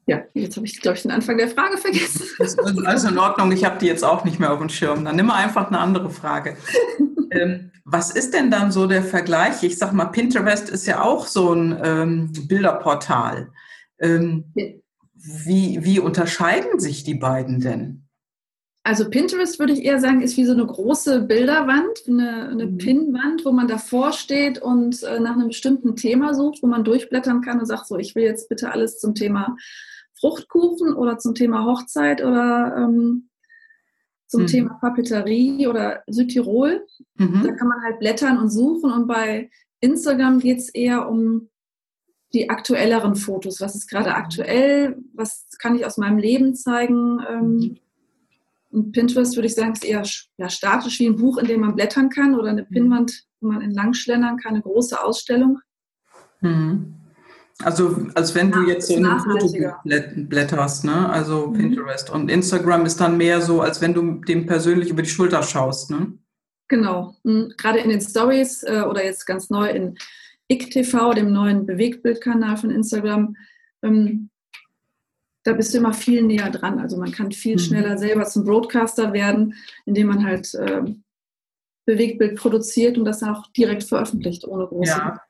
ja, 0.06 0.24
jetzt 0.34 0.58
habe 0.58 0.66
ich, 0.66 0.82
glaube 0.82 0.98
ich, 0.98 1.04
den 1.04 1.12
Anfang 1.12 1.38
der 1.38 1.48
Frage 1.48 1.78
vergessen. 1.78 2.26
Das 2.38 2.56
ist 2.56 2.86
also 2.86 3.08
in 3.08 3.18
Ordnung, 3.18 3.52
ich 3.52 3.64
habe 3.64 3.80
die 3.80 3.86
jetzt 3.86 4.04
auch 4.04 4.26
nicht 4.26 4.40
mehr 4.40 4.52
auf 4.52 4.60
dem 4.60 4.70
Schirm. 4.70 5.06
Dann 5.06 5.16
nimm 5.16 5.28
mal 5.28 5.36
einfach 5.36 5.68
eine 5.68 5.80
andere 5.80 6.10
Frage. 6.10 6.58
ähm, 7.32 7.72
was 7.86 8.12
ist 8.12 8.34
denn 8.34 8.52
dann 8.52 8.72
so 8.72 8.88
der 8.88 9.04
Vergleich? 9.04 9.64
Ich 9.64 9.78
sage 9.78 9.96
mal, 9.96 10.06
Pinterest 10.06 10.70
ist 10.70 10.88
ja 10.88 11.02
auch 11.02 11.28
so 11.28 11.54
ein 11.54 11.80
ähm, 11.84 12.32
Bilderportal. 12.48 13.50
Ähm, 14.00 14.54
wie, 15.24 15.84
wie 15.84 16.00
unterscheiden 16.00 16.80
sich 16.80 17.04
die 17.04 17.16
beiden 17.16 17.60
denn? 17.60 18.04
Also 18.86 19.10
Pinterest 19.10 19.60
würde 19.60 19.72
ich 19.72 19.86
eher 19.86 20.00
sagen, 20.02 20.22
ist 20.22 20.36
wie 20.36 20.44
so 20.44 20.52
eine 20.52 20.66
große 20.66 21.22
Bilderwand, 21.22 22.04
eine, 22.06 22.50
eine 22.50 22.66
mhm. 22.66 22.78
Pinnwand, 22.78 23.46
wo 23.46 23.54
man 23.54 23.70
davor 23.70 24.12
steht 24.12 24.62
und 24.62 25.02
äh, 25.04 25.22
nach 25.22 25.36
einem 25.36 25.48
bestimmten 25.48 25.96
Thema 25.96 26.34
sucht, 26.34 26.62
wo 26.62 26.68
man 26.68 26.84
durchblättern 26.84 27.42
kann 27.42 27.60
und 27.60 27.66
sagt, 27.66 27.88
so, 27.88 27.98
ich 27.98 28.14
will 28.14 28.24
jetzt 28.24 28.50
bitte 28.50 28.72
alles 28.72 29.00
zum 29.00 29.16
Thema 29.16 29.56
Fruchtkuchen 30.20 30.94
oder 30.94 31.18
zum 31.18 31.34
Thema 31.34 31.64
Hochzeit 31.64 32.22
oder 32.22 32.76
ähm, 32.78 33.30
zum 34.28 34.42
mhm. 34.42 34.48
Thema 34.48 34.74
Papeterie 34.82 35.68
oder 35.68 36.04
Südtirol. 36.08 36.86
Mhm. 37.16 37.44
Da 37.46 37.54
kann 37.54 37.70
man 37.70 37.82
halt 37.84 38.00
blättern 38.00 38.38
und 38.38 38.50
suchen 38.50 38.92
und 38.92 39.08
bei 39.08 39.50
Instagram 39.80 40.40
geht 40.40 40.60
es 40.60 40.70
eher 40.70 41.08
um 41.08 41.50
die 42.34 42.50
aktuelleren 42.50 43.16
Fotos. 43.16 43.62
Was 43.62 43.76
ist 43.76 43.90
gerade 43.90 44.16
aktuell? 44.16 44.98
Was 45.14 45.46
kann 45.60 45.76
ich 45.76 45.86
aus 45.86 45.98
meinem 45.98 46.18
Leben 46.18 46.56
zeigen? 46.56 47.20
Ähm, 47.30 47.78
und 48.72 48.92
Pinterest 48.92 49.36
würde 49.36 49.48
ich 49.48 49.54
sagen, 49.54 49.74
ist 49.74 49.86
eher 49.86 50.04
ja, 50.38 50.50
statisch 50.50 51.00
wie 51.00 51.08
ein 51.08 51.16
Buch, 51.16 51.38
in 51.38 51.46
dem 51.46 51.62
man 51.62 51.76
blättern 51.76 52.10
kann 52.10 52.34
oder 52.34 52.50
eine 52.50 52.64
Pinnwand, 52.64 53.26
wo 53.40 53.50
man 53.50 53.62
entlang 53.62 53.94
schlendern 53.94 54.38
kann, 54.38 54.54
eine 54.54 54.64
große 54.64 55.02
Ausstellung. 55.02 55.60
Mhm. 56.42 56.96
Also 57.64 58.08
als 58.16 58.34
wenn 58.34 58.52
du 58.52 58.68
jetzt 58.68 58.88
so 58.88 58.96
ein 58.96 59.20
Foto 59.20 59.54
blätterst, 60.16 60.86
ne? 60.86 61.08
also 61.08 61.48
mhm. 61.48 61.54
Pinterest. 61.54 62.10
Und 62.10 62.30
Instagram 62.30 62.88
ist 62.88 63.00
dann 63.00 63.16
mehr 63.16 63.42
so, 63.42 63.62
als 63.62 63.80
wenn 63.80 63.94
du 63.94 64.22
dem 64.22 64.48
persönlich 64.48 64.90
über 64.90 65.04
die 65.04 65.10
Schulter 65.10 65.44
schaust. 65.44 65.92
Ne? 65.92 66.14
Genau. 66.68 67.16
Mhm. 67.24 67.54
Gerade 67.58 67.78
in 67.78 67.90
den 67.90 68.02
Stories 68.02 68.64
äh, 68.64 68.82
oder 68.90 69.06
jetzt 69.06 69.28
ganz 69.28 69.52
neu 69.52 69.70
in 69.70 69.98
IkTV, 70.54 71.14
dem 71.16 71.32
neuen 71.32 71.66
Bewegtbildkanal 71.66 72.58
von 72.58 72.70
Instagram, 72.70 73.36
ähm, 73.82 74.30
da 75.44 75.54
bist 75.54 75.74
du 75.74 75.78
immer 75.78 75.94
viel 75.94 76.24
näher 76.24 76.50
dran. 76.50 76.80
Also 76.80 76.98
man 76.98 77.12
kann 77.12 77.32
viel 77.32 77.56
mhm. 77.56 77.60
schneller 77.60 77.98
selber 77.98 78.26
zum 78.26 78.46
Broadcaster 78.46 79.14
werden, 79.14 79.56
indem 79.86 80.08
man 80.08 80.26
halt 80.26 80.54
äh, 80.54 80.84
Bewegtbild 81.86 82.38
produziert 82.38 82.98
und 82.98 83.06
das 83.06 83.20
dann 83.20 83.36
auch 83.36 83.48
direkt 83.52 83.84
veröffentlicht, 83.84 84.48
ohne 84.48 84.68
große. 84.68 84.92
Ja, 84.92 85.22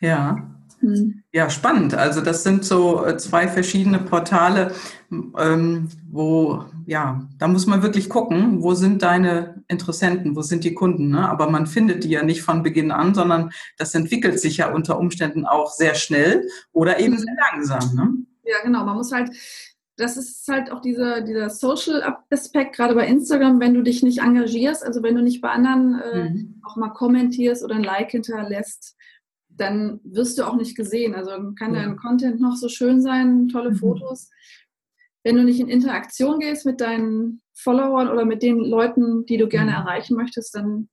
ja. 0.00 0.61
Mhm. 0.82 1.22
Ja, 1.32 1.48
spannend. 1.48 1.94
Also 1.94 2.20
das 2.20 2.42
sind 2.42 2.64
so 2.64 3.06
äh, 3.06 3.16
zwei 3.16 3.46
verschiedene 3.48 3.98
Portale, 4.00 4.74
ähm, 5.10 5.88
wo, 6.10 6.64
ja, 6.86 7.26
da 7.38 7.48
muss 7.48 7.66
man 7.66 7.82
wirklich 7.82 8.08
gucken, 8.08 8.62
wo 8.62 8.74
sind 8.74 9.02
deine 9.02 9.62
Interessenten, 9.68 10.34
wo 10.34 10.42
sind 10.42 10.64
die 10.64 10.74
Kunden. 10.74 11.10
Ne? 11.10 11.28
Aber 11.28 11.48
man 11.48 11.66
findet 11.66 12.04
die 12.04 12.10
ja 12.10 12.24
nicht 12.24 12.42
von 12.42 12.62
Beginn 12.62 12.90
an, 12.90 13.14
sondern 13.14 13.50
das 13.78 13.94
entwickelt 13.94 14.40
sich 14.40 14.58
ja 14.58 14.72
unter 14.72 14.98
Umständen 14.98 15.46
auch 15.46 15.70
sehr 15.70 15.94
schnell 15.94 16.48
oder 16.72 16.98
eben 16.98 17.16
sehr 17.16 17.34
langsam. 17.52 17.94
Ne? 17.94 18.12
Ja, 18.44 18.56
genau. 18.64 18.84
Man 18.84 18.96
muss 18.96 19.12
halt, 19.12 19.30
das 19.96 20.16
ist 20.16 20.48
halt 20.48 20.72
auch 20.72 20.80
dieser, 20.80 21.20
dieser 21.20 21.48
Social-Aspekt, 21.48 22.74
gerade 22.74 22.94
bei 22.96 23.06
Instagram, 23.06 23.60
wenn 23.60 23.74
du 23.74 23.82
dich 23.82 24.02
nicht 24.02 24.18
engagierst, 24.18 24.84
also 24.84 25.02
wenn 25.04 25.14
du 25.14 25.22
nicht 25.22 25.40
bei 25.40 25.50
anderen 25.50 26.00
äh, 26.00 26.30
mhm. 26.30 26.60
auch 26.66 26.74
mal 26.74 26.90
kommentierst 26.90 27.62
oder 27.62 27.76
ein 27.76 27.84
Like 27.84 28.10
hinterlässt, 28.10 28.96
dann 29.56 30.00
wirst 30.04 30.38
du 30.38 30.44
auch 30.44 30.56
nicht 30.56 30.76
gesehen. 30.76 31.14
Also 31.14 31.30
kann 31.58 31.74
ja. 31.74 31.82
dein 31.82 31.96
Content 31.96 32.40
noch 32.40 32.56
so 32.56 32.68
schön 32.68 33.00
sein, 33.00 33.48
tolle 33.48 33.70
mhm. 33.70 33.76
Fotos. 33.76 34.30
Wenn 35.24 35.36
du 35.36 35.44
nicht 35.44 35.60
in 35.60 35.68
Interaktion 35.68 36.40
gehst 36.40 36.66
mit 36.66 36.80
deinen 36.80 37.42
Followern 37.54 38.08
oder 38.08 38.24
mit 38.24 38.42
den 38.42 38.58
Leuten, 38.58 39.24
die 39.26 39.36
du 39.36 39.48
gerne 39.48 39.70
mhm. 39.70 39.76
erreichen 39.76 40.16
möchtest, 40.16 40.54
dann 40.54 40.88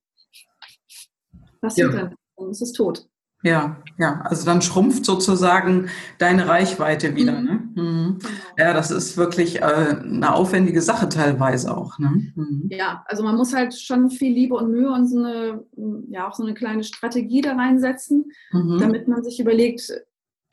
passiert 1.62 1.94
ja. 1.94 2.02
dann? 2.02 2.16
Dann 2.38 2.50
ist 2.52 2.62
es 2.62 2.74
tot. 2.74 3.08
Ja, 3.42 3.82
ja, 3.98 4.22
also 4.26 4.46
dann 4.46 4.62
schrumpft 4.62 5.06
sozusagen 5.06 5.90
deine 6.18 6.48
Reichweite 6.48 7.16
wieder. 7.16 7.40
Mhm. 7.40 7.46
Ne? 7.46 7.69
Mhm. 7.82 8.20
Genau. 8.20 8.32
Ja, 8.58 8.74
das 8.74 8.92
ist 8.92 9.18
wirklich 9.18 9.62
äh, 9.62 9.64
eine 9.64 10.34
aufwendige 10.34 10.82
Sache 10.82 11.10
teilweise 11.10 11.76
auch. 11.76 11.98
Ne? 12.00 12.32
Mhm. 12.36 12.68
Ja, 12.70 13.04
also 13.08 13.24
man 13.24 13.36
muss 13.36 13.54
halt 13.54 13.74
schon 13.74 14.10
viel 14.10 14.34
Liebe 14.34 14.56
und 14.56 14.72
Mühe 14.72 14.92
und 14.92 15.08
so 15.08 15.20
eine, 15.20 15.64
ja, 16.10 16.28
auch 16.28 16.36
so 16.36 16.44
eine 16.44 16.54
kleine 16.54 16.84
Strategie 16.84 17.42
da 17.42 17.54
reinsetzen, 17.54 18.32
mhm. 18.52 18.78
damit 18.80 19.08
man 19.08 19.24
sich 19.24 19.40
überlegt, 19.40 19.92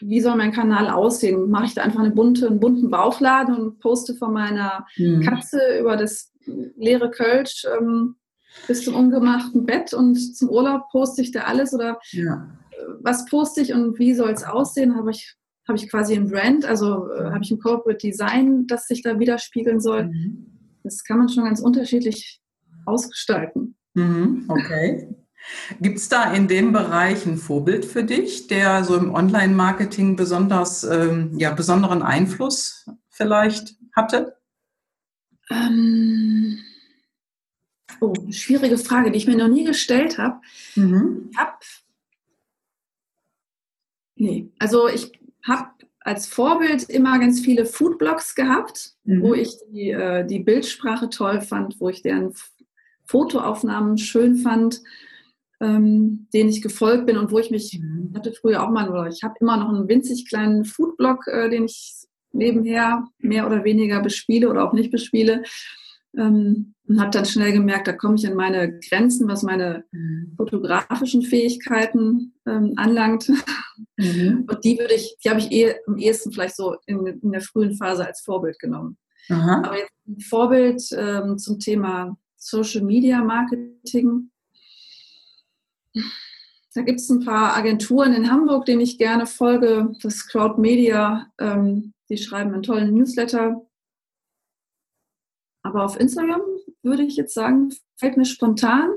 wie 0.01 0.21
soll 0.21 0.37
mein 0.37 0.53
Kanal 0.53 0.91
aussehen? 0.91 1.51
Mache 1.51 1.67
ich 1.67 1.75
da 1.75 1.83
einfach 1.83 2.01
eine 2.01 2.11
bunte, 2.11 2.47
einen 2.49 2.61
bunten 2.61 2.91
Bauchladen 2.91 3.55
und 3.55 3.81
poste 3.81 4.15
von 4.15 4.33
meiner 4.33 4.87
mhm. 4.97 5.23
Katze 5.23 5.61
über 5.81 5.97
das 5.97 6.33
leere 6.77 7.11
Kölsch 7.11 7.67
ähm, 7.79 8.17
bis 8.69 8.85
zum 8.85 8.95
ungemachten 8.95 9.67
Bett 9.67 9.93
und 9.93 10.15
zum 10.15 10.49
Urlaub 10.49 10.89
poste 10.91 11.23
ich 11.23 11.33
da 11.33 11.41
alles 11.43 11.75
oder 11.75 11.99
ja 12.13 12.47
was 13.01 13.25
poste 13.27 13.61
ich 13.61 13.73
und 13.73 13.99
wie 13.99 14.15
soll 14.15 14.31
es 14.31 14.45
aussehen? 14.45 14.97
Habe 14.97 15.11
ich, 15.11 15.35
habe 15.67 15.79
ich 15.79 15.91
quasi 15.91 16.15
ein 16.15 16.29
Brand, 16.29 16.65
also 16.65 17.11
äh, 17.13 17.31
habe 17.31 17.43
ich 17.43 17.51
ein 17.51 17.59
Corporate 17.59 17.99
Design, 17.99 18.67
das 18.67 18.87
sich 18.87 19.03
da 19.03 19.19
widerspiegeln 19.19 19.81
soll? 19.81 20.05
Mhm. 20.05 20.47
Das 20.83 21.03
kann 21.03 21.19
man 21.19 21.29
schon 21.29 21.45
ganz 21.45 21.61
unterschiedlich 21.61 22.41
ausgestalten. 22.85 23.77
Mhm, 23.95 24.45
okay. 24.49 25.09
Gibt 25.81 25.99
es 25.99 26.09
da 26.09 26.33
in 26.33 26.49
dem 26.49 26.73
Bereich 26.73 27.25
ein 27.27 27.37
Vorbild 27.37 27.85
für 27.85 28.05
dich, 28.05 28.47
der 28.49 28.85
so 28.85 28.97
im 28.97 29.15
Online-Marketing 29.15 30.17
besonders, 30.17 30.85
ähm, 30.85 31.39
ja, 31.39 31.53
besonderen 31.53 32.03
Einfluss 32.03 32.89
vielleicht 33.11 33.77
hatte? 33.95 34.37
Ähm, 35.51 36.59
oh, 38.01 38.15
schwierige 38.31 38.79
Frage, 38.79 39.11
die 39.11 39.19
ich 39.19 39.27
mir 39.27 39.37
noch 39.37 39.49
nie 39.49 39.65
gestellt 39.65 40.19
habe. 40.19 40.41
Mhm. 40.75 41.29
Ich 41.31 41.39
habe 41.39 41.53
Nee, 44.17 44.51
also 44.59 44.89
ich 44.89 45.13
habe 45.47 45.71
als 46.01 46.27
Vorbild 46.27 46.85
immer 46.85 47.19
ganz 47.19 47.41
viele 47.41 47.67
Foodblogs 47.67 48.35
gehabt, 48.35 48.93
mhm. 49.05 49.23
wo 49.23 49.35
ich 49.35 49.57
die, 49.71 49.91
äh, 49.91 50.25
die 50.25 50.39
Bildsprache 50.39 51.11
toll 51.11 51.41
fand, 51.41 51.81
wo 51.81 51.89
ich 51.89 52.03
deren 52.03 52.33
Fotoaufnahmen 53.07 53.99
schön 53.99 54.37
fand, 54.37 54.83
ähm, 55.61 56.29
denen 56.33 56.51
ich 56.51 56.63
gefolgt 56.63 57.07
bin 57.07 57.17
und 57.17 57.33
wo 57.33 57.39
ich 57.39 57.51
mich, 57.51 57.81
mhm. 57.81 58.13
hatte 58.15 58.33
früher 58.33 58.63
auch 58.63 58.71
mal, 58.71 58.89
oder 58.89 59.09
ich 59.09 59.23
habe 59.23 59.35
immer 59.41 59.57
noch 59.57 59.69
einen 59.69 59.89
winzig 59.89 60.29
kleinen 60.29 60.65
Foodblog, 60.65 61.27
äh, 61.27 61.49
den 61.49 61.65
ich 61.65 62.07
nebenher 62.33 63.09
mehr 63.19 63.47
oder 63.47 63.65
weniger 63.65 64.01
bespiele 64.01 64.49
oder 64.49 64.65
auch 64.65 64.73
nicht 64.73 64.91
bespiele. 64.91 65.43
Ähm, 66.17 66.75
und 66.89 67.01
habe 67.01 67.11
dann 67.11 67.25
schnell 67.25 67.53
gemerkt, 67.53 67.89
da 67.89 67.93
komme 67.93 68.15
ich 68.15 68.27
an 68.27 68.35
meine 68.35 68.79
Grenzen, 68.79 69.29
was 69.29 69.43
meine 69.43 69.85
mhm. 69.91 70.35
fotografischen 70.37 71.23
Fähigkeiten 71.23 72.35
ähm, 72.47 72.75
anlangt. 72.77 73.29
Mhm. 73.97 74.47
Und 74.49 74.65
die 74.65 74.79
würde 74.79 74.95
ich, 74.95 75.17
die 75.25 75.31
habe 75.31 75.41
ich 75.41 75.51
eh, 75.51 75.75
am 75.87 75.97
ehesten 75.97 76.33
vielleicht 76.33 76.57
so 76.57 76.77
in, 76.87 77.05
in, 77.07 77.33
der 77.33 77.41
frühen 77.41 77.77
Phase 77.77 78.07
als 78.07 78.21
Vorbild 78.21 78.59
genommen. 78.59 78.99
Aha. 79.29 79.63
Aber 79.65 79.79
jetzt 79.79 79.93
ein 80.07 80.21
Vorbild 80.21 80.83
ähm, 80.97 81.39
zum 81.39 81.59
Thema 81.59 82.17
Social 82.37 82.83
Media 82.83 83.23
Marketing. 83.23 84.31
Da 86.75 86.83
gibt 86.83 87.01
es 87.01 87.09
ein 87.09 87.25
paar 87.25 87.57
Agenturen 87.57 88.13
in 88.13 88.31
Hamburg, 88.31 88.67
denen 88.67 88.83
ich 88.83 88.99
gerne 88.99 89.27
folge. 89.27 89.93
Das 90.03 90.27
Crowd 90.29 90.61
Media, 90.61 91.27
ähm, 91.41 91.95
die 92.09 92.19
schreiben 92.19 92.53
einen 92.53 92.63
tollen 92.63 92.95
Newsletter. 92.95 93.67
Aber 95.67 95.85
auf 95.85 95.99
Instagram 95.99 96.41
würde 96.83 97.03
ich 97.03 97.17
jetzt 97.17 97.35
sagen, 97.35 97.75
fällt 97.97 98.17
mir 98.17 98.25
spontan 98.25 98.91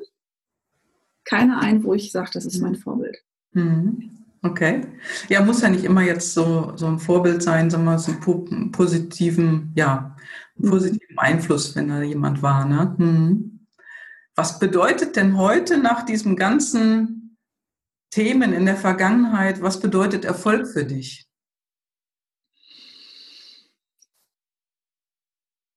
keiner 1.26 1.60
ein, 1.62 1.84
wo 1.84 1.94
ich 1.94 2.12
sage, 2.12 2.30
das 2.34 2.46
ist 2.46 2.62
mein 2.62 2.76
Vorbild. 2.76 3.18
Mhm. 3.54 4.12
Okay. 4.42 4.82
Ja, 5.28 5.44
muss 5.44 5.62
ja 5.62 5.70
nicht 5.70 5.84
immer 5.84 6.02
jetzt 6.02 6.34
so, 6.34 6.74
so 6.76 6.88
ein 6.88 7.00
Vorbild 7.00 7.44
sein, 7.44 7.70
sondern 7.70 8.00
so 8.00 8.12
einen 8.12 8.72
positiven, 8.72 9.72
ja, 9.76 10.16
einen 10.58 10.70
positiven 10.70 11.18
Einfluss, 11.18 11.76
wenn 11.76 11.90
da 11.90 12.02
jemand 12.02 12.42
war. 12.42 12.66
Ne? 12.66 12.96
Mhm. 12.98 13.60
Was 14.36 14.60
bedeutet 14.60 15.16
denn 15.16 15.38
heute 15.38 15.78
nach 15.78 16.04
diesen 16.04 16.36
ganzen 16.36 17.38
Themen 18.12 18.54
in 18.54 18.66
der 18.66 18.78
Vergangenheit, 18.78 19.62
was 19.62 19.80
bedeutet 19.80 20.24
Erfolg 20.24 20.68
für 20.68 20.86
dich? 20.86 21.29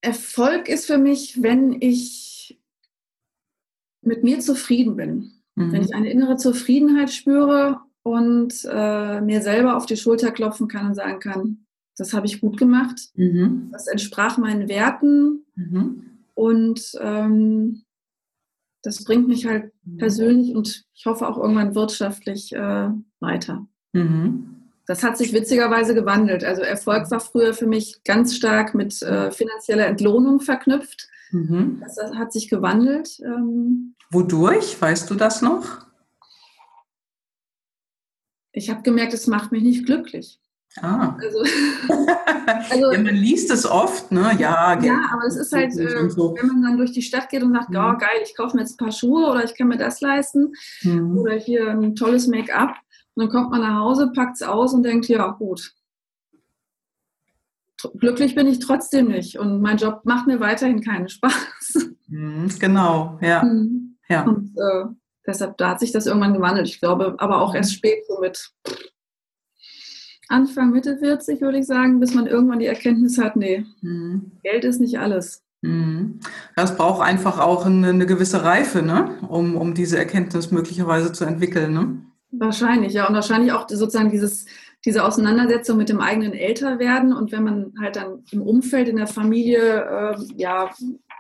Erfolg 0.03 0.69
ist 0.69 0.87
für 0.87 0.99
mich, 0.99 1.43
wenn 1.43 1.81
ich 1.81 2.61
mit 4.03 4.25
mir 4.25 4.41
zufrieden 4.41 4.97
bin. 4.97 5.33
Mhm. 5.55 5.73
Wenn 5.73 5.83
ich 5.83 5.95
eine 5.95 6.11
innere 6.11 6.37
Zufriedenheit 6.37 7.11
spüre 7.11 7.81
und 8.03 8.67
äh, 8.69 9.21
mir 9.21 9.43
selber 9.43 9.77
auf 9.77 9.87
die 9.87 9.97
Schulter 9.97 10.33
klopfen 10.33 10.69
kann 10.69 10.89
und 10.89 10.95
sagen 10.95 11.21
kann, 11.21 11.67
das 11.97 12.13
habe 12.13 12.27
ich 12.27 12.41
gut 12.41 12.59
gemacht, 12.59 13.11
mhm. 13.15 13.69
das 13.71 13.87
entsprach 13.87 14.39
meinen 14.39 14.69
Werten 14.69 15.45
mhm. 15.55 16.03
und 16.35 16.93
ähm, 17.01 17.83
das 18.83 19.05
bringt 19.05 19.29
mich 19.29 19.47
halt 19.47 19.73
mhm. 19.85 19.99
persönlich 19.99 20.55
und 20.55 20.85
ich 20.95 21.07
hoffe 21.07 21.29
auch 21.29 21.39
irgendwann 21.39 21.75
wirtschaftlich 21.75 22.53
äh, 22.53 22.89
weiter. 23.21 23.67
Mhm. 23.93 24.62
Das 24.87 25.03
hat 25.03 25.17
sich 25.17 25.33
witzigerweise 25.33 25.95
gewandelt. 25.95 26.45
Also 26.45 26.63
Erfolg 26.63 27.11
war 27.11 27.21
früher 27.21 27.55
für 27.55 27.67
mich 27.67 28.03
ganz 28.05 28.35
stark 28.35 28.75
mit 28.75 29.01
äh, 29.03 29.31
finanzieller 29.31 29.87
Entlohnung 29.87 30.41
verknüpft. 30.41 31.09
Mhm. 31.31 31.81
Das 31.81 31.97
hat 32.17 32.33
sich 32.33 32.49
gewandelt. 32.49 33.21
Ähm, 33.25 33.95
Wodurch? 34.11 34.81
Weißt 34.81 35.09
du 35.09 35.15
das 35.15 35.41
noch? 35.41 35.87
Ich 38.53 38.69
habe 38.71 38.83
gemerkt, 38.83 39.15
es 39.15 39.27
macht 39.27 39.53
mich 39.53 39.63
nicht 39.63 39.87
glücklich. 39.87 40.39
Ah. 40.81 41.17
Also, 41.21 41.39
also 42.71 42.93
ja, 42.93 42.99
man 42.99 43.15
liest 43.15 43.51
es 43.51 43.67
oft, 43.67 44.11
ne? 44.11 44.35
Ja, 44.39 44.79
ja 44.81 45.11
aber 45.13 45.27
es 45.27 45.37
ist 45.37 45.53
halt, 45.53 45.77
äh, 45.77 46.09
so. 46.09 46.35
wenn 46.39 46.47
man 46.47 46.63
dann 46.63 46.77
durch 46.79 46.93
die 46.93 47.03
Stadt 47.03 47.29
geht 47.29 47.43
und 47.43 47.53
sagt, 47.53 47.71
mhm. 47.71 47.77
oh 47.77 47.99
geil, 47.99 48.21
ich 48.25 48.35
kaufe 48.37 48.57
mir 48.57 48.63
jetzt 48.63 48.75
ein 48.75 48.85
paar 48.85 48.93
Schuhe 48.93 49.31
oder 49.31 49.45
ich 49.45 49.55
kann 49.55 49.69
mir 49.69 49.77
das 49.77 50.01
leisten 50.01 50.53
mhm. 50.83 51.19
oder 51.19 51.35
hier 51.35 51.71
ein 51.71 51.95
tolles 51.95 52.27
Make-up 52.27 52.77
und 53.15 53.25
dann 53.25 53.31
kommt 53.31 53.51
man 53.51 53.61
nach 53.61 53.79
Hause, 53.79 54.13
packt 54.15 54.37
es 54.37 54.43
aus 54.43 54.73
und 54.73 54.83
denkt, 54.83 55.09
ja, 55.09 55.29
gut. 55.29 55.75
Glücklich 57.99 58.35
bin 58.35 58.47
ich 58.47 58.61
trotzdem 58.61 59.09
nicht 59.09 59.39
und 59.39 59.61
mein 59.61 59.77
Job 59.77 60.03
macht 60.05 60.27
mir 60.27 60.41
weiterhin 60.41 60.83
keinen 60.83 61.09
Spaß. 61.09 61.91
Mhm, 62.09 62.51
genau, 62.59 63.19
ja. 63.23 63.43
Mhm. 63.43 63.97
ja. 64.07 64.25
Und 64.25 64.55
äh, 64.59 64.85
deshalb, 65.27 65.57
da 65.57 65.71
hat 65.71 65.81
sich 65.81 65.93
das 65.93 66.05
irgendwann 66.05 66.35
gewandelt. 66.35 66.69
Ich 66.69 66.79
glaube, 66.79 67.15
aber 67.17 67.41
auch 67.41 67.55
erst 67.55 67.73
spät, 67.73 68.05
so 68.07 68.21
mit 68.21 68.53
Anfang, 70.29 70.73
Mitte 70.73 70.99
40, 70.99 71.41
würde 71.41 71.59
ich 71.59 71.67
sagen, 71.67 72.01
bis 72.01 72.13
man 72.13 72.27
irgendwann 72.27 72.59
die 72.59 72.67
Erkenntnis 72.67 73.17
hat, 73.17 73.37
nee, 73.37 73.65
mhm. 73.81 74.33
Geld 74.43 74.65
ist 74.65 74.79
nicht 74.79 74.99
alles. 74.99 75.43
Mhm. 75.63 76.21
Das 76.57 76.77
braucht 76.77 77.03
einfach 77.03 77.39
auch 77.39 77.65
eine, 77.65 77.89
eine 77.89 78.07
gewisse 78.07 78.45
Reife, 78.45 78.83
ne? 78.83 79.17
um, 79.29 79.57
um 79.57 79.75
diese 79.75 79.97
Erkenntnis 79.97 80.51
möglicherweise 80.51 81.13
zu 81.13 81.25
entwickeln. 81.25 81.73
Ne? 81.73 82.03
Wahrscheinlich, 82.33 82.95
ja. 82.95 83.07
Und 83.07 83.15
wahrscheinlich 83.15 83.53
auch 83.53 83.69
sozusagen 83.69 84.11
dieses, 84.11 84.47
diese 84.85 85.05
Auseinandersetzung 85.05 85.77
mit 85.77 85.91
dem 85.91 86.01
eigenen 86.01 86.33
Älterwerden. 86.33 87.13
Und 87.13 87.31
wenn 87.31 87.45
man 87.45 87.75
halt 87.79 87.97
dann 87.97 88.25
im 88.31 88.43
Umfeld, 88.43 88.89
in 88.89 88.97
der 88.97 89.07
Familie, 89.07 89.61
äh, 89.61 90.17
ja, 90.37 90.71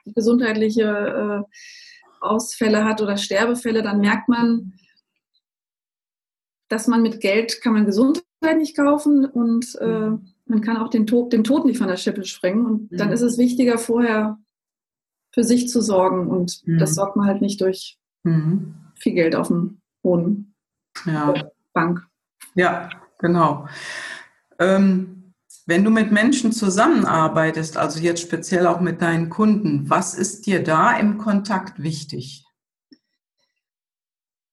gesundheitliche 0.06 0.82
äh, 0.82 1.56
Ausfälle 2.20 2.84
hat 2.84 3.02
oder 3.02 3.16
Sterbefälle, 3.16 3.82
dann 3.82 4.00
merkt 4.00 4.28
man, 4.28 4.72
dass 6.68 6.86
man 6.86 7.02
mit 7.02 7.20
Geld 7.20 7.60
kann 7.60 7.74
man 7.74 7.84
Gesundheit 7.84 8.56
nicht 8.56 8.74
kaufen 8.74 9.26
und 9.26 9.76
äh, 9.80 10.08
mhm. 10.08 10.32
man 10.46 10.62
kann 10.62 10.78
auch 10.78 10.88
den 10.88 11.06
Tod, 11.06 11.32
den 11.32 11.44
Tod 11.44 11.66
nicht 11.66 11.78
von 11.78 11.88
der 11.88 11.98
Schippe 11.98 12.24
sprengen. 12.24 12.64
Und 12.64 12.88
dann 12.90 13.08
mhm. 13.08 13.14
ist 13.14 13.20
es 13.20 13.36
wichtiger, 13.36 13.76
vorher 13.76 14.38
für 15.34 15.44
sich 15.44 15.68
zu 15.68 15.82
sorgen. 15.82 16.28
Und 16.28 16.62
mhm. 16.64 16.78
das 16.78 16.94
sorgt 16.94 17.16
man 17.16 17.26
halt 17.26 17.42
nicht 17.42 17.60
durch 17.60 17.98
mhm. 18.22 18.74
viel 18.94 19.12
Geld 19.12 19.36
auf 19.36 19.48
dem 19.48 19.82
hohen 20.02 20.51
ja. 21.07 21.34
Bank. 21.72 22.07
Ja, 22.55 22.90
genau. 23.18 23.66
Ähm, 24.59 25.34
wenn 25.66 25.84
du 25.84 25.90
mit 25.90 26.11
Menschen 26.11 26.53
zusammenarbeitest, 26.53 27.76
also 27.76 28.01
jetzt 28.01 28.20
speziell 28.20 28.66
auch 28.66 28.80
mit 28.80 29.01
deinen 29.01 29.30
Kunden, 29.30 29.88
was 29.88 30.14
ist 30.14 30.47
dir 30.47 30.62
da 30.62 30.97
im 30.97 31.18
Kontakt 31.18 31.82
wichtig? 31.82 32.45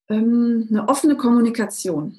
Ähm, 0.08 0.68
eine 0.70 0.88
offene 0.88 1.16
Kommunikation. 1.16 2.18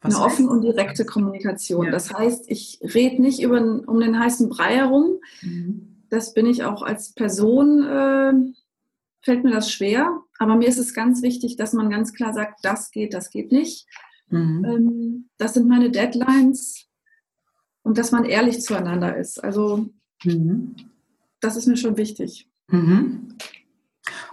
Was 0.00 0.16
eine 0.16 0.24
offene 0.24 0.50
und 0.50 0.62
direkte 0.62 1.04
Kommunikation. 1.04 1.86
Ja. 1.86 1.92
Das 1.92 2.12
heißt, 2.12 2.50
ich 2.50 2.80
rede 2.82 3.22
nicht 3.22 3.40
über, 3.40 3.60
um 3.60 4.00
den 4.00 4.18
heißen 4.18 4.48
Brei 4.48 4.76
herum. 4.76 5.20
Mhm. 5.42 6.04
Das 6.10 6.34
bin 6.34 6.46
ich 6.46 6.64
auch 6.64 6.82
als 6.82 7.14
Person, 7.14 7.84
äh, 7.84 8.32
fällt 9.22 9.44
mir 9.44 9.52
das 9.52 9.70
schwer. 9.70 10.20
Aber 10.42 10.56
mir 10.56 10.66
ist 10.66 10.78
es 10.78 10.92
ganz 10.92 11.22
wichtig, 11.22 11.56
dass 11.56 11.72
man 11.72 11.88
ganz 11.88 12.12
klar 12.12 12.34
sagt, 12.34 12.64
das 12.64 12.90
geht, 12.90 13.14
das 13.14 13.30
geht 13.30 13.52
nicht. 13.52 13.86
Mhm. 14.28 14.64
Ähm, 14.64 15.30
das 15.38 15.54
sind 15.54 15.68
meine 15.68 15.92
Deadlines 15.92 16.86
und 17.82 17.96
dass 17.96 18.10
man 18.10 18.24
ehrlich 18.24 18.60
zueinander 18.60 19.16
ist. 19.16 19.42
Also 19.42 19.90
mhm. 20.24 20.74
das 21.40 21.56
ist 21.56 21.68
mir 21.68 21.76
schon 21.76 21.96
wichtig. 21.96 22.48
Mhm. 22.68 23.36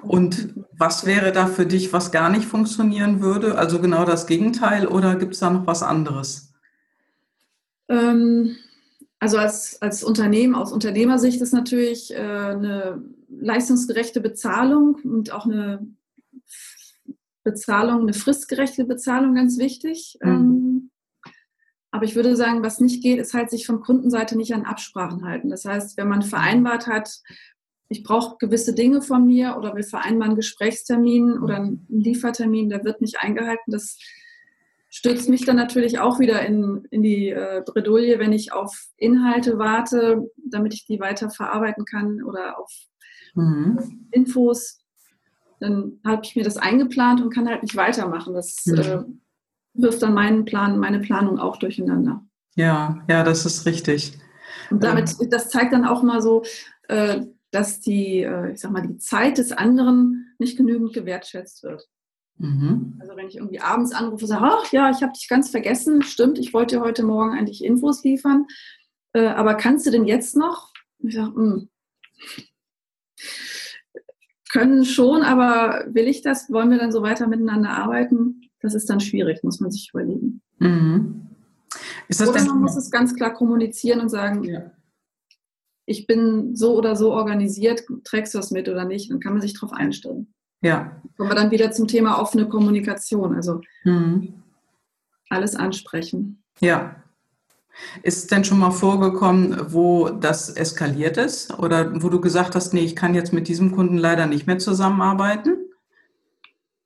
Und 0.01 0.55
was 0.75 1.05
wäre 1.05 1.31
da 1.31 1.45
für 1.45 1.67
dich, 1.67 1.93
was 1.93 2.11
gar 2.11 2.31
nicht 2.31 2.45
funktionieren 2.45 3.21
würde? 3.21 3.59
Also 3.59 3.79
genau 3.79 4.03
das 4.03 4.25
Gegenteil 4.25 4.87
oder 4.87 5.15
gibt 5.15 5.35
es 5.35 5.41
da 5.41 5.51
noch 5.51 5.67
was 5.67 5.83
anderes? 5.83 6.53
Ähm, 7.87 8.55
also 9.19 9.37
als, 9.37 9.79
als 9.81 10.03
Unternehmen, 10.03 10.55
aus 10.55 10.71
Unternehmersicht 10.71 11.39
ist 11.41 11.53
natürlich 11.53 12.11
äh, 12.15 12.17
eine 12.17 13.03
leistungsgerechte 13.27 14.21
Bezahlung 14.21 14.95
und 15.03 15.31
auch 15.31 15.45
eine 15.45 15.85
Bezahlung, 17.51 18.01
eine 18.01 18.13
fristgerechte 18.13 18.85
Bezahlung 18.85 19.35
ganz 19.35 19.57
wichtig. 19.57 20.17
Mhm. 20.21 20.29
Ähm, 20.29 20.91
aber 21.91 22.05
ich 22.05 22.15
würde 22.15 22.35
sagen, 22.35 22.63
was 22.63 22.79
nicht 22.79 23.01
geht, 23.01 23.19
ist 23.19 23.33
halt 23.33 23.49
sich 23.49 23.65
von 23.65 23.81
Kundenseite 23.81 24.37
nicht 24.37 24.53
an 24.53 24.65
Absprachen 24.65 25.25
halten. 25.25 25.49
Das 25.49 25.65
heißt, 25.65 25.97
wenn 25.97 26.07
man 26.07 26.21
vereinbart 26.21 26.85
hat, 26.87 27.09
ich 27.89 28.03
brauche 28.03 28.37
gewisse 28.37 28.75
Dinge 28.75 29.01
von 29.01 29.25
mir 29.25 29.55
oder 29.57 29.75
wir 29.75 29.83
vereinbaren 29.83 30.31
einen 30.31 30.35
Gesprächstermin 30.35 31.39
oder 31.39 31.55
einen 31.55 31.87
Liefertermin, 31.89 32.69
der 32.69 32.83
wird 32.83 33.01
nicht 33.01 33.19
eingehalten. 33.19 33.71
Das 33.71 33.97
stürzt 34.89 35.29
mich 35.29 35.45
dann 35.45 35.55
natürlich 35.55 35.99
auch 35.99 36.19
wieder 36.19 36.45
in, 36.45 36.85
in 36.91 37.01
die 37.01 37.29
äh, 37.29 37.63
Bredouille, 37.65 38.19
wenn 38.19 38.33
ich 38.33 38.53
auf 38.53 38.89
Inhalte 38.97 39.57
warte, 39.57 40.29
damit 40.37 40.75
ich 40.75 40.85
die 40.85 40.99
weiter 40.99 41.31
verarbeiten 41.31 41.85
kann 41.85 42.23
oder 42.23 42.59
auf 42.59 42.71
mhm. 43.33 44.07
Infos. 44.11 44.81
Dann 45.59 45.99
habe 46.05 46.21
ich 46.23 46.35
mir 46.35 46.43
das 46.43 46.57
eingeplant 46.57 47.21
und 47.21 47.33
kann 47.33 47.47
halt 47.47 47.63
nicht 47.63 47.75
weitermachen. 47.75 48.33
Das 48.33 48.65
mhm. 48.65 48.79
äh, 48.79 49.03
wirft 49.73 50.01
dann 50.01 50.13
meinen 50.13 50.45
Plan, 50.45 50.79
meine 50.79 50.99
Planung 50.99 51.39
auch 51.39 51.57
durcheinander. 51.57 52.23
Ja, 52.55 53.03
ja, 53.09 53.23
das 53.23 53.45
ist 53.45 53.65
richtig. 53.65 54.17
Und 54.69 54.83
damit, 54.83 55.15
das 55.31 55.49
zeigt 55.49 55.73
dann 55.73 55.85
auch 55.85 56.03
mal 56.03 56.21
so, 56.21 56.43
äh, 56.87 57.21
dass 57.51 57.79
die, 57.79 58.21
äh, 58.21 58.51
ich 58.51 58.59
sag 58.59 58.71
mal, 58.71 58.85
die 58.85 58.97
Zeit 58.97 59.37
des 59.37 59.51
anderen 59.51 60.33
nicht 60.37 60.57
genügend 60.57 60.93
gewertschätzt 60.93 61.63
wird. 61.63 61.87
Mhm. 62.37 62.97
Also 62.99 63.15
wenn 63.15 63.27
ich 63.27 63.37
irgendwie 63.37 63.59
abends 63.59 63.93
anrufe 63.93 64.23
und 64.23 64.29
sage, 64.29 64.45
ach 64.45 64.71
ja, 64.71 64.89
ich 64.89 65.01
habe 65.01 65.13
dich 65.13 65.27
ganz 65.27 65.49
vergessen, 65.49 66.03
stimmt, 66.03 66.39
ich 66.39 66.53
wollte 66.53 66.77
dir 66.77 66.81
heute 66.81 67.03
Morgen 67.03 67.37
eigentlich 67.37 67.63
Infos 67.63 68.03
liefern, 68.03 68.47
äh, 69.13 69.27
aber 69.27 69.55
kannst 69.55 69.85
du 69.85 69.91
denn 69.91 70.05
jetzt 70.05 70.35
noch? 70.35 70.71
Ich 70.99 71.15
sage, 71.15 71.35
hm. 71.35 71.69
Können 74.49 74.85
schon, 74.85 75.21
aber 75.21 75.85
will 75.93 76.07
ich 76.07 76.21
das? 76.21 76.51
Wollen 76.51 76.71
wir 76.71 76.77
dann 76.77 76.91
so 76.91 77.01
weiter 77.01 77.27
miteinander 77.27 77.69
arbeiten? 77.69 78.49
Das 78.61 78.73
ist 78.73 78.89
dann 78.89 78.99
schwierig, 78.99 79.43
muss 79.43 79.59
man 79.59 79.71
sich 79.71 79.89
überlegen. 79.93 80.41
Mhm. 80.59 81.27
Oder 82.19 82.43
man 82.45 82.61
muss 82.61 82.75
es 82.75 82.91
ganz 82.91 83.15
klar 83.15 83.33
kommunizieren 83.33 84.01
und 84.01 84.09
sagen, 84.09 84.43
ja 84.43 84.71
ich 85.89 86.05
bin 86.05 86.55
so 86.55 86.77
oder 86.77 86.95
so 86.95 87.11
organisiert, 87.11 87.83
trägst 88.03 88.35
du 88.35 88.37
das 88.37 88.51
mit 88.51 88.69
oder 88.69 88.85
nicht? 88.85 89.09
Dann 89.09 89.19
kann 89.19 89.33
man 89.33 89.41
sich 89.41 89.55
darauf 89.55 89.73
einstellen. 89.73 90.31
Ja. 90.61 91.01
Kommen 91.17 91.31
wir 91.31 91.35
dann 91.35 91.49
wieder 91.49 91.71
zum 91.71 91.87
Thema 91.87 92.21
offene 92.21 92.47
Kommunikation, 92.47 93.35
also 93.35 93.61
mhm. 93.83 94.43
alles 95.29 95.55
ansprechen. 95.55 96.43
Ja. 96.59 97.03
Ist 98.03 98.31
denn 98.31 98.43
schon 98.43 98.59
mal 98.59 98.71
vorgekommen, 98.71 99.73
wo 99.73 100.09
das 100.09 100.49
eskaliert 100.49 101.17
ist 101.17 101.57
oder 101.59 102.01
wo 102.01 102.09
du 102.09 102.21
gesagt 102.21 102.55
hast, 102.55 102.73
nee, 102.73 102.83
ich 102.83 102.95
kann 102.95 103.15
jetzt 103.15 103.33
mit 103.33 103.47
diesem 103.47 103.71
Kunden 103.71 103.97
leider 103.97 104.25
nicht 104.25 104.47
mehr 104.47 104.59
zusammenarbeiten? 104.59 105.57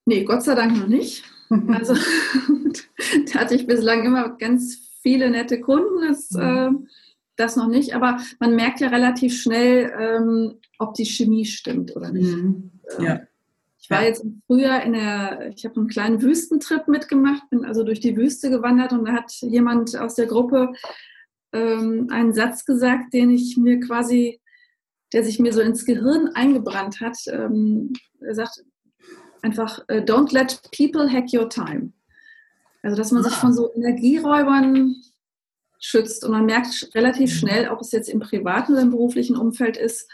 Nee, 0.05 0.23
Gott 0.23 0.43
sei 0.43 0.55
Dank 0.55 0.77
noch 0.77 0.87
nicht. 0.87 1.23
Also 1.67 1.93
da 3.31 3.39
hatte 3.41 3.53
ich 3.53 3.67
bislang 3.67 4.05
immer 4.05 4.29
ganz 4.37 4.89
viele 5.03 5.29
nette 5.29 5.61
Kunden. 5.61 6.01
Das, 6.07 6.31
mhm. 6.31 6.41
äh, 6.41 6.71
das 7.35 7.55
noch 7.55 7.67
nicht, 7.67 7.93
aber 7.93 8.17
man 8.39 8.55
merkt 8.55 8.79
ja 8.79 8.87
relativ 8.87 9.39
schnell, 9.39 9.93
ähm, 9.99 10.55
ob 10.79 10.95
die 10.95 11.05
Chemie 11.05 11.45
stimmt 11.45 11.95
oder 11.95 12.11
nicht. 12.11 12.35
Mhm. 12.35 12.71
Ähm, 12.97 13.05
ja. 13.05 13.19
Ich 13.83 13.89
war 13.89 14.01
jetzt 14.01 14.23
im 14.23 14.41
Frühjahr 14.47 14.81
in 14.83 14.93
der, 14.93 15.51
ich 15.53 15.65
habe 15.65 15.75
einen 15.75 15.89
kleinen 15.89 16.21
Wüstentrip 16.21 16.87
mitgemacht, 16.87 17.49
bin 17.49 17.65
also 17.65 17.83
durch 17.83 17.99
die 17.99 18.15
Wüste 18.15 18.49
gewandert 18.49 18.93
und 18.93 19.05
da 19.05 19.11
hat 19.11 19.29
jemand 19.41 19.97
aus 19.97 20.15
der 20.15 20.25
Gruppe 20.25 20.71
ähm, 21.51 22.07
einen 22.09 22.33
Satz 22.33 22.63
gesagt, 22.63 23.13
den 23.13 23.29
ich 23.29 23.57
mir 23.57 23.81
quasi, 23.81 24.39
der 25.11 25.25
sich 25.25 25.37
mir 25.37 25.51
so 25.51 25.59
ins 25.59 25.85
Gehirn 25.85 26.29
eingebrannt 26.29 27.01
hat. 27.01 27.17
Ähm, 27.27 27.91
er 28.21 28.35
sagt 28.35 28.63
einfach, 29.41 29.83
äh, 29.89 29.99
don't 29.99 30.33
let 30.33 30.61
people 30.71 31.11
hack 31.11 31.33
your 31.33 31.49
time. 31.49 31.91
Also, 32.83 32.95
dass 32.95 33.11
man 33.11 33.23
sich 33.23 33.33
ah. 33.33 33.37
von 33.37 33.53
so 33.53 33.73
Energieräubern 33.73 34.95
schützt. 35.77 36.23
Und 36.23 36.31
man 36.31 36.45
merkt 36.45 36.89
relativ 36.95 37.31
mhm. 37.33 37.35
schnell, 37.35 37.69
ob 37.69 37.81
es 37.81 37.91
jetzt 37.91 38.07
im 38.07 38.21
privaten 38.21 38.71
oder 38.71 38.81
im 38.81 38.91
beruflichen 38.91 39.35
Umfeld 39.35 39.75
ist, 39.75 40.09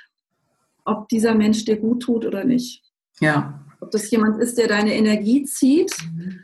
ob 0.85 1.07
dieser 1.09 1.35
Mensch 1.35 1.65
dir 1.65 1.77
gut 1.77 2.01
tut 2.01 2.25
oder 2.25 2.43
nicht. 2.43 2.83
Ja. 3.19 3.65
Ob 3.79 3.91
das 3.91 4.09
jemand 4.11 4.41
ist, 4.41 4.57
der 4.57 4.67
deine 4.67 4.95
Energie 4.95 5.43
zieht 5.43 5.95
mhm. 6.13 6.39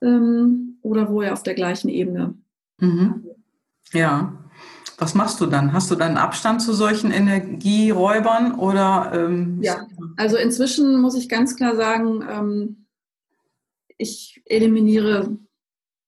ähm, 0.00 0.78
oder 0.82 1.10
wo 1.10 1.22
er 1.22 1.32
auf 1.32 1.42
der 1.42 1.54
gleichen 1.54 1.88
Ebene. 1.88 2.34
Mhm. 2.78 3.24
Ja. 3.92 4.38
Was 4.98 5.14
machst 5.14 5.40
du 5.40 5.46
dann? 5.46 5.72
Hast 5.72 5.90
du 5.90 5.96
dann 5.96 6.16
Abstand 6.16 6.62
zu 6.62 6.72
solchen 6.72 7.10
Energieräubern 7.10 8.54
oder? 8.54 9.10
Ähm, 9.12 9.58
ja, 9.60 9.86
also 10.16 10.36
inzwischen 10.36 11.00
muss 11.00 11.16
ich 11.16 11.28
ganz 11.28 11.56
klar 11.56 11.74
sagen, 11.74 12.22
ähm, 12.28 12.86
ich 13.98 14.42
eliminiere 14.46 15.36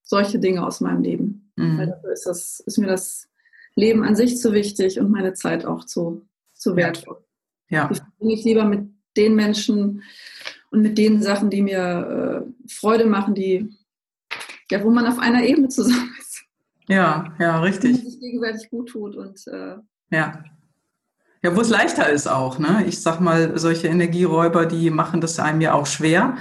solche 0.04 0.38
Dinge 0.38 0.64
aus 0.64 0.80
meinem 0.80 1.02
Leben. 1.02 1.52
Mhm. 1.56 1.78
Weil 1.78 1.86
dafür 1.88 2.12
ist, 2.12 2.26
das, 2.26 2.60
ist 2.60 2.78
mir 2.78 2.86
das 2.86 3.28
Leben 3.74 4.04
an 4.04 4.14
sich 4.14 4.38
zu 4.38 4.52
wichtig 4.52 5.00
und 5.00 5.10
meine 5.10 5.32
Zeit 5.34 5.64
auch 5.64 5.84
zu, 5.84 6.28
zu 6.52 6.76
wertvoll. 6.76 7.24
Ja. 7.68 7.90
Ich 7.90 8.00
ich 8.20 8.44
lieber 8.44 8.64
mit 8.64 8.93
den 9.16 9.34
Menschen 9.34 10.02
und 10.70 10.82
mit 10.82 10.98
den 10.98 11.22
Sachen, 11.22 11.50
die 11.50 11.62
mir 11.62 12.44
äh, 12.46 12.70
Freude 12.72 13.06
machen, 13.06 13.34
die, 13.34 13.70
ja, 14.70 14.82
wo 14.82 14.90
man 14.90 15.06
auf 15.06 15.18
einer 15.18 15.44
Ebene 15.44 15.68
zusammen 15.68 16.14
ist. 16.20 16.44
Ja, 16.88 17.32
ja, 17.38 17.60
richtig. 17.60 17.94
Und 17.94 18.10
sich 18.10 18.20
gegenseitig 18.20 18.70
gut 18.70 18.88
tut 18.88 19.16
und 19.16 19.46
äh, 19.46 19.76
ja. 20.10 20.44
Ja, 21.42 21.54
wo 21.54 21.60
es 21.60 21.68
leichter 21.68 22.08
ist 22.08 22.26
auch, 22.26 22.58
ne? 22.58 22.84
Ich 22.88 23.02
sag 23.02 23.20
mal, 23.20 23.58
solche 23.58 23.88
Energieräuber, 23.88 24.64
die 24.64 24.88
machen 24.88 25.20
das 25.20 25.38
einem 25.38 25.60
ja 25.60 25.74
auch 25.74 25.86
schwer. 25.86 26.38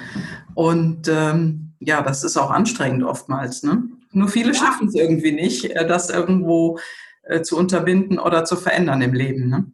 Und 0.53 1.09
ähm, 1.09 1.73
ja, 1.79 2.01
das 2.01 2.23
ist 2.23 2.37
auch 2.37 2.51
anstrengend 2.51 3.03
oftmals, 3.03 3.63
ne? 3.63 3.83
Nur 4.13 4.29
viele 4.29 4.53
schaffen 4.53 4.87
es 4.87 4.95
irgendwie 4.95 5.31
nicht, 5.31 5.65
äh, 5.65 5.85
das 5.85 6.09
irgendwo 6.09 6.79
äh, 7.23 7.41
zu 7.41 7.57
unterbinden 7.57 8.19
oder 8.19 8.45
zu 8.45 8.55
verändern 8.55 9.01
im 9.01 9.13
Leben. 9.13 9.49
Ne? 9.49 9.65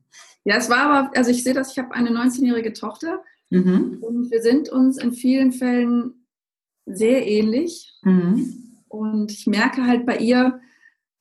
Ja, 0.46 0.56
es 0.58 0.70
war 0.70 0.90
aber, 0.90 1.18
also 1.18 1.32
ich 1.32 1.44
sehe 1.44 1.54
das, 1.54 1.72
ich 1.72 1.80
habe 1.80 1.94
eine 1.94 2.10
19-jährige 2.10 2.74
Tochter 2.74 3.24
mhm. 3.50 3.98
und 4.02 4.32
wir 4.32 4.42
sind 4.42 4.70
uns 4.70 4.98
in 4.98 5.12
vielen 5.12 5.52
Fällen 5.52 6.26
sehr 6.86 7.28
ähnlich. 7.28 7.94
Mhm. 8.04 8.70
Und 8.88 9.32
ich 9.32 9.46
merke 9.46 9.86
halt 9.86 10.06
bei 10.06 10.18
ihr, 10.18 10.60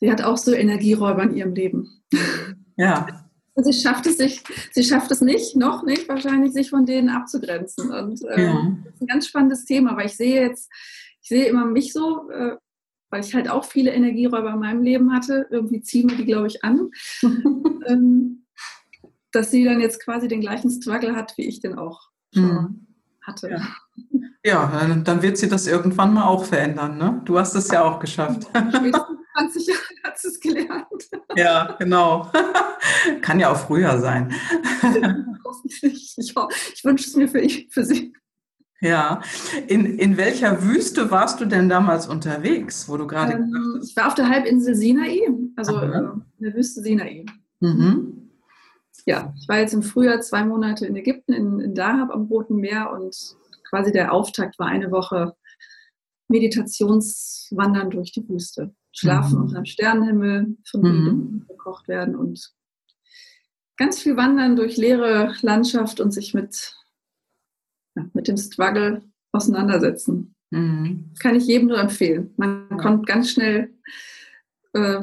sie 0.01 0.11
hat 0.11 0.23
auch 0.23 0.39
so 0.39 0.53
Energieräuber 0.53 1.25
in 1.25 1.37
ihrem 1.37 1.55
Leben. 1.55 2.03
Ja. 2.77 3.07
Und 3.55 3.65
sie 3.65 3.73
schafft 3.73 4.07
es 4.07 4.17
sich, 4.19 4.43
sie 4.73 4.85
schafft 4.85 5.11
es 5.11 5.21
nicht, 5.21 5.57
noch 5.57 5.85
nicht 5.85 6.09
wahrscheinlich, 6.09 6.53
sich 6.53 6.71
von 6.71 6.87
denen 6.87 7.09
abzugrenzen. 7.09 7.91
Und 7.91 8.25
äh, 8.25 8.45
ja. 8.45 8.77
das 8.85 8.95
ist 8.95 9.03
ein 9.03 9.07
ganz 9.09 9.27
spannendes 9.27 9.65
Thema, 9.65 9.97
weil 9.97 10.07
ich 10.07 10.17
sehe 10.17 10.41
jetzt, 10.41 10.71
ich 11.21 11.29
sehe 11.29 11.47
immer 11.47 11.67
mich 11.67 11.93
so, 11.93 12.31
äh, 12.31 12.57
weil 13.11 13.25
ich 13.25 13.35
halt 13.35 13.51
auch 13.51 13.65
viele 13.65 13.93
Energieräuber 13.93 14.53
in 14.53 14.61
meinem 14.61 14.83
Leben 14.83 15.13
hatte. 15.13 15.47
Irgendwie 15.51 15.81
ziehen 15.81 16.09
wir 16.09 16.17
die, 16.17 16.27
glaube 16.27 16.47
ich, 16.47 16.63
an. 16.63 16.91
ähm, 17.87 18.45
dass 19.39 19.53
sie 19.53 19.65
dann 19.65 19.81
jetzt 19.81 20.03
quasi 20.03 20.27
den 20.27 20.41
gleichen 20.41 20.69
Struggle 20.69 21.15
hat, 21.15 21.35
wie 21.37 21.47
ich 21.47 21.61
den 21.61 21.79
auch 21.79 22.09
schon 22.35 22.45
mhm. 22.45 22.87
hatte. 23.23 23.51
Ja. 23.51 23.69
ja. 24.45 24.97
dann 25.05 25.23
wird 25.23 25.39
sie 25.39 25.49
das 25.49 25.69
irgendwann 25.69 26.13
mal 26.13 26.25
auch 26.25 26.45
verändern. 26.45 26.99
Ne? 26.99 27.23
Du 27.25 27.39
hast 27.39 27.55
es 27.55 27.69
ja 27.69 27.85
auch 27.85 28.01
geschafft. 28.01 28.49
Spätestens 28.49 29.19
20 29.39 29.67
Jahre 29.69 29.81
hat 30.03 30.19
sie 30.19 30.29
es 30.29 30.41
gelernt. 30.41 31.09
Ja, 31.37 31.77
genau. 31.79 32.31
Kann 33.23 33.39
ja 33.39 33.53
auch 33.53 33.57
früher 33.57 34.01
sein. 34.01 34.35
Ich, 35.65 35.83
ich, 35.85 36.19
ich 36.19 36.85
wünsche 36.85 37.09
es 37.09 37.15
mir 37.15 37.29
für, 37.29 37.49
für 37.71 37.85
sie. 37.85 38.13
Ja. 38.81 39.23
In, 39.69 39.99
in 39.99 40.17
welcher 40.17 40.65
Wüste 40.65 41.13
warst 41.13 41.41
du 41.41 41.45
denn 41.45 41.69
damals 41.69 42.09
unterwegs, 42.09 42.89
wo 42.89 42.97
du 42.97 43.07
gerade 43.07 43.35
ähm, 43.35 43.81
Ich 43.85 43.95
war 43.97 44.09
auf 44.09 44.15
der 44.15 44.29
Halbinsel 44.29 44.75
Sinai, 44.75 45.21
also 45.55 45.77
Aha. 45.77 46.13
Ähm, 46.13 46.23
in 46.39 46.45
der 46.45 46.55
Wüste 46.55 46.83
Sinai. 46.83 47.25
Mhm. 47.61 48.18
Ja, 49.07 49.33
ich 49.37 49.49
war 49.49 49.59
jetzt 49.59 49.75
im 49.75 49.83
Frühjahr 49.83 50.21
zwei 50.21 50.45
Monate 50.45 50.87
in 50.87 50.97
Ägypten, 50.97 51.33
in, 51.33 51.61
in 51.61 51.75
Dahab 51.75 52.11
am 52.11 52.27
Roten 52.27 52.57
Meer 52.57 52.93
und 52.93 53.37
quasi 53.69 53.93
der 53.93 54.13
Auftakt 54.13 54.59
war 54.59 54.67
eine 54.67 54.91
Woche 54.91 55.35
Meditationswandern 56.29 57.91
durch 57.91 58.13
die 58.13 58.29
Wüste. 58.29 58.75
Schlafen 58.93 59.37
mhm. 59.37 59.43
unter 59.43 59.57
dem 59.57 59.65
Sternenhimmel, 59.65 60.57
von 60.69 60.81
mhm. 60.81 61.45
gekocht 61.49 61.89
werden 61.89 62.17
und 62.17 62.53
ganz 63.77 64.01
viel 64.01 64.17
wandern 64.17 64.57
durch 64.57 64.77
leere 64.77 65.35
Landschaft 65.43 66.01
und 66.01 66.13
sich 66.13 66.35
mit 66.35 66.75
mit 68.13 68.29
dem 68.29 68.37
Struggle 68.37 69.03
auseinandersetzen. 69.33 70.35
Mhm. 70.51 71.13
Kann 71.21 71.35
ich 71.35 71.47
jedem 71.47 71.69
nur 71.69 71.79
empfehlen. 71.79 72.33
Man 72.37 72.67
ja. 72.71 72.77
kommt 72.77 73.07
ganz 73.07 73.31
schnell 73.31 73.75
äh, 74.73 75.01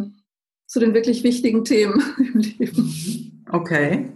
zu 0.65 0.79
den 0.79 0.93
wirklich 0.93 1.23
wichtigen 1.23 1.63
Themen 1.63 2.01
im 2.17 2.39
Leben. 2.39 3.34
Okay. 3.55 4.11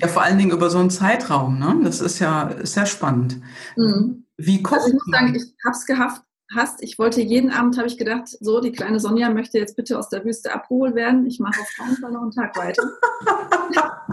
Ja, 0.00 0.08
vor 0.08 0.22
allen 0.22 0.38
Dingen 0.38 0.50
über 0.50 0.68
so 0.68 0.78
einen 0.78 0.90
Zeitraum, 0.90 1.58
ne? 1.58 1.80
Das 1.84 2.00
ist 2.00 2.18
ja 2.18 2.54
sehr 2.62 2.86
spannend. 2.86 3.40
Mhm. 3.76 4.26
Wie 4.36 4.62
kommt 4.62 4.80
also 4.80 4.88
ich 4.88 4.94
muss 4.94 5.04
sagen, 5.12 5.34
ich 5.34 5.54
habe 5.64 5.76
es 5.76 5.86
gehabt, 5.86 6.22
hast. 6.54 6.82
Ich 6.82 6.98
wollte 6.98 7.20
jeden 7.20 7.50
Abend, 7.50 7.78
habe 7.78 7.86
ich 7.86 7.96
gedacht, 7.96 8.28
so, 8.40 8.60
die 8.60 8.72
kleine 8.72 8.98
Sonja 8.98 9.30
möchte 9.30 9.58
jetzt 9.58 9.76
bitte 9.76 9.98
aus 9.98 10.08
der 10.08 10.24
Wüste 10.24 10.52
abgeholt 10.52 10.94
werden. 10.94 11.26
Ich 11.26 11.38
mache 11.38 11.60
auf 11.60 11.68
keinen 11.76 11.96
Fall 11.96 12.12
noch 12.12 12.22
einen 12.22 12.32
Tag 12.32 12.56
weiter. 12.56 12.82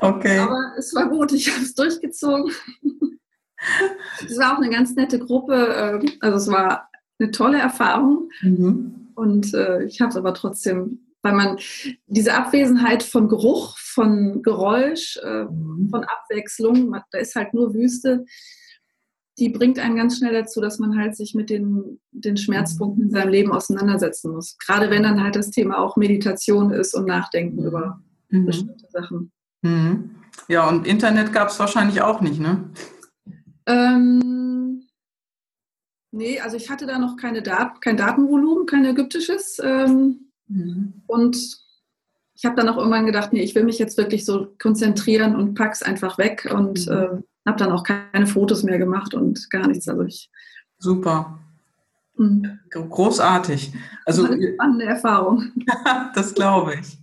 okay. 0.00 0.38
Aber 0.38 0.72
es 0.76 0.94
war 0.94 1.08
gut, 1.08 1.32
ich 1.32 1.52
habe 1.52 1.62
es 1.62 1.74
durchgezogen. 1.74 2.52
Es 4.26 4.38
war 4.38 4.54
auch 4.54 4.58
eine 4.58 4.70
ganz 4.70 4.94
nette 4.96 5.20
Gruppe. 5.20 6.00
Ähm, 6.02 6.12
also 6.20 6.36
es 6.36 6.48
war 6.48 6.90
eine 7.20 7.30
tolle 7.30 7.58
Erfahrung. 7.58 8.28
Mhm. 8.40 9.12
Und 9.14 9.54
äh, 9.54 9.84
ich 9.84 10.00
habe 10.00 10.10
es 10.10 10.16
aber 10.16 10.34
trotzdem, 10.34 11.11
weil 11.22 11.34
man 11.34 11.58
diese 12.06 12.34
Abwesenheit 12.34 13.02
von 13.02 13.28
Geruch, 13.28 13.78
von 13.78 14.42
Geräusch, 14.42 15.18
äh, 15.22 15.44
mhm. 15.44 15.88
von 15.90 16.04
Abwechslung, 16.04 16.94
da 17.10 17.18
ist 17.18 17.34
halt 17.34 17.54
nur 17.54 17.74
Wüste, 17.74 18.24
die 19.38 19.48
bringt 19.48 19.78
einen 19.78 19.96
ganz 19.96 20.18
schnell 20.18 20.34
dazu, 20.34 20.60
dass 20.60 20.78
man 20.78 20.98
halt 20.98 21.16
sich 21.16 21.34
mit 21.34 21.48
den, 21.48 22.00
den 22.10 22.36
Schmerzpunkten 22.36 23.04
in 23.04 23.10
seinem 23.10 23.30
Leben 23.30 23.52
auseinandersetzen 23.52 24.32
muss. 24.32 24.58
Gerade 24.58 24.90
wenn 24.90 25.02
dann 25.02 25.22
halt 25.22 25.36
das 25.36 25.50
Thema 25.50 25.78
auch 25.78 25.96
Meditation 25.96 26.70
ist 26.70 26.94
und 26.94 27.06
Nachdenken 27.06 27.64
über 27.64 28.02
mhm. 28.28 28.46
bestimmte 28.46 28.86
Sachen. 28.90 29.32
Mhm. 29.62 30.16
Ja, 30.48 30.68
und 30.68 30.86
Internet 30.86 31.32
gab 31.32 31.48
es 31.48 31.58
wahrscheinlich 31.58 32.02
auch 32.02 32.20
nicht, 32.20 32.40
ne? 32.40 32.70
Ähm, 33.66 34.82
nee, 36.10 36.40
also 36.40 36.56
ich 36.56 36.68
hatte 36.68 36.86
da 36.86 36.98
noch 36.98 37.16
keine 37.16 37.42
Dat 37.42 37.80
kein 37.80 37.96
Datenvolumen, 37.96 38.66
kein 38.66 38.84
ägyptisches. 38.84 39.60
Ähm, 39.62 40.31
mhm. 40.52 41.02
Und 41.06 41.36
ich 42.34 42.44
habe 42.44 42.56
dann 42.56 42.68
auch 42.68 42.76
irgendwann 42.76 43.06
gedacht, 43.06 43.32
nee, 43.32 43.42
ich 43.42 43.54
will 43.54 43.64
mich 43.64 43.78
jetzt 43.78 43.96
wirklich 43.98 44.24
so 44.24 44.48
konzentrieren 44.60 45.36
und 45.36 45.54
pack's 45.54 45.82
einfach 45.82 46.18
weg 46.18 46.48
und 46.52 46.86
mhm. 46.86 46.92
äh, 46.92 47.08
habe 47.46 47.58
dann 47.58 47.72
auch 47.72 47.84
keine 47.84 48.26
Fotos 48.26 48.62
mehr 48.62 48.78
gemacht 48.78 49.14
und 49.14 49.50
gar 49.50 49.66
nichts. 49.66 49.88
Also 49.88 50.02
ich, 50.02 50.30
Super. 50.78 51.38
Mhm. 52.16 52.58
Großartig. 52.70 53.72
Also 54.04 54.24
eine 54.24 54.54
spannende 54.54 54.84
Erfahrung. 54.84 55.52
das 56.14 56.34
glaube 56.34 56.74
ich. 56.80 56.98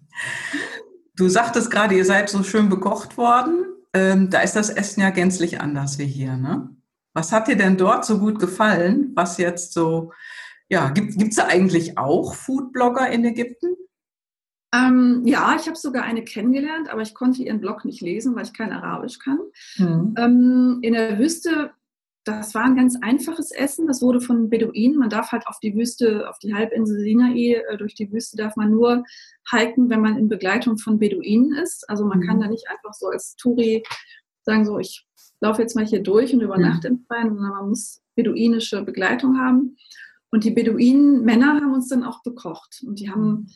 Du 1.16 1.28
sagtest 1.28 1.72
gerade, 1.72 1.95
ihr 1.95 2.06
seid 2.06 2.30
so 2.30 2.43
schön 2.43 2.70
bekocht 2.70 3.18
worden 3.18 3.66
ähm, 3.93 4.30
da 4.30 4.41
ist 4.41 4.56
das 4.56 4.70
Essen 4.70 5.02
ja 5.02 5.10
gänzlich 5.10 5.60
anders 5.62 5.97
wie 5.97 6.06
hier. 6.06 6.38
Ne? 6.38 6.70
Was 7.14 7.32
hat 7.32 7.47
dir 7.47 7.58
denn 7.58 7.78
dort 7.78 8.06
so 8.06 8.20
gut 8.20 8.39
gefallen? 8.39 9.12
Was 9.16 9.38
jetzt 9.38 9.74
so, 9.74 10.12
ja, 10.70 10.89
gibt 10.89 11.17
es 11.17 11.36
da 11.36 11.47
eigentlich 11.47 11.97
auch 11.97 12.36
Foodblogger 12.36 13.09
in 13.09 13.26
Ägypten? 13.26 13.76
Ähm, 14.74 15.24
ja, 15.26 15.55
ich 15.59 15.65
habe 15.65 15.76
sogar 15.76 16.03
eine 16.03 16.24
kennengelernt, 16.24 16.89
aber 16.89 17.01
ich 17.01 17.15
konnte 17.15 17.41
ihren 17.41 17.59
Blog 17.59 17.86
nicht 17.86 18.01
lesen, 18.01 18.36
weil 18.36 18.43
ich 18.43 18.53
kein 18.53 18.72
Arabisch 18.72 19.17
kann. 19.17 19.39
Mhm. 19.78 20.13
Ähm, 20.17 20.80
in 20.84 20.93
der 20.93 21.17
Wüste 21.17 21.72
das 22.26 22.53
war 22.53 22.63
ein 22.63 22.76
ganz 22.76 22.95
einfaches 23.01 23.51
Essen. 23.51 23.88
Das 23.88 24.01
wurde 24.01 24.22
von 24.22 24.49
Beduinen. 24.49 24.97
Man 24.97 25.09
darf 25.09 25.32
halt 25.32 25.47
auf 25.47 25.59
die 25.59 25.76
Wüste, 25.76 26.30
auf 26.30 26.38
die 26.39 26.53
Halbinsel 26.53 26.99
Sinai, 26.99 27.55
äh, 27.55 27.78
durch 27.78 27.95
die 27.95 28.11
Wüste 28.11 28.38
darf 28.38 28.55
man 28.55 28.72
nur 28.72 29.03
hiken, 29.49 29.89
wenn 29.89 30.01
man 30.01 30.17
in 30.17 30.30
Begleitung 30.30 30.78
von 30.78 30.99
Beduinen 30.99 31.53
ist. 31.53 31.89
Also 31.89 32.05
man 32.05 32.20
mhm. 32.20 32.28
kann 32.28 32.39
da 32.39 32.47
nicht 32.47 32.70
einfach 32.70 32.93
so 32.93 33.07
als 33.07 33.36
Touri 33.36 33.84
sagen, 34.43 34.65
so 34.65 34.80
ich 34.80 35.05
laufe 35.41 35.61
jetzt 35.61 35.76
mal 35.76 35.86
hier 35.86 36.03
durch 36.03 36.34
und 36.34 36.41
übernachte 36.41 36.89
mhm. 36.89 36.97
im 36.97 37.05
Freien, 37.05 37.30
sondern 37.30 37.51
man 37.51 37.70
muss 37.70 38.01
beduinische 38.15 38.84
Begleitung 38.84 39.39
haben. 39.39 39.78
Und 40.32 40.44
die 40.44 40.52
Beduinen 40.52 41.24
Männer 41.24 41.56
haben 41.56 41.74
uns 41.74 41.88
dann 41.90 42.04
auch 42.04 42.22
bekocht. 42.24 42.84
Und 42.86 43.00
die 43.00 43.10
haben 43.10 43.48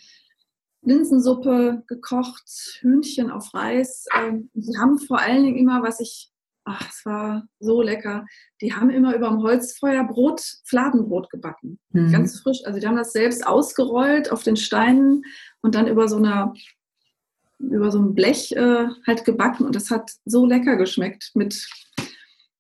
Linsensuppe 0.82 1.84
gekocht, 1.88 2.80
Hühnchen 2.82 3.32
auf 3.32 3.54
Reis. 3.54 4.06
Ähm, 4.18 4.50
sie 4.54 4.78
haben 4.78 5.00
vor 5.00 5.20
allen 5.20 5.44
Dingen 5.44 5.58
immer, 5.58 5.82
was 5.84 6.00
ich 6.00 6.34
ach, 6.66 6.90
es 6.90 7.06
war 7.06 7.48
so 7.60 7.82
lecker. 7.82 8.26
Die 8.62 8.74
haben 8.74 8.90
immer 8.90 9.16
über 9.16 9.30
dem 9.30 9.42
Holzfeuer 9.42 10.04
Brot, 10.06 10.42
Fladenbrot 10.64 11.30
gebacken. 11.30 11.80
Mhm. 11.92 12.12
Ganz 12.12 12.40
frisch. 12.40 12.62
Also 12.66 12.80
die 12.80 12.88
haben 12.88 12.96
das 12.96 13.14
selbst 13.14 13.46
ausgerollt 13.46 14.32
auf 14.32 14.44
den 14.44 14.56
Steinen 14.56 15.24
und 15.62 15.76
dann 15.76 15.88
über 15.88 16.08
so 16.08 16.18
einer 16.18 16.54
über 17.60 17.92
so 17.92 18.00
ein 18.00 18.14
Blech 18.14 18.52
äh, 18.54 18.88
halt 19.08 19.24
gebacken 19.24 19.66
und 19.66 19.74
das 19.74 19.90
hat 19.90 20.12
so 20.26 20.46
lecker 20.46 20.76
geschmeckt 20.76 21.32
mit, 21.34 21.66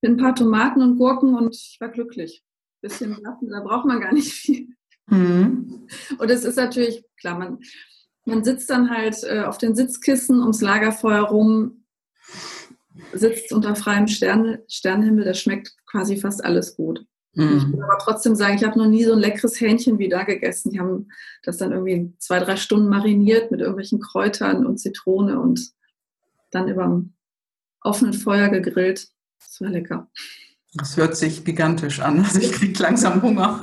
mit 0.01 0.11
ein 0.11 0.17
paar 0.17 0.33
Tomaten 0.33 0.81
und 0.81 0.97
Gurken 0.97 1.35
und 1.35 1.53
ich 1.53 1.77
war 1.81 1.89
glücklich. 1.89 2.41
Bisschen 2.83 3.17
Lappen, 3.21 3.49
da 3.49 3.61
braucht 3.61 3.85
man 3.85 4.01
gar 4.01 4.13
nicht 4.13 4.33
viel. 4.33 4.67
Mhm. 5.07 5.87
Und 6.17 6.29
es 6.29 6.43
ist 6.43 6.57
natürlich, 6.57 7.05
klar, 7.17 7.39
man, 7.39 7.59
man 8.25 8.43
sitzt 8.43 8.69
dann 8.69 8.89
halt 8.89 9.23
äh, 9.23 9.43
auf 9.43 9.57
den 9.57 9.73
Sitzkissen 9.73 10.41
ums 10.41 10.59
Lagerfeuer 10.59 11.23
rum, 11.23 11.85
sitzt 13.13 13.53
unter 13.53 13.75
freiem 13.75 14.07
Stern, 14.07 14.59
Sternenhimmel, 14.67 15.23
da 15.23 15.33
schmeckt 15.33 15.73
quasi 15.85 16.17
fast 16.17 16.43
alles 16.43 16.75
gut. 16.75 17.05
Mhm. 17.35 17.57
Ich 17.57 17.71
will 17.71 17.83
aber 17.83 17.99
trotzdem 17.99 18.35
sagen, 18.35 18.55
ich 18.55 18.65
habe 18.65 18.77
noch 18.77 18.87
nie 18.87 19.05
so 19.05 19.13
ein 19.13 19.19
leckeres 19.19 19.61
Hähnchen 19.61 19.97
wie 19.97 20.09
da 20.09 20.23
gegessen. 20.23 20.71
Die 20.71 20.79
haben 20.81 21.07
das 21.43 21.57
dann 21.57 21.71
irgendwie 21.71 22.13
zwei, 22.19 22.39
drei 22.39 22.57
Stunden 22.57 22.89
mariniert 22.89 23.49
mit 23.49 23.61
irgendwelchen 23.61 24.01
Kräutern 24.01 24.65
und 24.65 24.77
Zitrone 24.77 25.39
und 25.39 25.71
dann 26.51 26.67
über 26.67 26.83
dem 26.83 27.13
offenen 27.79 28.13
Feuer 28.13 28.49
gegrillt. 28.49 29.07
Das 29.39 29.61
war 29.61 29.69
lecker. 29.69 30.09
Das 30.75 30.97
hört 30.97 31.15
sich 31.15 31.45
gigantisch 31.45 31.99
an. 31.99 32.19
Also 32.19 32.39
ich 32.39 32.51
kriege 32.51 32.81
langsam 32.81 33.21
Hunger. 33.21 33.61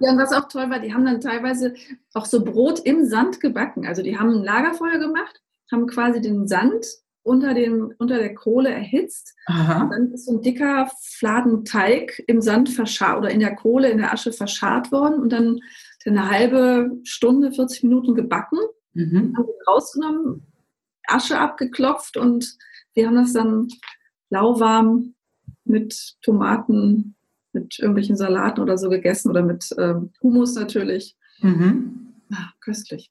Ja, 0.00 0.12
und 0.12 0.18
was 0.18 0.32
auch 0.32 0.48
toll 0.48 0.70
war, 0.70 0.78
die 0.78 0.94
haben 0.94 1.04
dann 1.04 1.20
teilweise 1.20 1.74
auch 2.14 2.24
so 2.24 2.42
Brot 2.42 2.80
im 2.80 3.04
Sand 3.04 3.40
gebacken. 3.40 3.86
Also 3.86 4.02
die 4.02 4.18
haben 4.18 4.30
ein 4.30 4.42
Lagerfeuer 4.42 4.98
gemacht, 4.98 5.42
haben 5.70 5.86
quasi 5.86 6.22
den 6.22 6.48
Sand 6.48 6.86
unter, 7.22 7.52
dem, 7.52 7.92
unter 7.98 8.16
der 8.18 8.34
Kohle 8.34 8.70
erhitzt. 8.70 9.34
Dann 9.46 10.12
ist 10.12 10.24
so 10.24 10.32
ein 10.32 10.42
dicker 10.42 10.90
Fladenteig 11.02 12.22
im 12.26 12.40
Sand 12.40 12.70
verscharrt 12.70 13.18
oder 13.18 13.30
in 13.30 13.40
der 13.40 13.54
Kohle, 13.54 13.90
in 13.90 13.98
der 13.98 14.12
Asche 14.12 14.32
verscharrt 14.32 14.90
worden 14.90 15.20
und 15.20 15.30
dann 15.30 15.60
eine 16.06 16.30
halbe 16.30 16.98
Stunde, 17.04 17.52
40 17.52 17.82
Minuten 17.82 18.14
gebacken. 18.14 18.58
Mhm. 18.94 19.34
Haben 19.36 19.46
wir 19.46 19.72
rausgenommen, 19.72 20.46
Asche 21.06 21.38
abgeklopft 21.38 22.16
und 22.16 22.56
wir 22.94 23.06
haben 23.06 23.16
das 23.16 23.34
dann 23.34 23.68
lauwarm 24.30 25.14
mit 25.70 26.16
Tomaten, 26.22 27.14
mit 27.52 27.78
irgendwelchen 27.78 28.16
Salaten 28.16 28.60
oder 28.60 28.76
so 28.76 28.88
gegessen 28.88 29.30
oder 29.30 29.42
mit 29.42 29.68
ähm, 29.78 30.10
Hummus 30.22 30.54
natürlich. 30.54 31.16
Mhm. 31.40 32.14
Ah, 32.32 32.50
köstlich. 32.60 33.10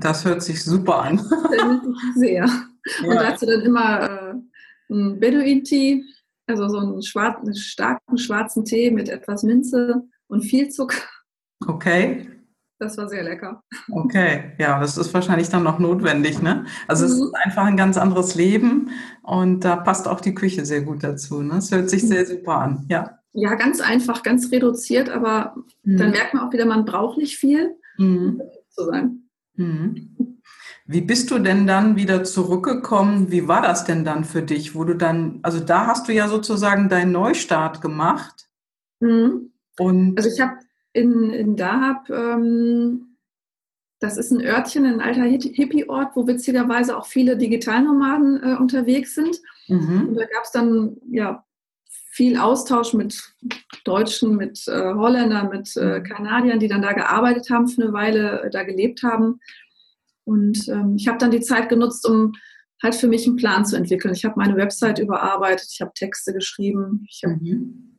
Das 0.00 0.24
hört 0.24 0.42
sich 0.42 0.62
super 0.62 1.02
an. 1.02 1.18
Sehr. 2.16 2.44
Und 2.44 3.14
dazu 3.14 3.46
dann 3.46 3.62
immer 3.62 4.02
äh, 4.02 4.34
ein 4.90 5.20
Beduin-Tee, 5.20 6.04
also 6.46 6.68
so 6.68 6.78
einen, 6.78 7.02
schwarzen, 7.02 7.46
einen 7.46 7.56
starken 7.56 8.18
schwarzen 8.18 8.64
Tee 8.64 8.90
mit 8.90 9.08
etwas 9.08 9.42
Minze 9.42 10.02
und 10.28 10.42
viel 10.42 10.68
Zucker. 10.68 11.02
Okay. 11.66 12.28
Das 12.80 12.96
war 12.96 13.10
sehr 13.10 13.22
lecker. 13.22 13.62
Okay, 13.90 14.54
ja, 14.58 14.80
das 14.80 14.96
ist 14.96 15.12
wahrscheinlich 15.12 15.50
dann 15.50 15.64
noch 15.64 15.78
notwendig, 15.78 16.40
ne? 16.40 16.64
Also 16.88 17.04
mhm. 17.04 17.10
es 17.10 17.18
ist 17.18 17.34
einfach 17.34 17.66
ein 17.66 17.76
ganz 17.76 17.98
anderes 17.98 18.34
Leben 18.36 18.88
und 19.22 19.60
da 19.60 19.76
passt 19.76 20.08
auch 20.08 20.22
die 20.22 20.34
Küche 20.34 20.64
sehr 20.64 20.80
gut 20.80 21.04
dazu. 21.04 21.42
Ne? 21.42 21.58
Es 21.58 21.70
hört 21.70 21.90
sich 21.90 22.08
sehr 22.08 22.24
super 22.24 22.56
an, 22.56 22.86
ja. 22.88 23.18
Ja, 23.34 23.54
ganz 23.54 23.82
einfach, 23.82 24.22
ganz 24.22 24.50
reduziert, 24.50 25.10
aber 25.10 25.54
mhm. 25.84 25.98
dann 25.98 26.10
merkt 26.12 26.32
man 26.32 26.48
auch 26.48 26.52
wieder, 26.54 26.64
man 26.64 26.86
braucht 26.86 27.18
nicht 27.18 27.36
viel, 27.36 27.76
mhm. 27.98 28.40
zu 28.70 28.86
sein. 28.86 29.28
Mhm. 29.56 30.40
Wie 30.86 31.02
bist 31.02 31.30
du 31.30 31.38
denn 31.38 31.66
dann 31.66 31.96
wieder 31.96 32.24
zurückgekommen? 32.24 33.30
Wie 33.30 33.46
war 33.46 33.60
das 33.60 33.84
denn 33.84 34.06
dann 34.06 34.24
für 34.24 34.40
dich, 34.40 34.74
wo 34.74 34.84
du 34.84 34.94
dann, 34.94 35.40
also 35.42 35.60
da 35.60 35.86
hast 35.86 36.08
du 36.08 36.14
ja 36.14 36.28
sozusagen 36.28 36.88
deinen 36.88 37.12
Neustart 37.12 37.82
gemacht. 37.82 38.48
Mhm. 39.00 39.52
Und 39.78 40.16
also 40.16 40.30
ich 40.30 40.40
habe 40.40 40.54
in, 40.92 41.30
in 41.30 41.56
Dahab, 41.56 42.08
ähm, 42.10 43.16
das 44.00 44.16
ist 44.16 44.30
ein 44.30 44.40
Örtchen, 44.40 44.86
ein 44.86 45.00
alter 45.00 45.24
Hippie-Ort, 45.24 46.16
wo 46.16 46.26
witzigerweise 46.26 46.96
auch 46.96 47.06
viele 47.06 47.36
Digitalnomaden 47.36 48.42
äh, 48.42 48.56
unterwegs 48.56 49.14
sind. 49.14 49.38
Mhm. 49.68 50.08
Und 50.08 50.14
da 50.14 50.24
gab 50.24 50.44
es 50.44 50.52
dann 50.52 50.96
ja 51.10 51.44
viel 52.12 52.38
Austausch 52.38 52.94
mit 52.94 53.22
Deutschen, 53.84 54.36
mit 54.36 54.66
äh, 54.68 54.94
Holländern, 54.94 55.50
mit 55.50 55.76
äh, 55.76 55.98
mhm. 55.98 56.02
Kanadiern, 56.02 56.58
die 56.58 56.68
dann 56.68 56.82
da 56.82 56.92
gearbeitet 56.92 57.50
haben, 57.50 57.68
für 57.68 57.82
eine 57.82 57.92
Weile 57.92 58.42
äh, 58.42 58.50
da 58.50 58.62
gelebt 58.62 59.02
haben. 59.02 59.38
Und 60.24 60.68
ähm, 60.68 60.96
ich 60.96 61.06
habe 61.06 61.18
dann 61.18 61.30
die 61.30 61.40
Zeit 61.40 61.68
genutzt, 61.68 62.08
um 62.08 62.32
halt 62.82 62.94
für 62.94 63.06
mich 63.06 63.26
einen 63.26 63.36
Plan 63.36 63.66
zu 63.66 63.76
entwickeln. 63.76 64.14
Ich 64.14 64.24
habe 64.24 64.34
meine 64.38 64.56
Website 64.56 64.98
überarbeitet, 64.98 65.68
ich 65.70 65.80
habe 65.80 65.92
Texte 65.94 66.32
geschrieben, 66.32 67.04
ich 67.08 67.22
habe 67.24 67.36
mhm. 67.36 67.89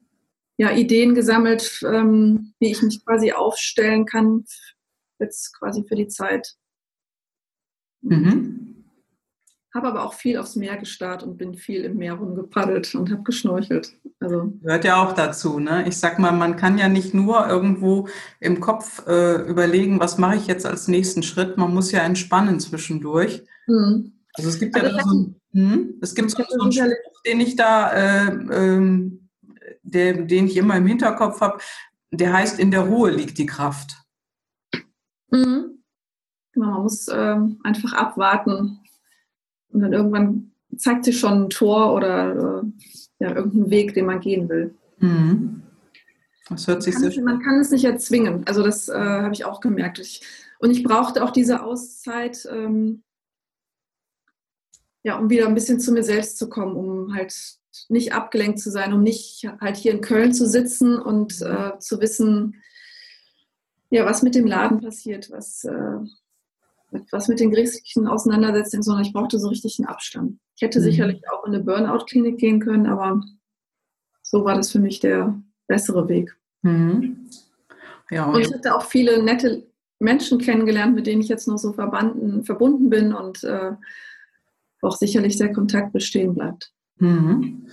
Ja, 0.58 0.72
Ideen 0.72 1.16
gesammelt, 1.16 1.82
ähm, 1.84 2.54
wie 2.60 2.72
ich 2.72 2.82
mich 2.82 3.04
quasi 3.06 3.32
aufstellen 3.32 4.06
kann, 4.06 4.46
jetzt 5.20 5.58
quasi 5.58 5.84
für 5.88 5.96
die 5.96 6.08
Zeit. 6.08 6.56
Mhm. 8.02 8.86
Habe 9.74 9.88
aber 9.88 10.04
auch 10.04 10.14
viel 10.14 10.38
aufs 10.38 10.58
Meer 10.58 10.76
gestarrt 10.76 11.24
und 11.24 11.38
bin 11.38 11.56
viel 11.56 11.86
im 11.86 11.98
Meer 11.98 12.16
rumgepaddelt 12.16 12.94
und 12.94 13.10
habe 13.10 13.24
geschnorchelt. 13.24 13.94
Also 14.20 14.52
Hört 14.64 14.84
ja 14.84 15.02
auch 15.02 15.14
dazu. 15.14 15.60
Ne? 15.60 15.88
Ich 15.88 15.98
sag 15.98 16.20
mal, 16.20 16.34
man 16.34 16.58
kann 16.58 16.78
ja 16.78 16.90
nicht 16.90 17.14
nur 17.14 17.48
irgendwo 17.48 18.10
im 18.42 18.60
Kopf 18.60 19.08
äh, 19.08 19.36
überlegen, 19.48 20.02
was 20.02 20.18
mache 20.18 20.36
ich 20.36 20.48
jetzt 20.48 20.66
als 20.66 20.90
nächsten 20.90 21.24
Schritt. 21.24 21.58
Man 21.58 21.74
muss 21.74 21.92
ja 21.94 22.02
entspannen 22.02 22.60
zwischendurch. 22.60 23.44
Mhm. 23.66 24.12
Also 24.34 24.50
es 24.50 24.60
gibt 24.60 24.76
also 24.76 24.96
ja 24.96 25.04
so, 25.04 25.34
hm, 25.54 25.96
es 26.02 26.16
gibt 26.16 26.32
so, 26.32 26.44
so 26.48 26.62
einen 26.62 26.72
Spruch, 26.72 27.22
den 27.26 27.40
ich 27.40 27.56
da, 27.56 27.92
äh, 27.94 28.28
ähm, 28.28 29.21
der, 29.94 30.14
den 30.14 30.48
ich 30.48 30.58
immer 30.58 30.78
im 30.78 30.88
Hinterkopf 30.88 31.42
habe. 31.42 31.60
Der 32.12 32.34
heißt: 32.34 32.60
In 32.60 32.72
der 32.72 32.82
Ruhe 32.82 33.12
liegt 33.12 33.38
die 33.38 33.46
Kraft. 33.46 33.96
Mhm. 35.30 35.84
Genau, 36.54 36.72
man 36.72 36.84
muss 36.84 37.08
äh, 37.08 37.38
einfach 37.64 37.94
abwarten, 37.94 38.82
und 39.72 39.82
dann 39.82 39.94
irgendwann 39.94 40.52
zeigt 40.78 41.06
sich 41.06 41.20
schon 41.20 41.44
ein 41.44 41.50
Tor 41.50 41.94
oder 41.94 42.62
äh, 42.62 42.66
ja, 43.20 43.36
irgendein 43.36 43.70
Weg, 43.70 43.94
den 43.94 44.06
man 44.06 44.20
gehen 44.20 44.50
will. 44.50 44.76
Mhm. 45.00 45.64
Das 46.50 46.68
hört 46.68 46.84
sich 46.84 46.96
man, 46.96 47.12
sehr 47.12 47.24
man 47.24 47.42
kann 47.42 47.60
es 47.60 47.72
nicht 47.72 47.86
erzwingen. 47.86 48.46
Also 48.46 48.64
das 48.64 48.90
äh, 48.90 48.94
habe 48.94 49.34
ich 49.34 49.46
auch 49.46 49.62
gemerkt. 49.62 50.00
Ich, 50.00 50.22
und 50.60 50.72
ich 50.72 50.84
brauchte 50.84 51.24
auch 51.24 51.32
diese 51.32 51.64
Auszeit, 51.64 52.48
ähm, 52.52 53.04
ja, 55.04 55.18
um 55.18 55.30
wieder 55.30 55.48
ein 55.48 55.56
bisschen 55.56 55.80
zu 55.80 55.92
mir 55.92 56.04
selbst 56.04 56.38
zu 56.38 56.50
kommen, 56.50 56.76
um 56.76 57.16
halt 57.16 57.34
nicht 57.90 58.14
abgelenkt 58.14 58.60
zu 58.60 58.72
sein, 58.72 58.94
um 58.94 59.02
nicht 59.02 59.48
halt 59.60 59.78
hier 59.78 59.94
in 59.94 60.02
Köln 60.02 60.34
zu 60.34 60.48
sitzen 60.48 61.00
und 61.00 61.42
äh, 61.42 61.78
zu 61.80 62.00
wissen, 62.00 62.62
ja, 63.90 64.06
was 64.06 64.24
mit 64.24 64.36
dem 64.36 64.48
Laden 64.48 64.82
passiert, 64.82 65.30
was, 65.32 65.64
äh, 65.66 65.98
was 67.12 67.28
mit 67.28 67.40
den 67.40 67.52
gerichtlichen 67.52 68.08
Auseinandersetzungen, 68.08 68.84
sondern 68.84 69.06
ich 69.06 69.14
brauchte 69.14 69.40
so 69.40 69.50
richtig 69.50 69.80
einen 69.80 69.88
Abstand. 69.88 70.40
Ich 70.56 70.62
hätte 70.62 70.80
mhm. 70.80 70.84
sicherlich 70.84 71.22
auch 71.30 71.46
in 71.46 71.54
eine 71.54 71.64
Burnout-Klinik 71.64 72.38
gehen 72.38 72.60
können, 72.60 72.88
aber 72.88 73.22
so 74.22 74.46
war 74.46 74.56
das 74.56 74.72
für 74.72 74.80
mich 74.80 75.00
der 75.00 75.42
bessere 75.68 76.08
Weg. 76.08 76.36
Mhm. 76.62 77.30
Ja, 78.10 78.26
und 78.26 78.40
ich 78.42 78.54
hatte 78.54 78.76
auch 78.76 78.86
viele 78.86 79.24
nette 79.24 79.68
Menschen 80.00 80.40
kennengelernt, 80.40 80.96
mit 80.96 81.08
denen 81.08 81.22
ich 81.22 81.30
jetzt 81.30 81.48
noch 81.48 81.58
so 81.58 81.74
verbanden, 81.74 82.44
verbunden 82.44 82.90
bin 82.90 83.14
und 83.14 83.44
äh, 83.44 83.72
auch 84.82 84.96
sicherlich 84.96 85.38
der 85.38 85.54
Kontakt 85.54 85.94
bestehen 85.94 86.34
bleibt. 86.34 86.74
Mhm. 87.02 87.68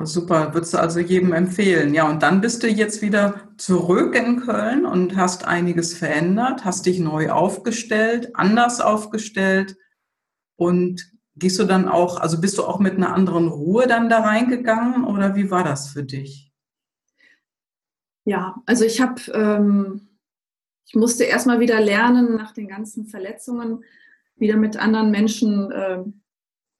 Super, 0.00 0.52
würdest 0.52 0.74
du 0.74 0.78
also 0.78 0.98
jedem 0.98 1.32
empfehlen. 1.32 1.94
Ja, 1.94 2.08
und 2.10 2.22
dann 2.22 2.40
bist 2.40 2.64
du 2.64 2.68
jetzt 2.68 3.00
wieder 3.00 3.48
zurück 3.58 4.16
in 4.16 4.40
Köln 4.40 4.86
und 4.86 5.16
hast 5.16 5.46
einiges 5.46 5.96
verändert, 5.96 6.64
hast 6.64 6.86
dich 6.86 6.98
neu 6.98 7.30
aufgestellt, 7.30 8.34
anders 8.34 8.80
aufgestellt 8.80 9.76
und 10.56 11.12
gehst 11.36 11.60
du 11.60 11.64
dann 11.64 11.88
auch, 11.88 12.18
also 12.18 12.40
bist 12.40 12.58
du 12.58 12.64
auch 12.64 12.80
mit 12.80 12.94
einer 12.94 13.14
anderen 13.14 13.46
Ruhe 13.46 13.86
dann 13.86 14.08
da 14.08 14.20
reingegangen 14.20 15.04
oder 15.04 15.36
wie 15.36 15.52
war 15.52 15.62
das 15.62 15.88
für 15.88 16.02
dich? 16.02 16.52
Ja, 18.24 18.56
also 18.66 18.84
ich 18.84 19.00
habe, 19.00 19.20
ähm, 19.32 20.08
ich 20.86 20.96
musste 20.96 21.22
erstmal 21.22 21.60
wieder 21.60 21.80
lernen, 21.80 22.34
nach 22.34 22.52
den 22.52 22.66
ganzen 22.66 23.06
Verletzungen 23.06 23.84
wieder 24.34 24.56
mit 24.56 24.76
anderen 24.76 25.12
Menschen 25.12 25.70
äh, 25.70 26.02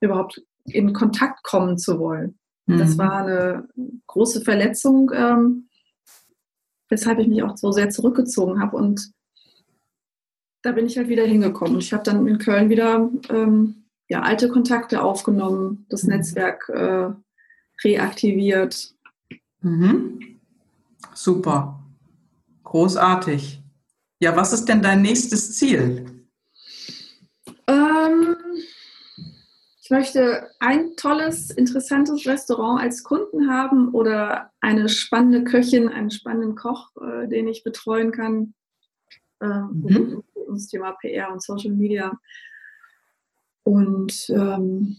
überhaupt 0.01 0.43
in 0.65 0.93
Kontakt 0.93 1.43
kommen 1.43 1.79
zu 1.79 1.99
wollen. 1.99 2.39
Mhm. 2.67 2.79
Das 2.79 2.99
war 2.99 3.25
eine 3.25 3.69
große 4.07 4.43
Verletzung, 4.43 5.11
ähm, 5.15 5.69
weshalb 6.89 7.19
ich 7.19 7.29
mich 7.29 7.43
auch 7.43 7.57
so 7.57 7.73
sehr 7.73 7.91
zurückgezogen 7.91 8.61
habe. 8.61 8.77
Und 8.77 9.13
da 10.63 10.73
bin 10.73 10.87
ich 10.87 10.97
halt 10.97 11.09
wieder 11.09 11.25
hingekommen. 11.25 11.79
Ich 11.79 11.93
habe 11.93 12.03
dann 12.03 12.27
in 12.27 12.39
Köln 12.39 12.71
wieder 12.71 13.11
ähm, 13.29 13.85
ja, 14.09 14.23
alte 14.23 14.49
Kontakte 14.49 15.03
aufgenommen, 15.03 15.87
das 15.89 16.05
mhm. 16.05 16.11
Netzwerk 16.11 16.69
äh, 16.69 17.11
reaktiviert. 17.83 18.95
Mhm. 19.61 20.39
Super. 21.15 21.81
Großartig. 22.65 23.63
Ja, 24.21 24.37
was 24.37 24.53
ist 24.53 24.67
denn 24.67 24.83
dein 24.83 25.03
nächstes 25.03 25.57
Ziel? 25.57 26.27
Ähm, 27.67 28.37
ich 29.85 29.91
möchte 29.91 30.49
ein 30.61 30.97
tolles, 30.97 31.51
interessantes 31.51 32.27
Restaurant 32.27 32.81
als 32.81 33.05
Kunden 33.05 33.51
haben 33.51 33.91
oder 33.91 34.51
eine 34.63 34.89
spannende 34.89 35.45
Köchin, 35.45 35.91
einen 35.91 36.11
spannenden 36.11 36.55
Koch, 36.55 36.91
äh, 37.03 37.29
den 37.29 37.49
ich 37.49 37.65
betreuen 37.65 38.11
kann. 38.11 38.55
Äh, 39.41 39.47
mhm. 39.47 40.25
ums 40.47 40.69
Thema 40.69 40.93
PR 40.93 41.31
und 41.31 41.43
Social 41.43 41.73
Media. 41.73 42.19
Und 43.63 44.31
ähm, 44.31 44.97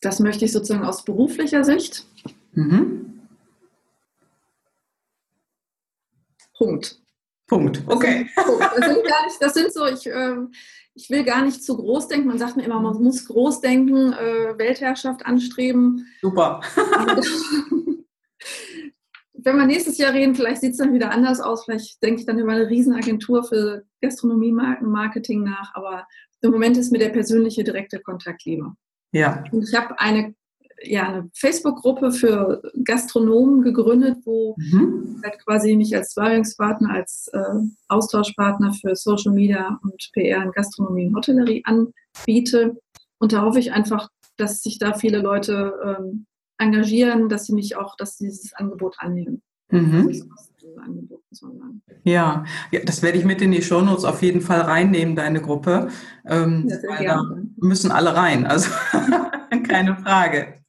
das 0.00 0.20
möchte 0.20 0.44
ich 0.44 0.52
sozusagen 0.52 0.84
aus 0.84 1.04
beruflicher 1.04 1.64
Sicht. 1.64 2.06
Mhm. 2.52 3.20
Punkt. 6.56 7.01
Punkt. 7.52 7.82
Okay. 7.86 8.30
Das 8.34 8.46
sind, 8.46 8.60
das 8.60 8.86
sind, 8.86 9.06
gar 9.06 9.24
nicht, 9.26 9.36
das 9.40 9.54
sind 9.54 9.72
so, 9.74 9.84
ich, 9.84 10.06
äh, 10.06 10.36
ich 10.94 11.10
will 11.10 11.22
gar 11.22 11.44
nicht 11.44 11.62
zu 11.62 11.76
groß 11.76 12.08
denken. 12.08 12.28
Man 12.28 12.38
sagt 12.38 12.56
mir 12.56 12.64
immer, 12.64 12.80
man 12.80 13.02
muss 13.02 13.26
groß 13.26 13.60
denken, 13.60 14.14
äh, 14.14 14.56
Weltherrschaft 14.56 15.26
anstreben. 15.26 16.06
Super. 16.22 16.62
Wenn 19.34 19.56
wir 19.56 19.66
nächstes 19.66 19.98
Jahr 19.98 20.14
reden, 20.14 20.34
vielleicht 20.34 20.62
sieht 20.62 20.72
es 20.72 20.78
dann 20.78 20.94
wieder 20.94 21.10
anders 21.10 21.40
aus. 21.40 21.64
Vielleicht 21.64 22.02
denke 22.02 22.20
ich 22.20 22.26
dann 22.26 22.38
über 22.38 22.52
eine 22.52 22.70
Riesenagentur 22.70 23.44
für 23.44 23.84
Gastronomie-Marketing 24.00 25.42
nach. 25.42 25.74
Aber 25.74 26.06
im 26.40 26.52
Moment 26.52 26.78
ist 26.78 26.90
mir 26.90 27.00
der 27.00 27.10
persönliche, 27.10 27.64
direkte 27.64 28.00
Kontakt 28.00 28.46
lieber. 28.46 28.74
Ja. 29.12 29.44
Und 29.52 29.68
ich 29.68 29.74
habe 29.74 30.00
eine 30.00 30.34
ja, 30.84 31.08
eine 31.08 31.30
Facebook-Gruppe 31.34 32.12
für 32.12 32.62
Gastronomen 32.84 33.62
gegründet, 33.62 34.18
wo 34.24 34.54
mhm. 34.58 35.20
halt 35.24 35.38
quasi 35.44 35.76
mich 35.76 35.94
als 35.94 36.12
Sparringspartner, 36.12 36.90
als 36.90 37.28
äh, 37.32 37.54
Austauschpartner 37.88 38.72
für 38.74 38.94
Social 38.96 39.32
Media 39.32 39.78
und 39.82 40.10
PR 40.12 40.42
in 40.42 40.52
Gastronomie 40.52 41.06
und 41.06 41.16
Hotellerie 41.16 41.62
anbiete. 41.64 42.76
Und 43.18 43.32
da 43.32 43.42
hoffe 43.42 43.58
ich 43.58 43.72
einfach, 43.72 44.08
dass 44.36 44.62
sich 44.62 44.78
da 44.78 44.94
viele 44.94 45.18
Leute 45.18 45.72
ähm, 45.84 46.26
engagieren, 46.58 47.28
dass 47.28 47.46
sie 47.46 47.54
mich 47.54 47.76
auch, 47.76 47.96
dass 47.96 48.18
sie 48.18 48.26
dieses 48.26 48.52
Angebot 48.54 48.96
annehmen. 48.98 49.42
Mhm. 49.70 50.12
Ja. 52.04 52.44
ja, 52.70 52.80
das 52.84 53.02
werde 53.02 53.18
ich 53.18 53.24
mit 53.24 53.40
in 53.42 53.52
die 53.52 53.62
Shownotes 53.62 54.04
auf 54.04 54.22
jeden 54.22 54.40
Fall 54.40 54.60
reinnehmen, 54.60 55.16
deine 55.16 55.40
Gruppe. 55.40 55.88
Ähm, 56.26 56.68
ja, 57.00 57.04
da 57.04 57.36
müssen 57.56 57.90
alle 57.90 58.14
rein, 58.14 58.46
also 58.46 58.70
keine 59.68 59.96
Frage. 59.96 60.62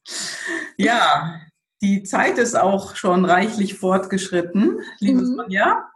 Ja, 0.76 1.40
die 1.82 2.02
Zeit 2.02 2.38
ist 2.38 2.58
auch 2.58 2.96
schon 2.96 3.24
reichlich 3.24 3.74
fortgeschritten, 3.74 4.80
liebe 5.00 5.22
mhm. 5.22 5.36
Sonja. 5.36 5.90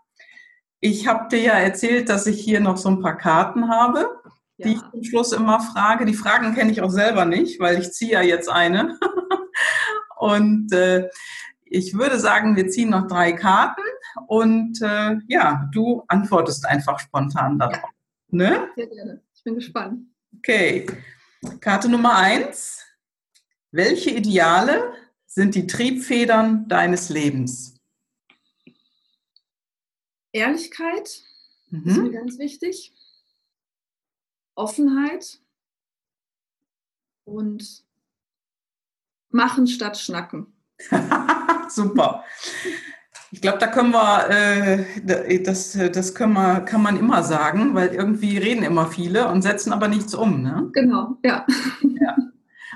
Ich 0.81 1.07
habe 1.07 1.29
dir 1.29 1.41
ja 1.41 1.53
erzählt, 1.55 2.09
dass 2.09 2.27
ich 2.27 2.41
hier 2.41 2.61
noch 2.61 2.77
so 2.77 2.89
ein 2.89 3.01
paar 3.01 3.17
Karten 3.17 3.69
habe, 3.69 4.09
ja. 4.59 4.67
die 4.67 4.75
ich 4.75 4.91
zum 4.91 5.03
Schluss 5.03 5.33
immer 5.33 5.61
frage. 5.61 6.05
Die 6.05 6.15
Fragen 6.15 6.55
kenne 6.55 6.71
ich 6.71 6.83
auch 6.83 6.91
selber 6.91 7.25
nicht, 7.25 7.59
weil 7.59 7.81
ich 7.81 7.93
ziehe 7.93 8.13
ja 8.13 8.23
jetzt 8.23 8.49
eine. 8.49 8.99
und 10.19 10.73
äh, 10.73 11.09
ich 11.65 11.95
würde 11.95 12.19
sagen, 12.19 12.57
wir 12.57 12.69
ziehen 12.69 12.91
noch 12.91 13.09
drei 13.09 13.33
Karten 13.33 13.83
und 14.27 14.81
äh, 14.83 15.17
ja, 15.27 15.69
du 15.73 16.05
antwortest 16.09 16.67
einfach 16.67 16.99
spontan 16.99 17.59
darauf. 17.59 17.77
Ja. 17.77 17.91
Ne? 18.31 18.69
Sehr 18.77 18.87
gerne. 18.87 19.23
Ich 19.35 19.43
bin 19.43 19.55
gespannt. 19.57 20.03
Okay. 20.37 20.87
Karte 21.61 21.89
Nummer 21.89 22.17
eins. 22.17 22.85
Welche 23.71 24.11
Ideale 24.11 24.95
sind 25.27 25.55
die 25.55 25.67
Triebfedern 25.67 26.69
deines 26.69 27.11
Lebens? 27.11 27.77
Ehrlichkeit 30.33 31.23
mhm. 31.71 31.89
ist 31.89 31.97
mir 31.99 32.11
ganz 32.11 32.39
wichtig. 32.39 32.93
Offenheit 34.55 35.41
und 37.25 37.85
machen 39.31 39.67
statt 39.67 39.99
schnacken. 39.99 40.53
Super. 41.69 42.25
Ich 43.31 43.43
glaube, 43.43 43.59
da 43.59 43.67
können 43.67 43.93
wir, 43.93 44.31
äh, 44.31 45.43
das, 45.43 45.79
das 45.93 46.15
können 46.15 46.33
wir, 46.33 46.61
kann 46.61 46.83
man 46.83 46.99
immer 46.99 47.23
sagen, 47.23 47.75
weil 47.75 47.89
irgendwie 47.89 48.39
reden 48.39 48.63
immer 48.63 48.87
viele 48.87 49.29
und 49.29 49.43
setzen 49.43 49.73
aber 49.73 49.89
nichts 49.89 50.15
um. 50.15 50.43
Ne? 50.43 50.71
Genau, 50.73 51.19
ja. 51.23 51.45
ja. 52.01 52.17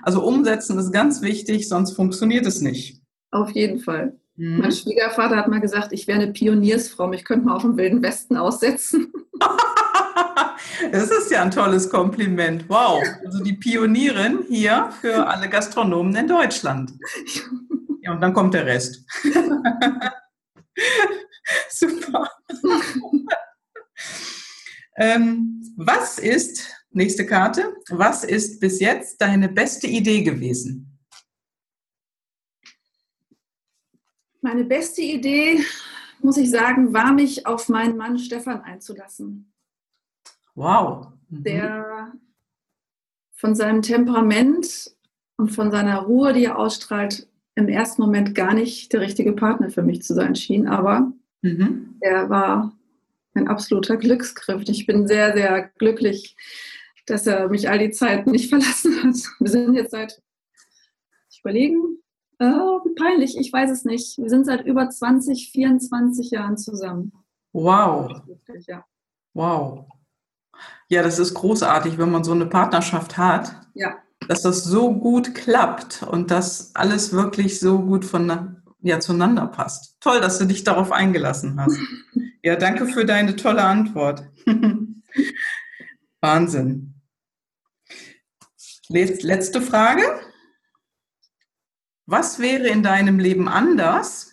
Also 0.03 0.22
umsetzen 0.22 0.78
ist 0.78 0.92
ganz 0.92 1.22
wichtig, 1.22 1.68
sonst 1.68 1.92
funktioniert 1.92 2.46
es 2.46 2.61
nicht. 2.61 3.00
Auf 3.30 3.50
jeden 3.50 3.78
Fall. 3.80 4.18
Mhm. 4.36 4.59
Mein 4.59 4.72
Schwiegervater 4.72 5.36
hat 5.36 5.48
mal 5.48 5.61
gesagt, 5.61 5.92
ich 5.92 6.07
wäre 6.07 6.20
eine 6.20 6.32
Pioniersfrau, 6.32 7.12
ich 7.12 7.24
könnte 7.24 7.46
mal 7.46 7.57
auf 7.57 7.62
dem 7.62 7.76
Wilden 7.76 8.03
Westen 8.03 8.36
aussetzen. 8.36 9.12
das 10.92 11.11
ist 11.11 11.30
ja 11.30 11.42
ein 11.42 11.50
tolles 11.50 11.88
Kompliment. 11.88 12.66
Wow. 12.68 13.03
Also 13.24 13.42
die 13.42 13.55
Pionierin 13.55 14.40
hier 14.48 14.90
für 15.00 15.26
alle 15.26 15.48
Gastronomen 15.48 16.14
in 16.16 16.28
Deutschland. 16.28 16.92
Ja, 18.05 18.11
und 18.11 18.20
dann 18.20 18.32
kommt 18.32 18.53
der 18.53 18.66
Rest. 18.66 19.07
Super. 21.70 22.31
ähm, 24.97 25.75
was 25.77 26.18
ist, 26.18 26.68
nächste 26.91 27.27
Karte, 27.27 27.75
was 27.89 28.25
ist 28.25 28.61
bis 28.61 28.81
jetzt 28.81 29.20
deine 29.20 29.49
beste 29.49 29.87
Idee 29.87 30.23
gewesen? 30.23 30.99
Meine 34.41 34.64
beste 34.64 35.03
Idee, 35.03 35.64
muss 36.20 36.37
ich 36.37 36.51
sagen, 36.51 36.93
war 36.93 37.12
mich 37.12 37.47
auf 37.47 37.68
meinen 37.68 37.97
Mann 37.97 38.18
Stefan 38.18 38.61
einzulassen. 38.62 39.53
Wow. 40.55 41.12
Mhm. 41.29 41.45
Der 41.45 42.12
von 43.33 43.55
seinem 43.55 43.83
Temperament 43.83 44.95
und 45.37 45.49
von 45.49 45.70
seiner 45.70 46.01
Ruhe, 46.01 46.33
die 46.33 46.45
er 46.45 46.59
ausstrahlt, 46.59 47.29
im 47.55 47.68
ersten 47.68 48.03
Moment 48.03 48.34
gar 48.34 48.55
nicht 48.55 48.92
der 48.92 49.00
richtige 49.00 49.32
Partner 49.32 49.70
für 49.70 49.82
mich 49.82 50.03
zu 50.03 50.14
sein 50.14 50.34
schien, 50.34 50.66
aber 50.66 51.12
mhm. 51.42 51.96
er 52.00 52.30
war 52.30 52.76
ein 53.34 53.48
absoluter 53.48 53.96
Glücksgriff. 53.96 54.62
Ich 54.68 54.86
bin 54.86 55.07
sehr, 55.07 55.34
sehr 55.34 55.70
glücklich, 55.78 56.36
dass 57.07 57.26
er 57.26 57.48
mich 57.48 57.68
all 57.68 57.78
die 57.78 57.90
Zeit 57.90 58.26
nicht 58.26 58.48
verlassen 58.48 59.03
hat. 59.03 59.16
Wir 59.38 59.50
sind 59.50 59.74
jetzt 59.74 59.90
seit, 59.90 60.22
ich 61.30 61.40
überlegen, 61.40 61.98
äh, 62.38 62.44
wie 62.44 62.94
peinlich, 62.94 63.36
ich 63.38 63.53
weiß 63.53 63.70
es 63.70 63.84
nicht. 63.84 64.18
Wir 64.18 64.30
sind 64.30 64.46
seit 64.46 64.64
über 64.64 64.88
20, 64.88 65.50
24 65.53 66.30
Jahren 66.30 66.57
zusammen. 66.57 67.12
Wow. 67.53 68.22
Ja. 68.66 68.84
Wow. 69.34 69.86
Ja, 70.88 71.03
das 71.03 71.18
ist 71.18 71.34
großartig, 71.34 71.98
wenn 71.98 72.11
man 72.11 72.24
so 72.24 72.32
eine 72.32 72.46
Partnerschaft 72.46 73.18
hat. 73.18 73.55
Ja 73.74 74.01
dass 74.29 74.43
das 74.43 74.64
so 74.64 74.95
gut 74.95 75.35
klappt 75.35 76.03
und 76.03 76.31
dass 76.31 76.75
alles 76.75 77.12
wirklich 77.12 77.61
so 77.61 77.81
gut 77.81 78.05
von, 78.05 78.62
ja, 78.81 79.01
zueinander 79.01 79.47
passt. 79.47 79.97
Toll, 80.01 80.20
dass 80.20 80.39
du 80.39 80.47
dich 80.47 80.64
darauf 80.64 80.93
eingelassen 80.93 81.61
hast. 81.61 81.79
Ja, 82.45 82.57
danke 82.57 82.87
für 82.87 83.05
deine 83.05 83.37
tolle 83.37 83.62
Antwort. 83.62 84.25
Wahnsinn. 86.20 86.95
Letzte 88.89 89.62
Frage. 89.62 90.03
Was 92.07 92.41
wäre 92.41 92.66
in 92.66 92.83
deinem 92.83 93.20
Leben 93.20 93.49
anders, 93.49 94.33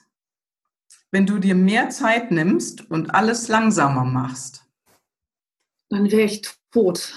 wenn 1.12 1.28
du 1.28 1.38
dir 1.38 1.54
mehr 1.54 1.92
Zeit 1.92 2.32
nimmst 2.32 2.90
und 2.90 3.14
alles 3.14 3.48
langsamer 3.48 4.06
machst? 4.06 4.66
Dann 5.90 6.10
wäre 6.12 6.24
ich 6.24 6.42
tot. 6.72 7.14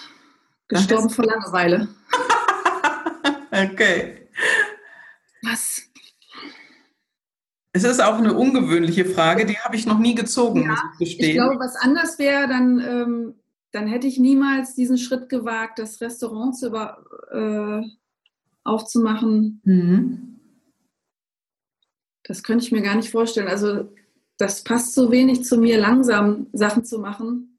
Gestorben 0.68 1.10
vor 1.10 1.24
Langeweile. 1.24 1.88
Okay. 3.52 4.28
Was? 5.42 5.82
Es 7.74 7.84
ist 7.84 8.02
auch 8.02 8.16
eine 8.16 8.34
ungewöhnliche 8.34 9.04
Frage, 9.04 9.44
die 9.46 9.58
habe 9.58 9.76
ich 9.76 9.86
noch 9.86 9.98
nie 9.98 10.14
gezogen, 10.14 10.62
ja, 10.62 10.68
muss 10.68 10.78
ich 11.00 11.18
gestehen. 11.18 11.30
Ich 11.30 11.36
glaube, 11.36 11.58
was 11.58 11.76
anders 11.76 12.18
wäre, 12.18 12.48
dann, 12.48 12.80
ähm, 12.80 13.34
dann 13.72 13.86
hätte 13.86 14.06
ich 14.06 14.18
niemals 14.18 14.74
diesen 14.74 14.98
Schritt 14.98 15.28
gewagt, 15.28 15.78
das 15.78 16.00
Restaurant 16.00 16.56
zu 16.56 16.68
über, 16.68 17.04
äh, 17.30 17.86
aufzumachen. 18.64 19.60
Mhm. 19.64 20.40
Das 22.24 22.42
könnte 22.42 22.64
ich 22.64 22.72
mir 22.72 22.82
gar 22.82 22.94
nicht 22.94 23.10
vorstellen. 23.10 23.48
Also 23.48 23.92
das 24.38 24.64
passt 24.64 24.94
so 24.94 25.10
wenig 25.10 25.44
zu 25.44 25.58
mir, 25.58 25.78
langsam 25.78 26.46
Sachen 26.52 26.84
zu 26.84 26.98
machen. 26.98 27.58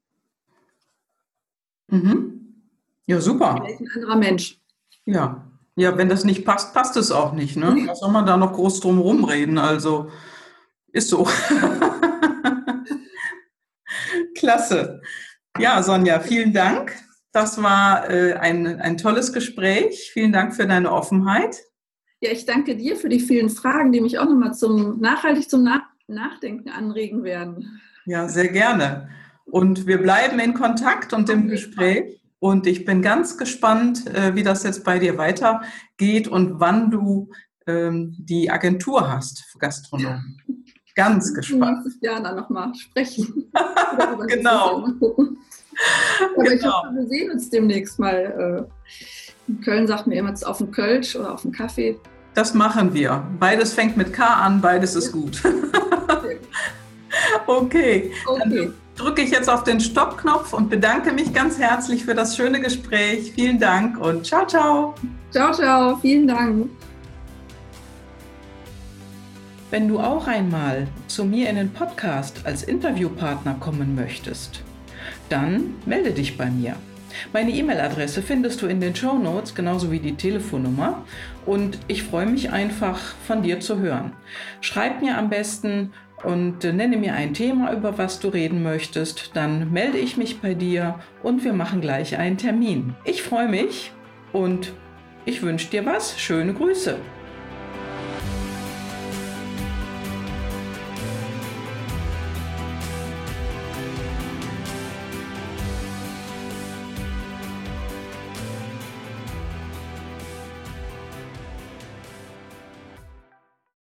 Mhm. 1.88 2.62
Ja, 3.06 3.20
super. 3.20 3.60
Vielleicht 3.62 3.80
ein 3.80 3.90
anderer 3.94 4.16
Mensch. 4.16 4.60
Ja, 5.04 5.44
ja, 5.76 5.96
wenn 5.96 6.08
das 6.08 6.24
nicht 6.24 6.44
passt, 6.44 6.72
passt 6.74 6.96
es 6.96 7.10
auch 7.10 7.32
nicht. 7.32 7.56
Ne? 7.56 7.84
Was 7.86 8.00
soll 8.00 8.10
man 8.12 8.26
da 8.26 8.36
noch 8.36 8.52
groß 8.52 8.80
drum 8.80 8.98
rumreden? 8.98 9.58
Also 9.58 10.10
ist 10.92 11.08
so. 11.08 11.26
Klasse. 14.36 15.00
Ja, 15.58 15.82
Sonja, 15.82 16.20
vielen 16.20 16.52
Dank. 16.52 16.94
Das 17.32 17.60
war 17.62 18.08
äh, 18.10 18.34
ein, 18.34 18.80
ein 18.80 18.96
tolles 18.96 19.32
Gespräch. 19.32 20.10
Vielen 20.12 20.32
Dank 20.32 20.54
für 20.54 20.66
deine 20.66 20.92
Offenheit. 20.92 21.56
Ja, 22.20 22.30
ich 22.30 22.46
danke 22.46 22.76
dir 22.76 22.96
für 22.96 23.08
die 23.08 23.20
vielen 23.20 23.50
Fragen, 23.50 23.90
die 23.90 24.00
mich 24.00 24.18
auch 24.18 24.26
nochmal 24.26 24.54
zum 24.54 25.00
nachhaltig 25.00 25.50
zum 25.50 25.64
Nach 25.64 25.82
Nachdenken 26.06 26.68
anregen 26.68 27.24
werden. 27.24 27.80
Ja, 28.04 28.28
sehr 28.28 28.48
gerne. 28.48 29.08
Und 29.46 29.86
wir 29.86 29.98
bleiben 29.98 30.38
in 30.38 30.54
Kontakt 30.54 31.12
und 31.12 31.28
im 31.28 31.48
Gespräch. 31.48 32.20
Und 32.44 32.66
ich 32.66 32.84
bin 32.84 33.00
ganz 33.00 33.38
gespannt, 33.38 34.06
äh, 34.14 34.34
wie 34.34 34.42
das 34.42 34.64
jetzt 34.64 34.84
bei 34.84 34.98
dir 34.98 35.16
weitergeht 35.16 36.28
und 36.28 36.60
wann 36.60 36.90
du 36.90 37.30
ähm, 37.66 38.14
die 38.18 38.50
Agentur 38.50 39.10
hast 39.10 39.46
für 39.50 39.56
Gastronomen. 39.56 40.42
Ganz 40.94 41.32
gespannt. 41.32 41.84
Nächstes 41.84 42.02
Jahr 42.02 42.22
dann 42.22 42.36
nochmal 42.36 42.74
sprechen. 42.74 43.50
genau. 44.28 44.76
Aber 44.76 46.44
genau. 46.44 46.50
ich 46.50 46.66
hoffe, 46.66 46.88
wir 46.92 47.06
sehen 47.06 47.30
uns 47.30 47.48
demnächst 47.48 47.98
mal. 47.98 48.68
Äh, 48.68 49.50
in 49.50 49.62
Köln 49.62 49.86
sagt 49.86 50.06
mir 50.06 50.18
immer 50.18 50.34
auf 50.44 50.58
dem 50.58 50.70
Kölsch 50.70 51.16
oder 51.16 51.32
auf 51.32 51.40
dem 51.40 51.52
Kaffee. 51.52 51.98
Das 52.34 52.52
machen 52.52 52.92
wir. 52.92 53.26
Beides 53.40 53.72
fängt 53.72 53.96
mit 53.96 54.12
K 54.12 54.22
an, 54.22 54.60
beides 54.60 54.96
ist 54.96 55.12
gut. 55.12 55.42
okay. 57.46 58.12
okay 58.26 58.70
drücke 58.96 59.22
ich 59.22 59.30
jetzt 59.30 59.50
auf 59.50 59.64
den 59.64 59.80
Stoppknopf 59.80 60.52
und 60.52 60.70
bedanke 60.70 61.12
mich 61.12 61.32
ganz 61.32 61.58
herzlich 61.58 62.04
für 62.04 62.14
das 62.14 62.36
schöne 62.36 62.60
Gespräch. 62.60 63.32
Vielen 63.34 63.58
Dank 63.58 63.98
und 63.98 64.26
ciao, 64.26 64.46
ciao. 64.46 64.94
Ciao, 65.30 65.52
ciao. 65.52 65.96
Vielen 65.96 66.28
Dank. 66.28 66.68
Wenn 69.70 69.88
du 69.88 69.98
auch 69.98 70.28
einmal 70.28 70.86
zu 71.08 71.24
mir 71.24 71.48
in 71.48 71.56
den 71.56 71.72
Podcast 71.72 72.42
als 72.44 72.62
Interviewpartner 72.62 73.56
kommen 73.58 73.96
möchtest, 73.96 74.62
dann 75.28 75.74
melde 75.84 76.12
dich 76.12 76.38
bei 76.38 76.48
mir. 76.48 76.76
Meine 77.32 77.50
E-Mail-Adresse 77.50 78.22
findest 78.22 78.62
du 78.62 78.66
in 78.66 78.80
den 78.80 78.94
Show 78.94 79.18
Notes, 79.18 79.54
genauso 79.54 79.90
wie 79.90 80.00
die 80.00 80.14
Telefonnummer. 80.14 81.04
Und 81.46 81.78
ich 81.88 82.02
freue 82.02 82.26
mich 82.26 82.50
einfach, 82.50 83.00
von 83.26 83.42
dir 83.42 83.60
zu 83.60 83.78
hören. 83.78 84.12
Schreib 84.60 85.02
mir 85.02 85.18
am 85.18 85.30
besten 85.30 85.92
und 86.24 86.64
nenne 86.64 86.96
mir 86.96 87.14
ein 87.14 87.34
Thema, 87.34 87.72
über 87.72 87.98
was 87.98 88.20
du 88.20 88.28
reden 88.28 88.62
möchtest, 88.62 89.30
dann 89.34 89.72
melde 89.72 89.98
ich 89.98 90.16
mich 90.16 90.40
bei 90.40 90.54
dir 90.54 90.98
und 91.22 91.44
wir 91.44 91.52
machen 91.52 91.80
gleich 91.80 92.16
einen 92.16 92.38
Termin. 92.38 92.94
Ich 93.04 93.22
freue 93.22 93.48
mich 93.48 93.92
und 94.32 94.72
ich 95.26 95.42
wünsche 95.42 95.70
dir 95.70 95.86
was. 95.86 96.18
Schöne 96.20 96.54
Grüße. 96.54 96.98